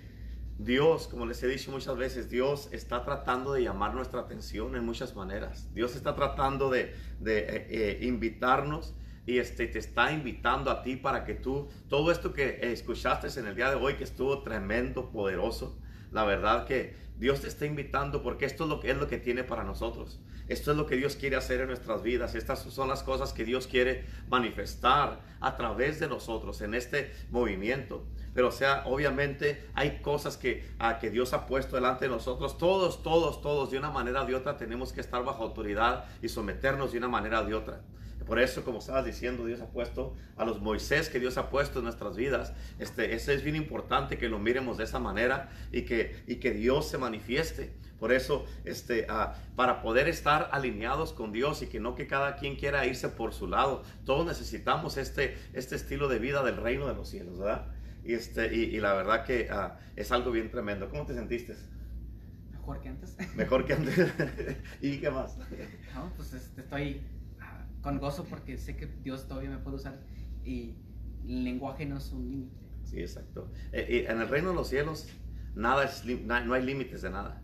Dios, 0.57 1.07
como 1.07 1.25
les 1.25 1.41
he 1.43 1.47
dicho 1.47 1.71
muchas 1.71 1.95
veces, 1.97 2.29
Dios 2.29 2.69
está 2.71 3.03
tratando 3.03 3.53
de 3.53 3.63
llamar 3.63 3.93
nuestra 3.93 4.21
atención 4.21 4.75
en 4.75 4.85
muchas 4.85 5.15
maneras. 5.15 5.73
Dios 5.73 5.95
está 5.95 6.15
tratando 6.15 6.69
de, 6.69 6.93
de 7.19 7.39
eh, 7.39 7.67
eh, 7.69 7.99
invitarnos 8.01 8.93
y 9.25 9.37
este, 9.37 9.67
te 9.67 9.79
está 9.79 10.11
invitando 10.11 10.71
a 10.71 10.81
ti 10.81 10.95
para 10.95 11.23
que 11.23 11.35
tú, 11.35 11.69
todo 11.87 12.11
esto 12.11 12.33
que 12.33 12.59
escuchaste 12.61 13.39
en 13.39 13.47
el 13.47 13.55
día 13.55 13.69
de 13.69 13.75
hoy, 13.75 13.95
que 13.95 14.03
estuvo 14.03 14.41
tremendo, 14.41 15.11
poderoso, 15.11 15.77
la 16.11 16.23
verdad 16.23 16.65
que 16.65 16.95
Dios 17.17 17.41
te 17.41 17.47
está 17.47 17.65
invitando 17.65 18.23
porque 18.23 18.45
esto 18.45 18.63
es 18.63 18.69
lo 18.69 18.79
que 18.79 18.91
es 18.91 18.97
lo 18.97 19.07
que 19.07 19.17
tiene 19.17 19.43
para 19.43 19.63
nosotros. 19.63 20.19
Esto 20.47 20.71
es 20.71 20.77
lo 20.77 20.87
que 20.87 20.95
Dios 20.95 21.15
quiere 21.15 21.35
hacer 21.35 21.61
en 21.61 21.67
nuestras 21.67 22.01
vidas. 22.01 22.33
Estas 22.33 22.59
son 22.59 22.87
las 22.87 23.03
cosas 23.03 23.33
que 23.33 23.45
Dios 23.45 23.67
quiere 23.67 24.05
manifestar 24.29 25.21
a 25.39 25.55
través 25.55 25.99
de 25.99 26.07
nosotros 26.07 26.61
en 26.61 26.73
este 26.73 27.13
movimiento. 27.29 28.03
Pero 28.33 28.47
o 28.47 28.51
sea, 28.51 28.83
obviamente 28.85 29.69
hay 29.75 30.01
cosas 30.01 30.37
que, 30.37 30.65
que 31.01 31.09
Dios 31.11 31.33
ha 31.33 31.45
puesto 31.45 31.75
delante 31.75 32.05
de 32.05 32.11
nosotros. 32.11 32.57
Todos, 32.57 33.03
todos, 33.03 33.41
todos, 33.41 33.69
de 33.69 33.77
una 33.77 33.91
manera 33.91 34.23
o 34.23 34.25
de 34.25 34.33
otra, 34.33 34.57
tenemos 34.57 34.91
que 34.91 35.01
estar 35.01 35.23
bajo 35.23 35.43
autoridad 35.43 36.05
y 36.21 36.29
someternos 36.29 36.93
de 36.93 36.97
una 36.97 37.09
manera 37.09 37.41
o 37.41 37.45
de 37.45 37.53
otra. 37.53 37.81
Por 38.29 38.39
eso, 38.39 38.63
como 38.63 38.77
estabas 38.77 39.05
diciendo, 39.05 39.43
Dios 39.43 39.59
ha 39.59 39.71
puesto 39.71 40.15
a 40.37 40.45
los 40.45 40.61
Moisés 40.61 41.09
que 41.09 41.19
Dios 41.19 41.39
ha 41.39 41.49
puesto 41.49 41.79
en 41.79 41.85
nuestras 41.85 42.15
vidas. 42.15 42.53
Este, 42.77 43.15
ese 43.15 43.33
es 43.33 43.43
bien 43.43 43.55
importante 43.55 44.19
que 44.19 44.29
lo 44.29 44.37
miremos 44.37 44.77
de 44.77 44.83
esa 44.83 44.99
manera 44.99 45.49
y 45.71 45.81
que, 45.81 46.15
y 46.27 46.35
que 46.35 46.51
Dios 46.51 46.87
se 46.87 46.99
manifieste. 46.99 47.73
Por 47.99 48.11
eso, 48.11 48.45
este, 48.65 49.07
ah, 49.09 49.33
para 49.55 49.81
poder 49.81 50.07
estar 50.07 50.47
alineados 50.51 51.11
con 51.11 51.31
Dios 51.31 51.63
y 51.63 51.67
que 51.69 51.79
no 51.79 51.95
que 51.95 52.05
cada 52.05 52.35
quien 52.35 52.55
quiera 52.55 52.85
irse 52.85 53.09
por 53.09 53.33
su 53.33 53.47
lado, 53.47 53.81
todos 54.05 54.27
necesitamos 54.27 54.97
este, 54.97 55.35
este 55.53 55.75
estilo 55.75 56.07
de 56.07 56.19
vida 56.19 56.43
del 56.43 56.57
reino 56.57 56.85
de 56.85 56.93
los 56.93 57.09
cielos, 57.09 57.39
¿verdad? 57.39 57.65
Y, 58.05 58.13
este, 58.13 58.55
y, 58.55 58.79
la 58.79 58.93
verdad 58.93 59.25
que 59.25 59.47
ah, 59.49 59.79
es 59.95 60.11
algo 60.11 60.29
bien 60.29 60.51
tremendo. 60.51 60.87
¿Cómo 60.87 61.03
te 61.07 61.15
sentiste? 61.15 61.55
Mejor 62.51 62.79
que 62.79 62.89
antes. 62.89 63.17
Mejor 63.35 63.65
que 63.65 63.73
antes. 63.73 63.97
¿Y 64.81 64.99
qué 64.99 65.09
más? 65.09 65.35
No, 65.95 66.13
pues 66.15 66.33
este, 66.33 66.61
estoy 66.61 67.01
con 67.81 67.99
gozo 67.99 68.25
porque 68.25 68.57
sé 68.57 68.75
que 68.75 68.87
Dios 68.87 69.27
todavía 69.27 69.49
me 69.49 69.57
puede 69.57 69.77
usar 69.77 69.99
y 70.43 70.75
el 71.25 71.43
lenguaje 71.43 71.85
no 71.85 71.97
es 71.97 72.11
un 72.11 72.29
límite. 72.29 72.57
Sí, 72.83 72.99
exacto. 72.99 73.51
Eh, 73.71 74.05
en 74.09 74.21
el 74.21 74.27
reino 74.27 74.49
de 74.49 74.55
los 74.55 74.67
cielos 74.67 75.07
nada 75.55 75.85
es, 75.85 76.05
no 76.05 76.53
hay 76.53 76.63
límites 76.63 77.01
de 77.01 77.09
nada. 77.09 77.41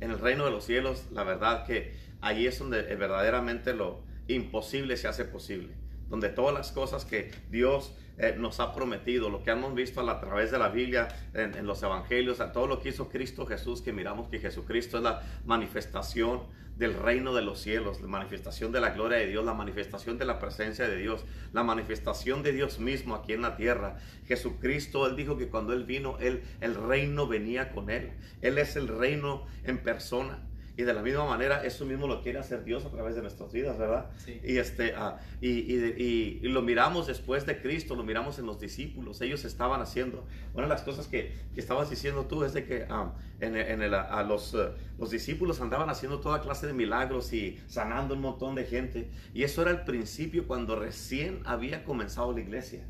En 0.00 0.10
el 0.10 0.18
reino 0.18 0.44
de 0.44 0.50
los 0.50 0.64
cielos, 0.64 1.06
la 1.10 1.24
verdad 1.24 1.64
que 1.66 1.94
ahí 2.20 2.46
es 2.46 2.58
donde 2.58 2.80
eh, 2.80 2.96
verdaderamente 2.96 3.74
lo 3.74 4.04
imposible 4.28 4.96
se 4.96 5.08
hace 5.08 5.24
posible. 5.24 5.74
Donde 6.08 6.28
todas 6.28 6.54
las 6.54 6.72
cosas 6.72 7.04
que 7.04 7.30
Dios 7.50 7.92
eh, 8.18 8.34
nos 8.38 8.60
ha 8.60 8.74
prometido, 8.74 9.28
lo 9.28 9.42
que 9.42 9.50
hemos 9.50 9.74
visto 9.74 10.00
a, 10.08 10.20
través 10.20 10.50
de 10.50 10.58
la 10.58 10.68
Biblia, 10.68 11.08
en, 11.34 11.66
los 11.66 11.82
evangelios, 11.82 12.40
a 12.40 12.52
todo 12.52 12.66
lo 12.66 12.80
que 12.80 12.88
hizo 12.88 13.08
Cristo 13.10 13.44
Jesús, 13.46 13.82
que 13.82 13.92
miramos 13.92 14.28
que 14.28 14.38
Jesucristo 14.38 14.96
es 14.96 15.02
la 15.02 15.22
manifestación 15.44 16.42
del 16.78 16.94
reino 16.94 17.34
de 17.34 17.42
los 17.42 17.60
cielos, 17.60 18.00
la 18.00 18.06
manifestación 18.06 18.72
de 18.72 18.80
la 18.80 18.90
gloria 18.90 19.18
de 19.18 19.26
Dios, 19.26 19.44
la 19.44 19.54
manifestación 19.54 20.18
de 20.18 20.24
la 20.24 20.38
presencia 20.38 20.88
de 20.88 20.96
Dios, 20.96 21.24
la 21.52 21.62
manifestación 21.62 22.42
de 22.42 22.52
Dios 22.52 22.78
mismo 22.78 23.14
aquí 23.14 23.32
en 23.32 23.42
la 23.42 23.56
tierra. 23.56 23.98
Jesucristo, 24.26 25.06
Él 25.06 25.16
dijo 25.16 25.36
que 25.36 25.48
cuando 25.48 25.72
Él 25.72 25.84
vino, 25.84 26.16
él, 26.18 26.42
el 26.60 26.74
reino 26.74 27.26
venía 27.26 27.72
con 27.72 27.90
Él. 27.90 28.12
Él 28.40 28.58
es 28.58 28.76
el 28.76 28.88
reino 28.88 29.46
en 29.64 29.78
persona. 29.78 30.38
Y 30.78 30.82
de 30.82 30.92
la 30.92 31.00
misma 31.00 31.24
manera, 31.24 31.64
eso 31.64 31.86
mismo 31.86 32.06
lo 32.06 32.20
quiere 32.20 32.38
hacer 32.38 32.62
Dios 32.62 32.84
a 32.84 32.90
través 32.90 33.14
de 33.14 33.22
nuestras 33.22 33.50
vidas, 33.50 33.78
¿verdad? 33.78 34.10
Y, 34.44 34.58
este, 34.58 34.92
ah, 34.94 35.18
y, 35.40 35.48
y, 35.48 36.40
y, 36.42 36.48
lo 36.48 36.60
miramos 36.60 37.06
después 37.06 37.46
de 37.46 37.62
Cristo, 37.62 37.94
lo 37.94 38.04
miramos 38.04 38.38
en 38.38 38.44
los 38.44 38.60
discípulos. 38.60 39.22
Ellos 39.22 39.46
estaban 39.46 39.80
haciendo. 39.80 40.26
Una 40.52 40.64
de 40.64 40.68
las 40.68 40.82
cosas 40.82 41.06
que, 41.06 41.32
que 41.54 41.60
estabas 41.60 41.88
diciendo 41.88 42.26
tú 42.26 42.44
es 42.44 42.52
de 42.52 42.66
que 42.66 42.86
ah, 42.90 43.14
en, 43.40 43.56
en 43.56 43.80
el, 43.80 43.94
a 43.94 44.22
los, 44.22 44.52
eh, 44.52 44.68
los 44.98 45.10
discípulos 45.10 45.62
andaban 45.62 45.88
haciendo 45.88 46.20
toda 46.20 46.42
clase 46.42 46.66
de 46.66 46.74
milagros 46.74 47.32
y 47.32 47.58
sanando 47.68 48.12
un 48.12 48.20
montón 48.20 48.54
de 48.54 48.66
gente. 48.66 49.10
Y 49.32 49.44
eso 49.44 49.62
era 49.62 49.70
el 49.70 49.84
principio 49.84 50.46
cuando 50.46 50.76
recién 50.76 51.40
había 51.46 51.84
comenzado 51.84 52.34
la 52.34 52.40
iglesia. 52.40 52.86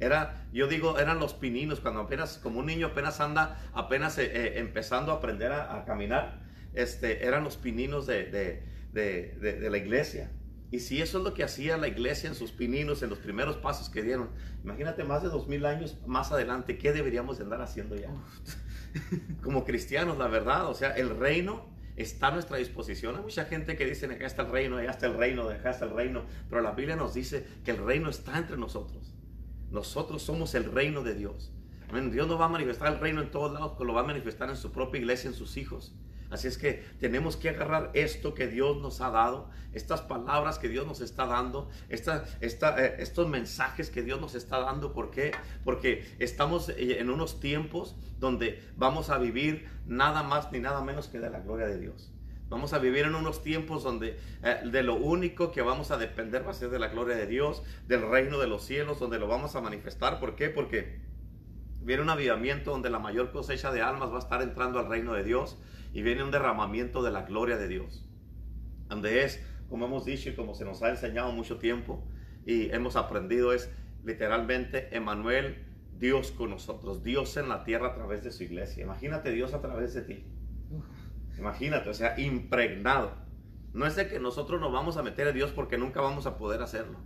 Era, 0.00 0.48
yo 0.52 0.66
digo, 0.66 0.98
eran 0.98 1.20
los 1.20 1.34
pininos, 1.34 1.78
cuando 1.78 2.00
apenas, 2.00 2.38
como 2.38 2.58
un 2.58 2.66
niño 2.66 2.88
apenas 2.88 3.20
anda, 3.20 3.60
apenas 3.72 4.18
eh, 4.18 4.24
eh, 4.24 4.58
empezando 4.58 5.12
a 5.12 5.16
aprender 5.16 5.52
a, 5.52 5.76
a 5.76 5.84
caminar 5.84 6.42
este, 6.74 7.26
eran 7.26 7.44
los 7.44 7.56
pininos 7.56 8.06
de, 8.06 8.62
la 8.92 9.76
iglesia. 9.78 10.30
Y 10.70 10.80
si 10.80 11.00
eso 11.00 11.18
es 11.18 11.24
lo 11.24 11.34
que 11.34 11.44
hacía 11.44 11.76
la 11.76 11.88
iglesia 11.88 12.28
en 12.28 12.34
sus 12.34 12.50
pininos, 12.50 13.02
en 13.02 13.10
los 13.10 13.18
primeros 13.18 13.56
pasos 13.56 13.88
que 13.88 14.02
dieron, 14.02 14.30
imagínate 14.64 15.04
más 15.04 15.22
de 15.22 15.28
dos 15.28 15.46
mil 15.46 15.66
años 15.66 15.98
más 16.06 16.32
adelante, 16.32 16.78
¿qué 16.78 16.92
deberíamos 16.92 17.40
andar 17.40 17.62
haciendo 17.62 17.94
ya? 17.94 18.10
Como 19.42 19.64
cristianos, 19.64 20.18
la 20.18 20.26
verdad, 20.26 20.68
o 20.68 20.74
sea, 20.74 20.90
el 20.90 21.16
reino 21.16 21.72
está 21.96 22.28
a 22.28 22.30
nuestra 22.32 22.56
disposición. 22.56 23.14
Hay 23.16 23.22
mucha 23.22 23.44
gente 23.44 23.76
que 23.76 23.86
dice, 23.86 24.06
acá 24.06 24.26
está 24.26 24.42
el 24.42 24.50
reino, 24.50 24.78
allá 24.78 24.90
está 24.90 25.06
el 25.06 25.16
reino, 25.16 25.48
acá 25.48 25.70
está 25.70 25.84
el 25.84 25.92
reino, 25.92 26.24
pero 26.48 26.60
la 26.60 26.72
Biblia 26.72 26.96
nos 26.96 27.14
dice 27.14 27.46
que 27.64 27.70
el 27.70 27.78
reino 27.78 28.10
está 28.10 28.36
entre 28.36 28.56
nosotros. 28.56 29.14
Nosotros 29.70 30.22
somos 30.22 30.54
el 30.54 30.72
reino 30.72 31.02
de 31.02 31.14
Dios. 31.14 31.52
Dios 32.10 32.26
no 32.26 32.38
va 32.38 32.46
a 32.46 32.48
manifestar 32.48 32.92
el 32.92 32.98
reino 32.98 33.22
en 33.22 33.30
todos 33.30 33.52
lados, 33.52 33.78
lo 33.78 33.94
va 33.94 34.00
a 34.00 34.04
manifestar 34.04 34.48
en 34.50 34.56
su 34.56 34.72
propia 34.72 34.98
iglesia, 35.00 35.28
en 35.28 35.34
sus 35.34 35.56
hijos. 35.56 35.94
Así 36.34 36.48
es 36.48 36.58
que 36.58 36.82
tenemos 36.98 37.36
que 37.36 37.48
agarrar 37.48 37.92
esto 37.94 38.34
que 38.34 38.48
Dios 38.48 38.82
nos 38.82 39.00
ha 39.00 39.10
dado, 39.10 39.48
estas 39.72 40.00
palabras 40.02 40.58
que 40.58 40.68
Dios 40.68 40.84
nos 40.84 41.00
está 41.00 41.26
dando, 41.26 41.70
esta, 41.88 42.24
eh, 42.40 42.96
estos 42.98 43.28
mensajes 43.28 43.88
que 43.88 44.02
Dios 44.02 44.20
nos 44.20 44.34
está 44.34 44.58
dando. 44.58 44.92
¿Por 44.92 45.12
qué? 45.12 45.30
Porque 45.64 46.04
estamos 46.18 46.70
eh, 46.70 46.98
en 46.98 47.08
unos 47.08 47.38
tiempos 47.38 47.94
donde 48.18 48.60
vamos 48.76 49.10
a 49.10 49.18
vivir 49.18 49.68
nada 49.86 50.24
más 50.24 50.50
ni 50.50 50.58
nada 50.58 50.82
menos 50.82 51.06
que 51.06 51.20
de 51.20 51.30
la 51.30 51.38
gloria 51.38 51.68
de 51.68 51.78
Dios. 51.78 52.10
Vamos 52.48 52.72
a 52.72 52.78
vivir 52.78 53.04
en 53.04 53.14
unos 53.14 53.44
tiempos 53.44 53.84
donde 53.84 54.18
eh, 54.42 54.60
de 54.64 54.82
lo 54.82 54.96
único 54.96 55.52
que 55.52 55.62
vamos 55.62 55.92
a 55.92 55.98
depender 55.98 56.44
va 56.44 56.50
a 56.50 56.54
ser 56.54 56.70
de 56.70 56.80
la 56.80 56.88
gloria 56.88 57.14
de 57.14 57.28
Dios, 57.28 57.62
del 57.86 58.10
reino 58.10 58.38
de 58.38 58.48
los 58.48 58.64
cielos, 58.64 58.98
donde 58.98 59.20
lo 59.20 59.28
vamos 59.28 59.54
a 59.54 59.60
manifestar. 59.60 60.18
¿Por 60.18 60.34
qué? 60.34 60.48
Porque 60.48 60.98
viene 61.80 62.02
un 62.02 62.10
avivamiento 62.10 62.72
donde 62.72 62.90
la 62.90 62.98
mayor 62.98 63.30
cosecha 63.30 63.70
de 63.70 63.82
almas 63.82 64.10
va 64.10 64.16
a 64.16 64.18
estar 64.18 64.42
entrando 64.42 64.80
al 64.80 64.88
reino 64.88 65.12
de 65.12 65.22
Dios 65.22 65.58
y 65.94 66.02
viene 66.02 66.24
un 66.24 66.32
derramamiento 66.32 67.02
de 67.02 67.12
la 67.12 67.22
gloria 67.22 67.56
de 67.56 67.68
Dios. 67.68 68.04
Donde 68.88 69.24
es, 69.24 69.42
como 69.70 69.86
hemos 69.86 70.04
dicho 70.04 70.28
y 70.28 70.34
como 70.34 70.54
se 70.54 70.64
nos 70.64 70.82
ha 70.82 70.90
enseñado 70.90 71.32
mucho 71.32 71.58
tiempo 71.58 72.04
y 72.44 72.70
hemos 72.72 72.96
aprendido, 72.96 73.52
es 73.52 73.70
literalmente 74.04 74.94
Emanuel, 74.94 75.64
Dios 75.96 76.32
con 76.32 76.50
nosotros, 76.50 77.04
Dios 77.04 77.36
en 77.36 77.48
la 77.48 77.62
tierra 77.62 77.88
a 77.88 77.94
través 77.94 78.24
de 78.24 78.32
su 78.32 78.42
iglesia. 78.42 78.82
Imagínate 78.82 79.30
Dios 79.30 79.54
a 79.54 79.60
través 79.62 79.94
de 79.94 80.02
ti. 80.02 80.24
Imagínate, 81.38 81.88
o 81.88 81.94
sea, 81.94 82.18
impregnado. 82.18 83.12
No 83.72 83.86
es 83.86 83.94
de 83.94 84.08
que 84.08 84.18
nosotros 84.18 84.60
nos 84.60 84.72
vamos 84.72 84.96
a 84.96 85.02
meter 85.04 85.28
a 85.28 85.32
Dios 85.32 85.52
porque 85.52 85.78
nunca 85.78 86.00
vamos 86.00 86.26
a 86.26 86.36
poder 86.36 86.60
hacerlo, 86.60 86.98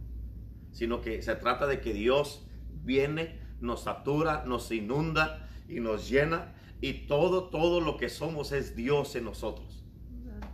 sino 0.72 1.02
que 1.02 1.20
se 1.20 1.34
trata 1.36 1.66
de 1.66 1.80
que 1.80 1.92
Dios 1.92 2.48
viene, 2.84 3.38
nos 3.60 3.84
satura, 3.84 4.44
nos 4.46 4.72
inunda 4.72 5.46
y 5.68 5.80
nos 5.80 6.08
llena 6.08 6.54
y 6.80 7.06
todo, 7.06 7.48
todo 7.48 7.80
lo 7.80 7.96
que 7.96 8.08
somos 8.08 8.52
es 8.52 8.76
Dios 8.76 9.16
en 9.16 9.24
nosotros. 9.24 9.84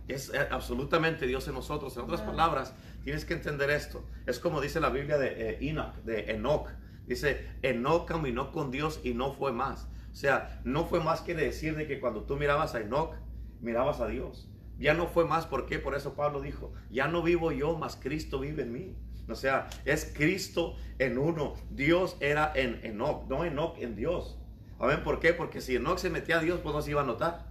Es 0.07 0.29
eh, 0.33 0.47
absolutamente 0.51 1.27
Dios 1.27 1.47
en 1.47 1.55
nosotros. 1.55 1.95
En 1.97 2.03
otras 2.03 2.21
palabras, 2.21 2.73
tienes 3.03 3.25
que 3.25 3.33
entender 3.33 3.69
esto. 3.69 4.03
Es 4.25 4.39
como 4.39 4.61
dice 4.61 4.79
la 4.79 4.89
Biblia 4.89 5.17
de 5.17 5.49
eh, 5.49 5.57
Enoch, 5.61 5.95
de 6.03 6.31
Enoch. 6.31 6.69
Dice, 7.07 7.47
Enoch 7.61 8.07
caminó 8.07 8.51
con 8.51 8.71
Dios 8.71 8.99
y 9.03 9.13
no 9.13 9.33
fue 9.33 9.51
más. 9.51 9.87
O 10.11 10.15
sea, 10.15 10.61
no 10.63 10.85
fue 10.85 11.03
más 11.03 11.21
que 11.21 11.35
decir 11.35 11.75
de 11.75 11.87
que 11.87 11.99
cuando 11.99 12.23
tú 12.23 12.37
mirabas 12.37 12.73
a 12.73 12.81
Enoch, 12.81 13.15
mirabas 13.61 13.99
a 13.99 14.07
Dios. 14.07 14.49
Ya 14.77 14.93
no 14.93 15.07
fue 15.07 15.25
más, 15.25 15.45
¿por 15.45 15.65
qué? 15.65 15.79
Por 15.79 15.95
eso 15.95 16.15
Pablo 16.15 16.41
dijo, 16.41 16.73
ya 16.89 17.07
no 17.07 17.21
vivo 17.21 17.51
yo, 17.51 17.77
más 17.77 17.95
Cristo 17.95 18.39
vive 18.39 18.63
en 18.63 18.73
mí. 18.73 18.95
O 19.27 19.35
sea, 19.35 19.67
es 19.85 20.11
Cristo 20.15 20.75
en 20.99 21.17
uno. 21.17 21.55
Dios 21.71 22.17
era 22.19 22.51
en 22.55 22.79
Enoch, 22.83 23.27
no 23.27 23.43
Enoch 23.43 23.77
en 23.79 23.95
Dios. 23.95 24.37
Amén, 24.79 25.03
¿por 25.03 25.19
qué? 25.19 25.33
Porque 25.33 25.61
si 25.61 25.75
Enoch 25.75 25.97
se 25.97 26.09
metía 26.09 26.39
a 26.39 26.41
Dios, 26.41 26.59
pues 26.61 26.75
no 26.75 26.81
se 26.81 26.91
iba 26.91 27.01
a 27.01 27.05
notar. 27.05 27.47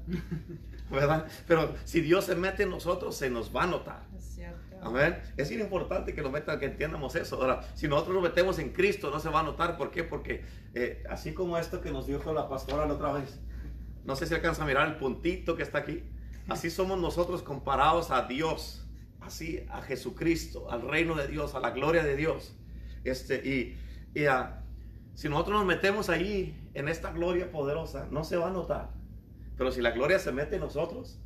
¿Verdad? 0.90 1.26
Pero 1.46 1.74
si 1.84 2.00
Dios 2.00 2.24
se 2.26 2.34
mete 2.34 2.64
en 2.64 2.70
nosotros, 2.70 3.16
se 3.16 3.30
nos 3.30 3.54
va 3.54 3.64
a 3.64 3.66
notar. 3.66 4.02
Es. 4.16 4.34
Amén. 4.82 5.18
Es 5.38 5.50
importante 5.50 6.14
que 6.14 6.20
lo 6.20 6.30
metan, 6.30 6.58
que 6.58 6.66
entiendamos 6.66 7.14
eso. 7.16 7.36
Ahora, 7.36 7.62
si 7.74 7.88
nosotros 7.88 8.14
nos 8.14 8.22
metemos 8.22 8.58
en 8.58 8.70
Cristo, 8.70 9.10
no 9.10 9.18
se 9.18 9.30
va 9.30 9.40
a 9.40 9.42
notar. 9.42 9.78
¿Por 9.78 9.90
qué? 9.90 10.04
Porque 10.04 10.44
eh, 10.74 11.02
así 11.08 11.32
como 11.32 11.56
esto 11.56 11.80
que 11.80 11.90
nos 11.90 12.06
dijo 12.06 12.34
la 12.34 12.48
pastora 12.48 12.84
la 12.86 12.92
otra 12.92 13.12
vez, 13.12 13.40
no 14.04 14.14
sé 14.14 14.26
si 14.26 14.34
alcanza 14.34 14.62
a 14.62 14.66
mirar 14.66 14.86
el 14.86 14.96
puntito 14.96 15.56
que 15.56 15.62
está 15.62 15.78
aquí. 15.78 16.02
Así 16.48 16.68
somos 16.68 17.00
nosotros 17.00 17.42
comparados 17.42 18.10
a 18.10 18.26
Dios, 18.26 18.86
así 19.22 19.64
a 19.70 19.80
Jesucristo, 19.80 20.70
al 20.70 20.82
reino 20.82 21.14
de 21.14 21.28
Dios, 21.28 21.54
a 21.54 21.60
la 21.60 21.70
gloria 21.70 22.04
de 22.04 22.14
Dios. 22.16 22.54
Este, 23.04 23.36
y, 23.36 23.78
y 24.14 24.26
si 25.14 25.30
nosotros 25.30 25.56
nos 25.56 25.64
metemos 25.64 26.10
ahí 26.10 26.54
en 26.74 26.88
esta 26.88 27.12
gloria 27.12 27.50
poderosa, 27.50 28.06
no 28.10 28.24
se 28.24 28.36
va 28.36 28.48
a 28.48 28.52
notar. 28.52 28.90
Pero 29.56 29.70
si 29.70 29.80
la 29.80 29.92
gloria 29.92 30.18
se 30.18 30.32
mete 30.32 30.56
en 30.56 30.62
nosotros, 30.62 31.18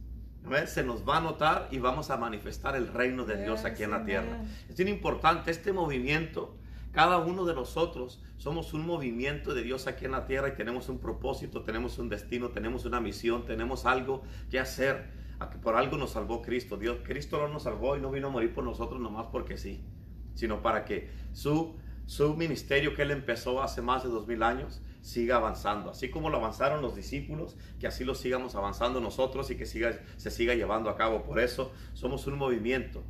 se 0.66 0.82
nos 0.82 1.06
va 1.06 1.18
a 1.18 1.20
notar 1.20 1.68
y 1.70 1.78
vamos 1.78 2.10
a 2.10 2.16
manifestar 2.16 2.76
el 2.76 2.88
reino 2.88 3.24
de 3.24 3.42
Dios 3.42 3.64
aquí 3.64 3.82
en 3.82 3.90
la 3.90 4.04
tierra. 4.04 4.44
Es 4.68 4.76
bien 4.76 4.88
importante 4.88 5.50
este 5.50 5.72
movimiento. 5.72 6.54
Cada 6.92 7.18
uno 7.18 7.44
de 7.44 7.54
nosotros 7.54 8.22
somos 8.38 8.72
un 8.72 8.86
movimiento 8.86 9.54
de 9.54 9.62
Dios 9.62 9.86
aquí 9.86 10.04
en 10.04 10.12
la 10.12 10.26
tierra 10.26 10.48
y 10.48 10.52
tenemos 10.52 10.88
un 10.88 10.98
propósito, 10.98 11.62
tenemos 11.62 11.98
un 11.98 12.08
destino, 12.08 12.48
tenemos 12.48 12.84
una 12.84 13.00
misión, 13.00 13.44
tenemos 13.44 13.84
algo 13.84 14.22
que 14.50 14.58
hacer. 14.58 15.10
Por 15.62 15.76
algo 15.76 15.96
nos 15.96 16.10
salvó 16.10 16.42
Cristo. 16.42 16.76
Dios, 16.76 16.98
Cristo 17.04 17.38
no 17.38 17.48
nos 17.48 17.64
salvó 17.64 17.96
y 17.96 18.00
no 18.00 18.10
vino 18.10 18.28
a 18.28 18.30
morir 18.30 18.52
por 18.52 18.64
nosotros 18.64 19.00
nomás 19.00 19.26
porque 19.30 19.56
sí, 19.56 19.84
sino 20.34 20.62
para 20.62 20.84
que 20.84 21.10
su, 21.32 21.76
su 22.06 22.34
ministerio 22.34 22.94
que 22.94 23.02
Él 23.02 23.10
empezó 23.10 23.62
hace 23.62 23.82
más 23.82 24.02
de 24.02 24.08
dos 24.08 24.26
mil 24.26 24.42
años 24.42 24.80
siga 25.00 25.36
avanzando. 25.36 25.90
Así 25.90 26.10
como 26.10 26.30
lo 26.30 26.38
avanzaron 26.38 26.82
los 26.82 26.94
discípulos, 26.94 27.56
que 27.78 27.86
así 27.86 28.04
lo 28.04 28.14
sigamos 28.14 28.54
avanzando 28.54 29.00
nosotros 29.00 29.50
y 29.50 29.56
que 29.56 29.66
siga, 29.66 29.98
se 30.16 30.30
siga 30.30 30.54
llevando 30.54 30.90
a 30.90 30.96
cabo. 30.96 31.24
Por 31.24 31.40
eso 31.40 31.72
somos 31.94 32.26
un 32.26 32.38
movimiento, 32.38 33.04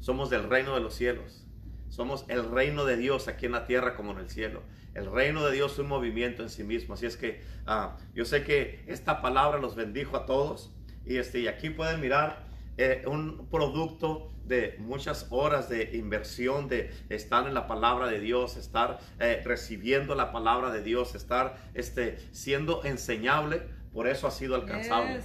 somos 0.00 0.30
del 0.30 0.48
reino 0.48 0.74
de 0.74 0.80
los 0.80 0.94
cielos. 0.94 1.46
Somos 1.92 2.24
el 2.28 2.50
reino 2.50 2.86
de 2.86 2.96
Dios 2.96 3.28
aquí 3.28 3.44
en 3.44 3.52
la 3.52 3.66
tierra 3.66 3.94
como 3.94 4.12
en 4.12 4.20
el 4.20 4.30
cielo. 4.30 4.62
El 4.94 5.12
reino 5.12 5.44
de 5.44 5.52
Dios 5.52 5.74
es 5.74 5.78
un 5.80 5.88
movimiento 5.88 6.42
en 6.42 6.48
sí 6.48 6.64
mismo. 6.64 6.94
Así 6.94 7.04
es 7.04 7.18
que 7.18 7.42
ah, 7.66 7.98
yo 8.14 8.24
sé 8.24 8.44
que 8.44 8.82
esta 8.86 9.20
palabra 9.20 9.58
los 9.58 9.76
bendijo 9.76 10.16
a 10.16 10.24
todos. 10.24 10.72
Y, 11.04 11.18
este, 11.18 11.40
y 11.40 11.48
aquí 11.48 11.68
pueden 11.68 12.00
mirar 12.00 12.46
eh, 12.78 13.04
un 13.06 13.46
producto 13.50 14.31
de 14.44 14.76
muchas 14.78 15.26
horas 15.30 15.68
de 15.68 15.90
inversión, 15.94 16.68
de 16.68 16.90
estar 17.08 17.46
en 17.46 17.54
la 17.54 17.66
palabra 17.66 18.06
de 18.06 18.20
Dios, 18.20 18.56
estar 18.56 18.98
eh, 19.18 19.42
recibiendo 19.44 20.14
la 20.14 20.32
palabra 20.32 20.70
de 20.70 20.82
Dios, 20.82 21.14
estar 21.14 21.56
este, 21.74 22.18
siendo 22.32 22.84
enseñable, 22.84 23.62
por 23.92 24.06
eso 24.08 24.26
ha 24.26 24.30
sido 24.30 24.54
alcanzable. 24.54 25.22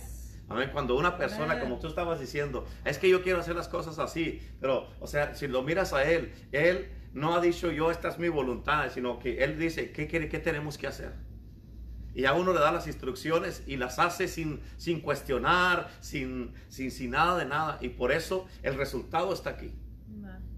Amén. 0.50 0.70
Cuando 0.72 0.96
una 0.96 1.18
persona, 1.18 1.60
como 1.60 1.78
tú 1.78 1.88
estabas 1.88 2.20
diciendo, 2.20 2.66
es 2.86 2.98
que 2.98 3.10
yo 3.10 3.22
quiero 3.22 3.40
hacer 3.40 3.56
las 3.56 3.68
cosas 3.68 4.00
así, 4.00 4.42
pero, 4.62 4.88
o 5.00 5.08
sea, 5.08 5.36
si 5.36 5.48
lo 5.48 5.62
miras 5.62 5.92
a 5.92 6.10
él, 6.10 6.34
él 6.54 6.90
no 7.14 7.36
ha 7.36 7.42
dicho 7.42 7.72
yo, 7.72 7.92
esta 7.92 8.10
es 8.10 8.18
mi 8.18 8.30
voluntad, 8.30 8.90
sino 8.94 9.20
que 9.20 9.44
él 9.44 9.60
dice, 9.60 9.92
¿qué, 9.92 10.08
quiere, 10.08 10.30
qué 10.30 10.40
tenemos 10.40 10.78
que 10.78 10.88
hacer? 10.88 11.12
Y 12.18 12.26
a 12.26 12.34
uno 12.34 12.52
le 12.52 12.60
da 12.60 12.72
las 12.72 12.88
instrucciones 12.88 13.62
y 13.68 13.78
las 13.78 14.00
hace 14.00 14.28
sin, 14.28 14.60
sin 14.78 15.02
cuestionar, 15.02 15.88
sin, 16.00 16.52
sin, 16.68 16.90
sin 16.90 17.12
nada 17.12 17.38
de 17.38 17.46
nada. 17.46 17.78
Y 17.80 17.90
por 17.90 18.12
eso 18.12 18.48
el 18.64 18.74
resultado 18.74 19.32
está 19.32 19.52
aquí. 19.52 19.72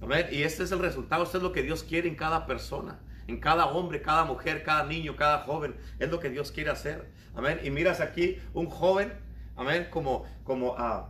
Amén. 0.01 0.27
Y 0.31 0.43
este 0.43 0.63
es 0.63 0.71
el 0.71 0.79
resultado, 0.79 1.25
este 1.25 1.35
es 1.35 1.43
lo 1.43 1.51
que 1.51 1.61
Dios 1.61 1.83
quiere 1.83 2.07
en 2.07 2.15
cada 2.15 2.45
persona, 2.45 3.01
en 3.27 3.41
cada 3.41 3.65
hombre, 3.65 4.01
cada 4.01 4.23
mujer, 4.23 4.63
cada 4.63 4.85
niño, 4.85 5.17
cada 5.17 5.39
joven. 5.39 5.75
Es 5.99 6.09
lo 6.09 6.21
que 6.21 6.29
Dios 6.29 6.53
quiere 6.53 6.69
hacer. 6.69 7.11
Amén. 7.35 7.59
Y 7.61 7.71
miras 7.71 7.99
aquí 7.99 8.37
un 8.53 8.67
joven, 8.67 9.11
amén, 9.57 9.87
como, 9.89 10.23
como, 10.45 10.75
uh, 10.75 11.07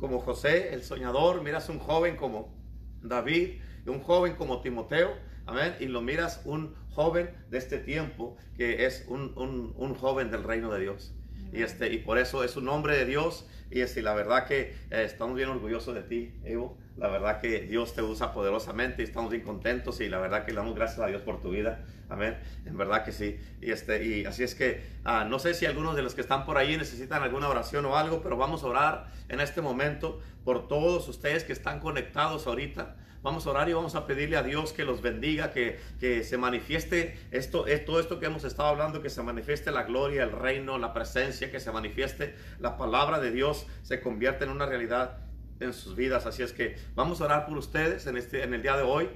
como 0.00 0.18
José, 0.18 0.74
el 0.74 0.82
soñador. 0.82 1.40
Miras 1.40 1.68
un 1.68 1.78
joven 1.78 2.16
como 2.16 2.52
David, 3.00 3.60
un 3.86 4.00
joven 4.00 4.34
como 4.34 4.60
Timoteo. 4.60 5.12
Amén. 5.46 5.76
Y 5.78 5.86
lo 5.86 6.00
miras 6.00 6.42
un 6.44 6.74
joven 6.94 7.30
de 7.50 7.58
este 7.58 7.78
tiempo 7.78 8.36
que 8.56 8.86
es 8.86 9.04
un, 9.08 9.32
un, 9.76 9.94
joven 9.94 10.30
del 10.30 10.44
reino 10.44 10.72
de 10.72 10.80
Dios. 10.80 11.14
Y, 11.52 11.62
este, 11.62 11.92
y 11.92 11.98
por 11.98 12.18
eso 12.18 12.44
es 12.44 12.56
un 12.56 12.68
hombre 12.68 12.96
de 12.96 13.04
Dios. 13.04 13.48
Y 13.70 13.80
este, 13.80 14.02
la 14.02 14.14
verdad 14.14 14.46
que 14.46 14.74
eh, 14.90 15.04
estamos 15.04 15.36
bien 15.36 15.48
orgullosos 15.48 15.94
de 15.94 16.02
ti, 16.02 16.34
Evo. 16.44 16.78
La 16.96 17.08
verdad 17.08 17.40
que 17.40 17.62
Dios 17.62 17.94
te 17.94 18.02
usa 18.02 18.32
poderosamente 18.32 19.02
y 19.02 19.04
estamos 19.04 19.30
bien 19.30 19.42
contentos. 19.42 20.00
Y 20.00 20.08
la 20.08 20.18
verdad 20.18 20.44
que 20.44 20.52
le 20.52 20.58
damos 20.58 20.76
gracias 20.76 21.00
a 21.00 21.06
Dios 21.06 21.22
por 21.22 21.40
tu 21.40 21.50
vida. 21.50 21.84
Amén. 22.08 22.38
En 22.64 22.76
verdad 22.76 23.04
que 23.04 23.10
sí. 23.10 23.38
Y, 23.60 23.72
este, 23.72 24.04
y 24.04 24.24
así 24.26 24.44
es 24.44 24.54
que 24.54 24.84
ah, 25.04 25.24
no 25.28 25.38
sé 25.40 25.54
si 25.54 25.66
algunos 25.66 25.96
de 25.96 26.02
los 26.02 26.14
que 26.14 26.20
están 26.20 26.44
por 26.44 26.56
ahí 26.56 26.76
necesitan 26.76 27.22
alguna 27.22 27.48
oración 27.48 27.84
o 27.86 27.96
algo, 27.96 28.22
pero 28.22 28.36
vamos 28.36 28.62
a 28.62 28.66
orar 28.66 29.06
en 29.28 29.40
este 29.40 29.60
momento 29.60 30.20
por 30.44 30.68
todos 30.68 31.08
ustedes 31.08 31.42
que 31.42 31.52
están 31.52 31.80
conectados 31.80 32.46
ahorita. 32.46 32.96
Vamos 33.22 33.46
a 33.46 33.50
orar 33.50 33.68
y 33.70 33.72
vamos 33.72 33.94
a 33.94 34.06
pedirle 34.06 34.36
a 34.36 34.42
Dios 34.42 34.74
que 34.74 34.84
los 34.84 35.00
bendiga, 35.00 35.50
que, 35.50 35.80
que 35.98 36.22
se 36.24 36.36
manifieste 36.36 37.18
esto, 37.30 37.64
todo 37.86 37.98
esto 37.98 38.20
que 38.20 38.26
hemos 38.26 38.44
estado 38.44 38.68
hablando, 38.68 39.00
que 39.00 39.08
se 39.08 39.22
manifieste 39.22 39.70
la 39.70 39.84
gloria, 39.84 40.24
el 40.24 40.30
reino, 40.30 40.76
la 40.76 40.92
presencia, 40.92 41.50
que 41.50 41.58
se 41.58 41.72
manifieste 41.72 42.34
la 42.60 42.76
palabra 42.76 43.20
de 43.20 43.30
Dios, 43.30 43.66
se 43.82 44.02
convierta 44.02 44.44
en 44.44 44.50
una 44.50 44.66
realidad 44.66 45.24
en 45.64 45.72
sus 45.72 45.96
vidas. 45.96 46.26
Así 46.26 46.42
es 46.42 46.52
que 46.52 46.76
vamos 46.94 47.20
a 47.20 47.24
orar 47.24 47.46
por 47.46 47.56
ustedes 47.58 48.06
en, 48.06 48.16
este, 48.16 48.42
en 48.42 48.54
el 48.54 48.62
día 48.62 48.76
de 48.76 48.82
hoy. 48.82 49.08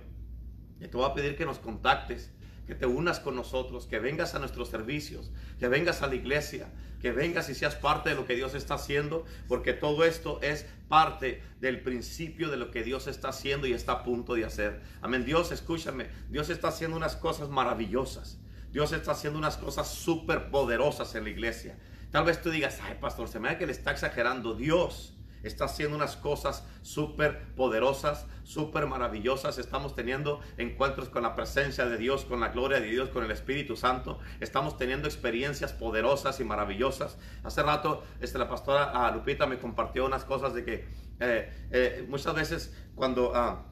Y 0.81 0.89
te 0.89 0.97
voy 0.97 1.11
a 1.11 1.15
pedir 1.15 1.37
que 1.37 1.45
nos 1.45 1.59
contactes 1.59 2.33
que 2.69 2.75
te 2.75 2.85
unas 2.85 3.19
con 3.19 3.35
nosotros, 3.35 3.87
que 3.87 3.99
vengas 3.99 4.35
a 4.35 4.39
nuestros 4.39 4.69
servicios, 4.69 5.33
que 5.59 5.69
vengas 5.69 6.03
a 6.03 6.07
la 6.07 6.17
iglesia, 6.17 6.71
que 7.01 7.13
vengas 7.13 7.49
y 7.49 7.55
seas 7.55 7.75
parte 7.75 8.11
de 8.11 8.15
lo 8.15 8.27
que 8.27 8.37
Dios 8.37 8.55
está 8.55 8.75
haciendo, 8.75 9.25
porque 9.49 9.73
todo 9.73 10.05
esto 10.05 10.39
es 10.43 10.67
parte 10.87 11.43
del 11.61 11.81
principio 11.81 12.51
de 12.51 12.59
lo 12.59 12.71
que 12.71 12.85
Dios 12.85 13.07
está 13.07 13.31
haciendo 13.31 13.67
y 13.67 13.73
está 13.73 13.93
a 13.93 14.03
punto 14.05 14.35
de 14.35 14.45
hacer. 14.45 14.83
Amén. 15.01 15.25
Dios, 15.25 15.51
escúchame, 15.51 16.09
Dios 16.29 16.51
está 16.51 16.69
haciendo 16.69 16.99
unas 16.99 17.17
cosas 17.17 17.49
maravillosas. 17.49 18.39
Dios 18.71 18.93
está 18.93 19.13
haciendo 19.13 19.39
unas 19.39 19.57
cosas 19.57 19.89
súper 19.89 20.51
poderosas 20.51 21.15
en 21.15 21.25
la 21.25 21.31
iglesia. 21.31 21.79
Tal 22.11 22.25
vez 22.25 22.43
tú 22.43 22.51
digas, 22.51 22.81
ay, 22.83 22.99
pastor, 23.01 23.29
se 23.29 23.41
me 23.41 23.49
da 23.49 23.57
que 23.57 23.65
le 23.65 23.73
está 23.73 23.93
exagerando. 23.93 24.55
Dios 24.55 25.18
está 25.43 25.67
haciendo 25.67 25.97
unas 25.97 26.17
cosas 26.17 26.67
súper 26.83 27.55
poderosas, 27.55 28.27
súper 28.45 28.87
maravillosas. 28.87 29.59
Estamos 29.59 29.95
teniendo 29.95 30.41
encuentros 30.57 31.09
con 31.09 31.23
la 31.23 31.35
presencia 31.35 31.87
de 31.87 31.97
Dios, 31.97 32.25
con 32.25 32.41
la 32.41 32.49
gloria 32.49 32.81
de 32.81 32.87
Dios, 32.87 33.11
con 33.11 33.25
el 33.25 33.31
Espíritu 33.31 33.77
Santo. 33.77 34.19
Estamos 34.41 34.77
teniendo 34.77 35.09
experiencias 35.09 35.73
poderosas 35.73 36.41
y 36.41 36.45
maravillosas. 36.45 37.19
Hace 37.43 37.63
rato 37.63 38.03
este, 38.21 38.39
la 38.39 38.49
pastora 38.49 38.91
ah, 38.95 39.11
Lupita 39.13 39.47
me 39.47 39.59
compartió 39.59 40.07
unas 40.07 40.25
cosas 40.25 40.55
de 40.55 40.65
que 40.65 40.89
eh, 41.21 41.69
eh, 41.71 42.07
muchas 42.09 42.35
veces 42.35 42.77
cuando, 42.95 43.33
ah, 43.35 43.67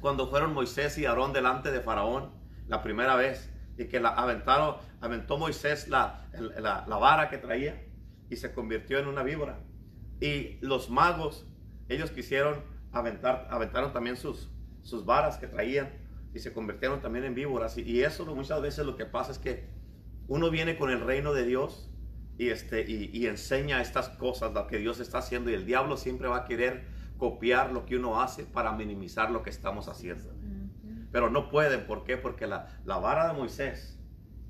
cuando 0.00 0.28
fueron 0.28 0.52
Moisés 0.54 0.98
y 0.98 1.06
Aarón 1.06 1.32
delante 1.32 1.70
de 1.70 1.80
Faraón 1.80 2.32
la 2.68 2.82
primera 2.82 3.16
vez 3.16 3.50
y 3.78 3.86
que 3.86 4.00
la 4.00 4.10
aventaron, 4.10 4.76
aventó 5.00 5.38
Moisés 5.38 5.88
la, 5.88 6.28
la, 6.32 6.84
la 6.86 6.96
vara 6.96 7.28
que 7.28 7.38
traía 7.38 7.84
y 8.28 8.36
se 8.36 8.52
convirtió 8.52 8.98
en 8.98 9.06
una 9.06 9.22
víbora. 9.22 9.60
Y 10.20 10.58
los 10.60 10.90
magos, 10.90 11.46
ellos 11.88 12.10
quisieron 12.10 12.62
aventar, 12.92 13.48
aventaron 13.50 13.92
también 13.92 14.16
sus, 14.16 14.50
sus 14.82 15.04
varas 15.04 15.36
que 15.36 15.46
traían 15.46 15.90
y 16.36 16.38
se 16.38 16.52
convirtieron 16.52 17.00
también 17.00 17.24
en 17.24 17.34
víboras. 17.34 17.76
Y, 17.78 18.02
eso 18.02 18.24
muchas 18.34 18.60
veces 18.60 18.86
lo 18.86 18.96
que 18.96 19.06
pasa 19.06 19.32
es 19.32 19.38
que 19.38 19.68
uno 20.28 20.50
viene 20.50 20.76
con 20.76 20.90
el 20.90 21.00
reino 21.00 21.32
de 21.32 21.44
Dios 21.44 21.90
y, 22.38 22.48
este, 22.48 22.84
y, 22.88 23.26
enseña 23.26 23.80
estas 23.80 24.10
cosas, 24.10 24.52
lo 24.52 24.66
que 24.66 24.78
Dios 24.78 25.00
está 25.00 25.18
haciendo. 25.18 25.50
Y 25.50 25.54
el 25.54 25.66
diablo 25.66 25.96
siempre 25.96 26.28
va 26.28 26.38
a 26.38 26.44
querer 26.44 26.84
copiar 27.18 27.72
lo 27.72 27.86
que 27.86 27.96
uno 27.96 28.20
hace 28.20 28.44
para 28.44 28.72
minimizar 28.72 29.30
lo 29.30 29.42
que 29.42 29.50
estamos 29.50 29.88
haciendo. 29.88 30.32
Pero 31.10 31.30
no 31.30 31.48
pueden, 31.48 31.86
¿por 31.86 32.04
qué? 32.04 32.18
Porque 32.18 32.46
la, 32.46 32.78
la 32.84 32.98
vara 32.98 33.28
de 33.28 33.32
Moisés, 33.32 33.98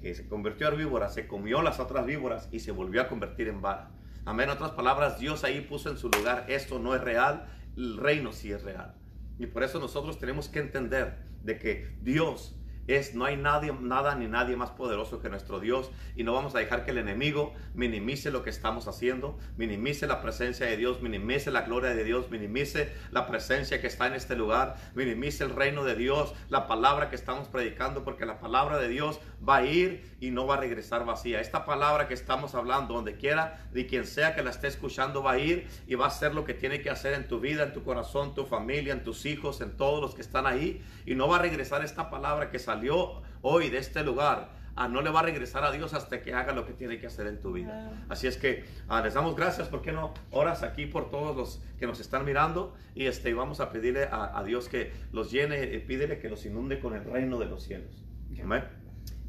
que 0.00 0.14
se 0.14 0.26
convirtió 0.26 0.68
en 0.68 0.78
víbora, 0.78 1.08
se 1.08 1.28
comió 1.28 1.62
las 1.62 1.78
otras 1.78 2.04
víboras 2.06 2.48
y 2.50 2.60
se 2.60 2.72
volvió 2.72 3.02
a 3.02 3.08
convertir 3.08 3.46
en 3.46 3.62
vara. 3.62 3.90
Amén. 4.26 4.48
En 4.48 4.56
otras 4.56 4.72
palabras, 4.72 5.20
Dios 5.20 5.44
ahí 5.44 5.60
puso 5.60 5.88
en 5.88 5.98
su 5.98 6.08
lugar, 6.08 6.46
esto 6.48 6.80
no 6.80 6.96
es 6.96 7.00
real, 7.00 7.46
el 7.76 7.96
reino 7.96 8.32
sí 8.32 8.50
es 8.50 8.64
real. 8.64 8.92
Y 9.38 9.46
por 9.46 9.62
eso 9.62 9.78
nosotros 9.78 10.18
tenemos 10.18 10.48
que 10.48 10.58
entender 10.58 11.16
de 11.44 11.60
que 11.60 11.96
Dios 12.02 12.56
es, 12.88 13.14
no 13.14 13.24
hay 13.24 13.36
nadie, 13.36 13.72
nada 13.72 14.14
ni 14.14 14.26
nadie 14.26 14.56
más 14.56 14.70
poderoso 14.70 15.20
que 15.20 15.28
nuestro 15.28 15.60
Dios 15.60 15.90
y 16.14 16.22
no 16.22 16.32
vamos 16.32 16.54
a 16.54 16.58
dejar 16.58 16.84
que 16.84 16.92
el 16.92 16.98
enemigo 16.98 17.52
minimice 17.74 18.30
lo 18.30 18.42
que 18.42 18.50
estamos 18.50 18.86
haciendo, 18.86 19.38
minimice 19.56 20.06
la 20.06 20.22
presencia 20.22 20.66
de 20.66 20.76
Dios, 20.76 21.02
minimice 21.02 21.50
la 21.50 21.62
gloria 21.62 21.94
de 21.94 22.04
Dios, 22.04 22.30
minimice 22.30 22.92
la 23.10 23.26
presencia 23.26 23.80
que 23.80 23.86
está 23.86 24.06
en 24.06 24.14
este 24.14 24.36
lugar, 24.36 24.76
minimice 24.94 25.44
el 25.44 25.50
reino 25.50 25.84
de 25.84 25.96
Dios, 25.96 26.34
la 26.48 26.66
palabra 26.66 27.10
que 27.10 27.16
estamos 27.16 27.48
predicando, 27.48 28.04
porque 28.04 28.26
la 28.26 28.38
palabra 28.38 28.78
de 28.78 28.88
Dios 28.88 29.20
va 29.46 29.56
a 29.56 29.64
ir 29.64 30.16
y 30.20 30.30
no 30.30 30.46
va 30.46 30.54
a 30.54 30.58
regresar 30.58 31.04
vacía. 31.04 31.40
Esta 31.40 31.64
palabra 31.64 32.08
que 32.08 32.14
estamos 32.14 32.54
hablando, 32.54 32.94
donde 32.94 33.16
quiera, 33.16 33.66
de 33.72 33.86
quien 33.86 34.06
sea 34.06 34.34
que 34.34 34.42
la 34.42 34.50
esté 34.50 34.68
escuchando, 34.68 35.22
va 35.22 35.32
a 35.32 35.38
ir 35.38 35.68
y 35.86 35.94
va 35.94 36.06
a 36.06 36.08
hacer 36.08 36.34
lo 36.34 36.44
que 36.44 36.54
tiene 36.54 36.80
que 36.80 36.90
hacer 36.90 37.14
en 37.14 37.28
tu 37.28 37.40
vida, 37.40 37.64
en 37.64 37.72
tu 37.72 37.82
corazón, 37.82 38.34
tu 38.34 38.46
familia, 38.46 38.92
en 38.92 39.04
tus 39.04 39.26
hijos, 39.26 39.60
en 39.60 39.76
todos 39.76 40.00
los 40.00 40.14
que 40.14 40.22
están 40.22 40.46
ahí 40.46 40.82
y 41.04 41.14
no 41.14 41.28
va 41.28 41.36
a 41.36 41.42
regresar 41.42 41.84
esta 41.84 42.10
palabra 42.10 42.50
que 42.50 42.58
salió 42.58 43.22
hoy 43.42 43.70
de 43.70 43.78
este 43.78 44.02
lugar. 44.02 44.54
Ah, 44.78 44.88
no 44.88 45.00
le 45.00 45.08
va 45.08 45.20
a 45.20 45.22
regresar 45.22 45.64
a 45.64 45.72
Dios 45.72 45.94
hasta 45.94 46.20
que 46.20 46.34
haga 46.34 46.52
lo 46.52 46.66
que 46.66 46.74
tiene 46.74 46.98
que 46.98 47.06
hacer 47.06 47.26
en 47.26 47.40
tu 47.40 47.52
vida. 47.52 48.04
Así 48.10 48.26
es 48.26 48.36
que 48.36 48.64
ah, 48.88 49.00
les 49.00 49.14
damos 49.14 49.34
gracias, 49.34 49.68
¿por 49.68 49.80
qué 49.80 49.90
no? 49.90 50.12
Oras 50.30 50.62
aquí 50.62 50.84
por 50.84 51.08
todos 51.08 51.34
los 51.34 51.62
que 51.78 51.86
nos 51.86 51.98
están 51.98 52.26
mirando 52.26 52.74
y 52.94 53.06
este, 53.06 53.32
vamos 53.32 53.60
a 53.60 53.72
pedirle 53.72 54.06
a, 54.10 54.42
Dios 54.44 54.68
que 54.68 54.92
los 55.12 55.30
llene, 55.30 55.64
y 55.74 55.78
pídele 55.78 56.18
que 56.18 56.28
los 56.28 56.44
inunde 56.44 56.78
con 56.78 56.94
el 56.94 57.04
reino 57.04 57.38
de 57.38 57.46
los 57.46 57.62
cielos. 57.62 58.04
Amén. 58.42 58.85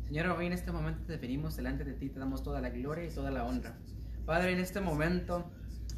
Señor, 0.07 0.27
hoy 0.27 0.45
en 0.45 0.53
este 0.53 0.71
momento 0.71 1.01
te 1.05 1.17
venimos 1.17 1.57
delante 1.57 1.83
de 1.83 1.91
ti, 1.91 2.07
te 2.07 2.17
damos 2.17 2.41
toda 2.41 2.61
la 2.61 2.69
gloria 2.69 3.03
y 3.03 3.09
toda 3.09 3.29
la 3.29 3.43
honra. 3.43 3.75
Padre, 4.25 4.53
en 4.53 4.59
este 4.59 4.79
momento, 4.79 5.51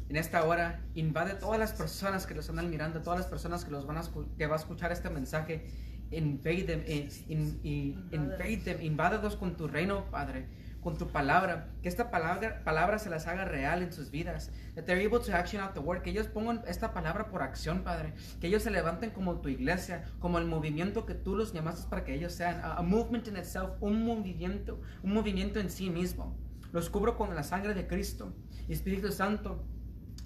en 0.08 0.16
esta 0.16 0.42
hora, 0.44 0.80
invade 0.96 1.34
todas 1.34 1.60
las 1.60 1.72
personas 1.72 2.26
que 2.26 2.34
los 2.34 2.50
andan 2.50 2.70
mirando, 2.70 3.02
todas 3.02 3.20
las 3.20 3.28
personas 3.28 3.64
que 3.64 3.70
los 3.70 3.86
van 3.86 3.98
a 3.98 4.02
que 4.36 4.46
va 4.48 4.56
a 4.56 4.58
escuchar 4.58 4.90
este 4.90 5.10
mensaje. 5.10 5.64
Invade 6.10 6.64
them, 6.64 6.82
in, 6.88 7.60
in, 7.62 8.08
invade 8.10 8.62
them, 8.64 8.82
invádalos 8.82 9.36
con 9.36 9.56
tu 9.56 9.68
reino, 9.68 10.04
Padre 10.10 10.48
con 10.80 10.96
tu 10.96 11.08
palabra, 11.08 11.68
que 11.82 11.88
esta 11.88 12.10
palabra, 12.10 12.62
palabra 12.64 12.98
se 12.98 13.10
las 13.10 13.26
haga 13.26 13.44
real 13.44 13.82
en 13.82 13.92
sus 13.92 14.10
vidas, 14.10 14.50
that 14.74 14.84
they're 14.84 15.08
to 15.08 15.32
action 15.32 15.60
out 15.60 15.74
the 15.74 15.80
word, 15.80 16.02
que 16.02 16.10
ellos 16.10 16.26
pongan 16.26 16.62
esta 16.66 16.94
palabra 16.94 17.28
por 17.28 17.42
acción, 17.42 17.82
Padre, 17.82 18.14
que 18.40 18.46
ellos 18.46 18.62
se 18.62 18.70
levanten 18.70 19.10
como 19.10 19.40
tu 19.40 19.48
iglesia, 19.48 20.04
como 20.20 20.38
el 20.38 20.46
movimiento 20.46 21.04
que 21.04 21.14
tú 21.14 21.36
los 21.36 21.52
llamaste 21.52 21.88
para 21.88 22.04
que 22.04 22.14
ellos 22.14 22.32
sean, 22.32 22.60
a, 22.62 22.80
movement 22.82 23.28
in 23.28 23.36
itself, 23.36 23.72
un 23.80 24.04
movimiento, 24.04 24.80
un 25.02 25.12
movimiento 25.12 25.60
en 25.60 25.70
sí 25.70 25.90
mismo. 25.90 26.36
Los 26.72 26.88
cubro 26.88 27.16
con 27.16 27.34
la 27.34 27.42
sangre 27.42 27.74
de 27.74 27.86
Cristo. 27.86 28.32
Espíritu 28.68 29.10
Santo, 29.10 29.64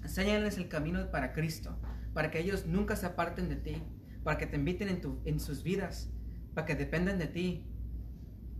enséñales 0.03 0.57
el 0.57 0.69
camino 0.69 1.09
para 1.11 1.33
Cristo, 1.33 1.77
para 2.13 2.29
que 2.29 2.39
ellos 2.39 2.65
nunca 2.65 2.95
se 2.95 3.07
aparten 3.07 3.49
de 3.49 3.55
ti, 3.55 3.83
para 4.23 4.37
que 4.37 4.45
te 4.45 4.55
inviten 4.55 4.87
en, 4.89 5.01
tu, 5.01 5.19
en 5.25 5.39
sus 5.39 5.63
vidas, 5.63 6.11
para 6.53 6.65
que 6.65 6.75
dependan 6.75 7.17
de 7.17 7.27
ti. 7.27 7.65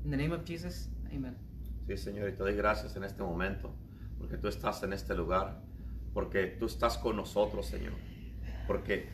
In 0.04 0.12
the 0.12 0.18
name 0.18 0.34
of 0.34 0.44
Jesus, 0.46 0.90
amen. 1.12 1.55
Sí, 1.88 1.98
Señor, 1.98 2.30
y 2.30 2.32
te 2.32 2.40
doy 2.40 2.56
gracias 2.56 2.96
en 2.96 3.04
este 3.04 3.22
momento, 3.22 3.72
porque 4.18 4.38
tú 4.38 4.48
estás 4.48 4.82
en 4.82 4.92
este 4.92 5.14
lugar, 5.14 5.62
porque 6.16 6.48
tú 6.48 6.66
estás 6.66 6.98
con 6.98 7.16
nosotros, 7.16 7.68
Señor. 7.68 7.94
Porque, 8.66 9.08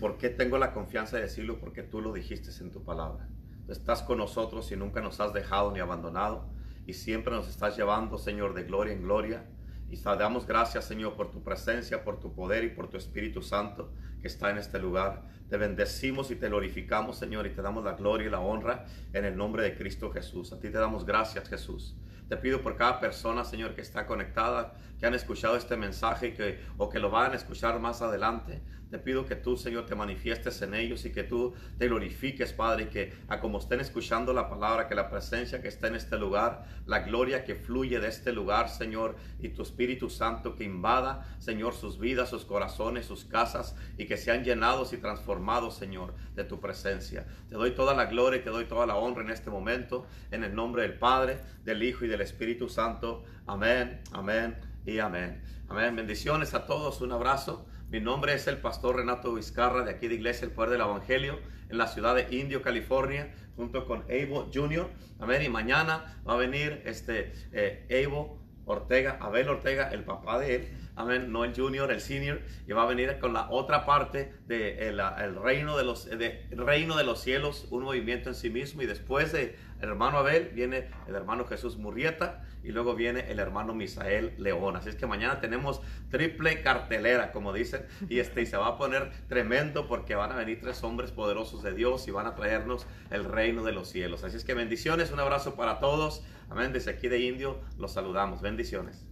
porque 0.00 0.30
tengo 0.30 0.56
la 0.56 0.72
confianza 0.72 1.16
de 1.16 1.22
decirlo, 1.24 1.60
porque 1.60 1.82
tú 1.82 2.00
lo 2.00 2.14
dijiste 2.14 2.50
en 2.62 2.72
tu 2.72 2.82
palabra. 2.82 3.28
Tú 3.66 3.72
estás 3.72 4.02
con 4.02 4.16
nosotros 4.16 4.72
y 4.72 4.76
nunca 4.76 5.02
nos 5.02 5.20
has 5.20 5.34
dejado 5.34 5.72
ni 5.72 5.80
abandonado, 5.80 6.48
y 6.86 6.94
siempre 6.94 7.34
nos 7.34 7.48
estás 7.48 7.76
llevando, 7.76 8.16
Señor, 8.16 8.54
de 8.54 8.64
gloria 8.64 8.94
en 8.94 9.02
gloria. 9.02 9.44
Y 9.90 9.98
te 9.98 10.16
damos 10.16 10.46
gracias, 10.46 10.86
Señor, 10.86 11.16
por 11.16 11.30
tu 11.30 11.42
presencia, 11.42 12.02
por 12.02 12.18
tu 12.18 12.32
poder 12.32 12.64
y 12.64 12.70
por 12.70 12.88
tu 12.88 12.96
Espíritu 12.96 13.42
Santo 13.42 13.92
que 14.20 14.28
está 14.28 14.50
en 14.50 14.58
este 14.58 14.78
lugar. 14.78 15.22
Te 15.50 15.58
bendecimos 15.58 16.30
y 16.30 16.36
te 16.36 16.48
glorificamos, 16.48 17.18
Señor, 17.18 17.46
y 17.46 17.50
te 17.50 17.62
damos 17.62 17.84
la 17.84 17.92
gloria 17.92 18.26
y 18.26 18.30
la 18.30 18.40
honra 18.40 18.86
en 19.12 19.24
el 19.24 19.36
nombre 19.36 19.62
de 19.62 19.76
Cristo 19.76 20.10
Jesús. 20.10 20.52
A 20.52 20.58
ti 20.58 20.70
te 20.70 20.78
damos 20.78 21.04
gracias, 21.04 21.48
Jesús. 21.48 21.94
Te 22.28 22.36
pido 22.36 22.60
por 22.60 22.76
cada 22.76 22.98
persona, 22.98 23.44
Señor, 23.44 23.74
que 23.74 23.80
está 23.80 24.06
conectada, 24.06 24.74
que 24.98 25.06
han 25.06 25.14
escuchado 25.14 25.56
este 25.56 25.76
mensaje 25.76 26.34
que, 26.34 26.60
o 26.76 26.88
que 26.88 26.98
lo 26.98 27.10
van 27.10 27.32
a 27.32 27.36
escuchar 27.36 27.78
más 27.78 28.02
adelante. 28.02 28.62
Te 28.90 28.98
pido 28.98 29.26
que 29.26 29.34
tú, 29.34 29.56
Señor, 29.56 29.84
te 29.86 29.96
manifiestes 29.96 30.62
en 30.62 30.72
ellos 30.72 31.04
y 31.04 31.12
que 31.12 31.24
tú 31.24 31.54
te 31.76 31.88
glorifiques, 31.88 32.52
Padre, 32.52 32.84
y 32.84 32.86
que 32.86 33.12
a 33.26 33.40
como 33.40 33.58
estén 33.58 33.80
escuchando 33.80 34.32
la 34.32 34.48
palabra, 34.48 34.86
que 34.86 34.94
la 34.94 35.10
presencia 35.10 35.60
que 35.60 35.66
está 35.66 35.88
en 35.88 35.96
este 35.96 36.16
lugar, 36.16 36.64
la 36.86 37.00
gloria 37.00 37.44
que 37.44 37.56
fluye 37.56 37.98
de 37.98 38.06
este 38.06 38.32
lugar, 38.32 38.68
Señor, 38.68 39.16
y 39.40 39.48
tu 39.48 39.62
Espíritu 39.62 40.08
Santo 40.08 40.54
que 40.54 40.62
invada, 40.62 41.36
Señor, 41.40 41.74
sus 41.74 41.98
vidas, 41.98 42.30
sus 42.30 42.44
corazones, 42.44 43.06
sus 43.06 43.24
casas, 43.24 43.74
y 43.98 44.06
que 44.06 44.16
sean 44.16 44.44
llenados 44.44 44.92
y 44.92 44.98
transformados, 44.98 45.76
Señor, 45.76 46.14
de 46.36 46.44
tu 46.44 46.60
presencia. 46.60 47.26
Te 47.48 47.56
doy 47.56 47.72
toda 47.72 47.92
la 47.92 48.06
gloria 48.06 48.38
y 48.38 48.44
te 48.44 48.50
doy 48.50 48.66
toda 48.66 48.86
la 48.86 48.94
honra 48.94 49.22
en 49.22 49.30
este 49.30 49.50
momento, 49.50 50.06
en 50.30 50.44
el 50.44 50.54
nombre 50.54 50.82
del 50.82 50.96
Padre, 50.96 51.40
del 51.64 51.82
Hijo 51.82 52.04
y 52.04 52.08
del 52.08 52.15
Espíritu 52.20 52.68
Santo. 52.68 53.24
Amén, 53.46 54.00
amén 54.12 54.56
y 54.84 54.98
amén. 54.98 55.42
Amén. 55.68 55.96
Bendiciones 55.96 56.54
a 56.54 56.66
todos. 56.66 57.00
Un 57.00 57.12
abrazo. 57.12 57.66
Mi 57.88 58.00
nombre 58.00 58.34
es 58.34 58.46
el 58.46 58.58
pastor 58.58 58.96
Renato 58.96 59.34
Vizcarra 59.34 59.84
de 59.84 59.92
aquí 59.92 60.08
de 60.08 60.14
Iglesia 60.14 60.46
El 60.46 60.52
Poder 60.52 60.70
del 60.70 60.80
Evangelio 60.80 61.38
en 61.68 61.78
la 61.78 61.86
ciudad 61.88 62.14
de 62.14 62.28
Indio, 62.36 62.62
California, 62.62 63.34
junto 63.56 63.86
con 63.86 64.04
Evo 64.08 64.48
Jr. 64.52 64.88
Amén. 65.18 65.42
Y 65.42 65.48
mañana 65.48 66.20
va 66.26 66.34
a 66.34 66.36
venir 66.36 66.82
este 66.84 67.32
eh, 67.52 67.86
Evo 67.88 68.46
Ortega, 68.66 69.18
Abel 69.20 69.48
Ortega, 69.48 69.90
el 69.90 70.04
papá 70.04 70.38
de 70.40 70.56
él. 70.56 70.68
Amén. 70.96 71.30
No 71.30 71.44
el 71.44 71.54
junior, 71.54 71.90
el 71.90 72.00
senior. 72.00 72.40
Y 72.66 72.72
va 72.72 72.82
a 72.82 72.86
venir 72.86 73.18
con 73.20 73.32
la 73.32 73.48
otra 73.50 73.86
parte 73.86 74.32
del 74.46 74.76
de 74.76 74.88
el, 74.88 75.36
reino, 75.36 75.76
de, 75.76 76.46
reino 76.50 76.96
de 76.96 77.04
los 77.04 77.20
cielos, 77.20 77.68
un 77.70 77.84
movimiento 77.84 78.28
en 78.28 78.34
sí 78.34 78.50
mismo. 78.50 78.82
Y 78.82 78.86
después 78.86 79.32
de 79.32 79.56
el 79.80 79.88
hermano 79.88 80.18
Abel 80.18 80.50
viene 80.54 80.88
el 81.06 81.14
hermano 81.14 81.44
Jesús 81.44 81.76
Murrieta 81.76 82.44
y 82.62 82.72
luego 82.72 82.94
viene 82.94 83.30
el 83.30 83.38
hermano 83.38 83.74
Misael 83.74 84.34
León. 84.38 84.76
Así 84.76 84.88
es 84.88 84.96
que 84.96 85.06
mañana 85.06 85.40
tenemos 85.40 85.80
triple 86.10 86.62
cartelera, 86.62 87.32
como 87.32 87.52
dicen, 87.52 87.86
y 88.08 88.18
este 88.18 88.44
se 88.46 88.56
va 88.56 88.68
a 88.68 88.76
poner 88.76 89.12
tremendo 89.28 89.86
porque 89.86 90.14
van 90.14 90.32
a 90.32 90.36
venir 90.36 90.60
tres 90.60 90.82
hombres 90.82 91.12
poderosos 91.12 91.62
de 91.62 91.74
Dios 91.74 92.08
y 92.08 92.10
van 92.10 92.26
a 92.26 92.34
traernos 92.34 92.86
el 93.10 93.24
reino 93.24 93.62
de 93.62 93.72
los 93.72 93.88
cielos. 93.88 94.24
Así 94.24 94.36
es 94.36 94.44
que 94.44 94.54
bendiciones, 94.54 95.12
un 95.12 95.20
abrazo 95.20 95.54
para 95.54 95.78
todos. 95.78 96.24
Amén. 96.50 96.72
Desde 96.72 96.90
aquí 96.90 97.08
de 97.08 97.20
Indio 97.20 97.60
los 97.78 97.92
saludamos. 97.92 98.42
Bendiciones. 98.42 99.05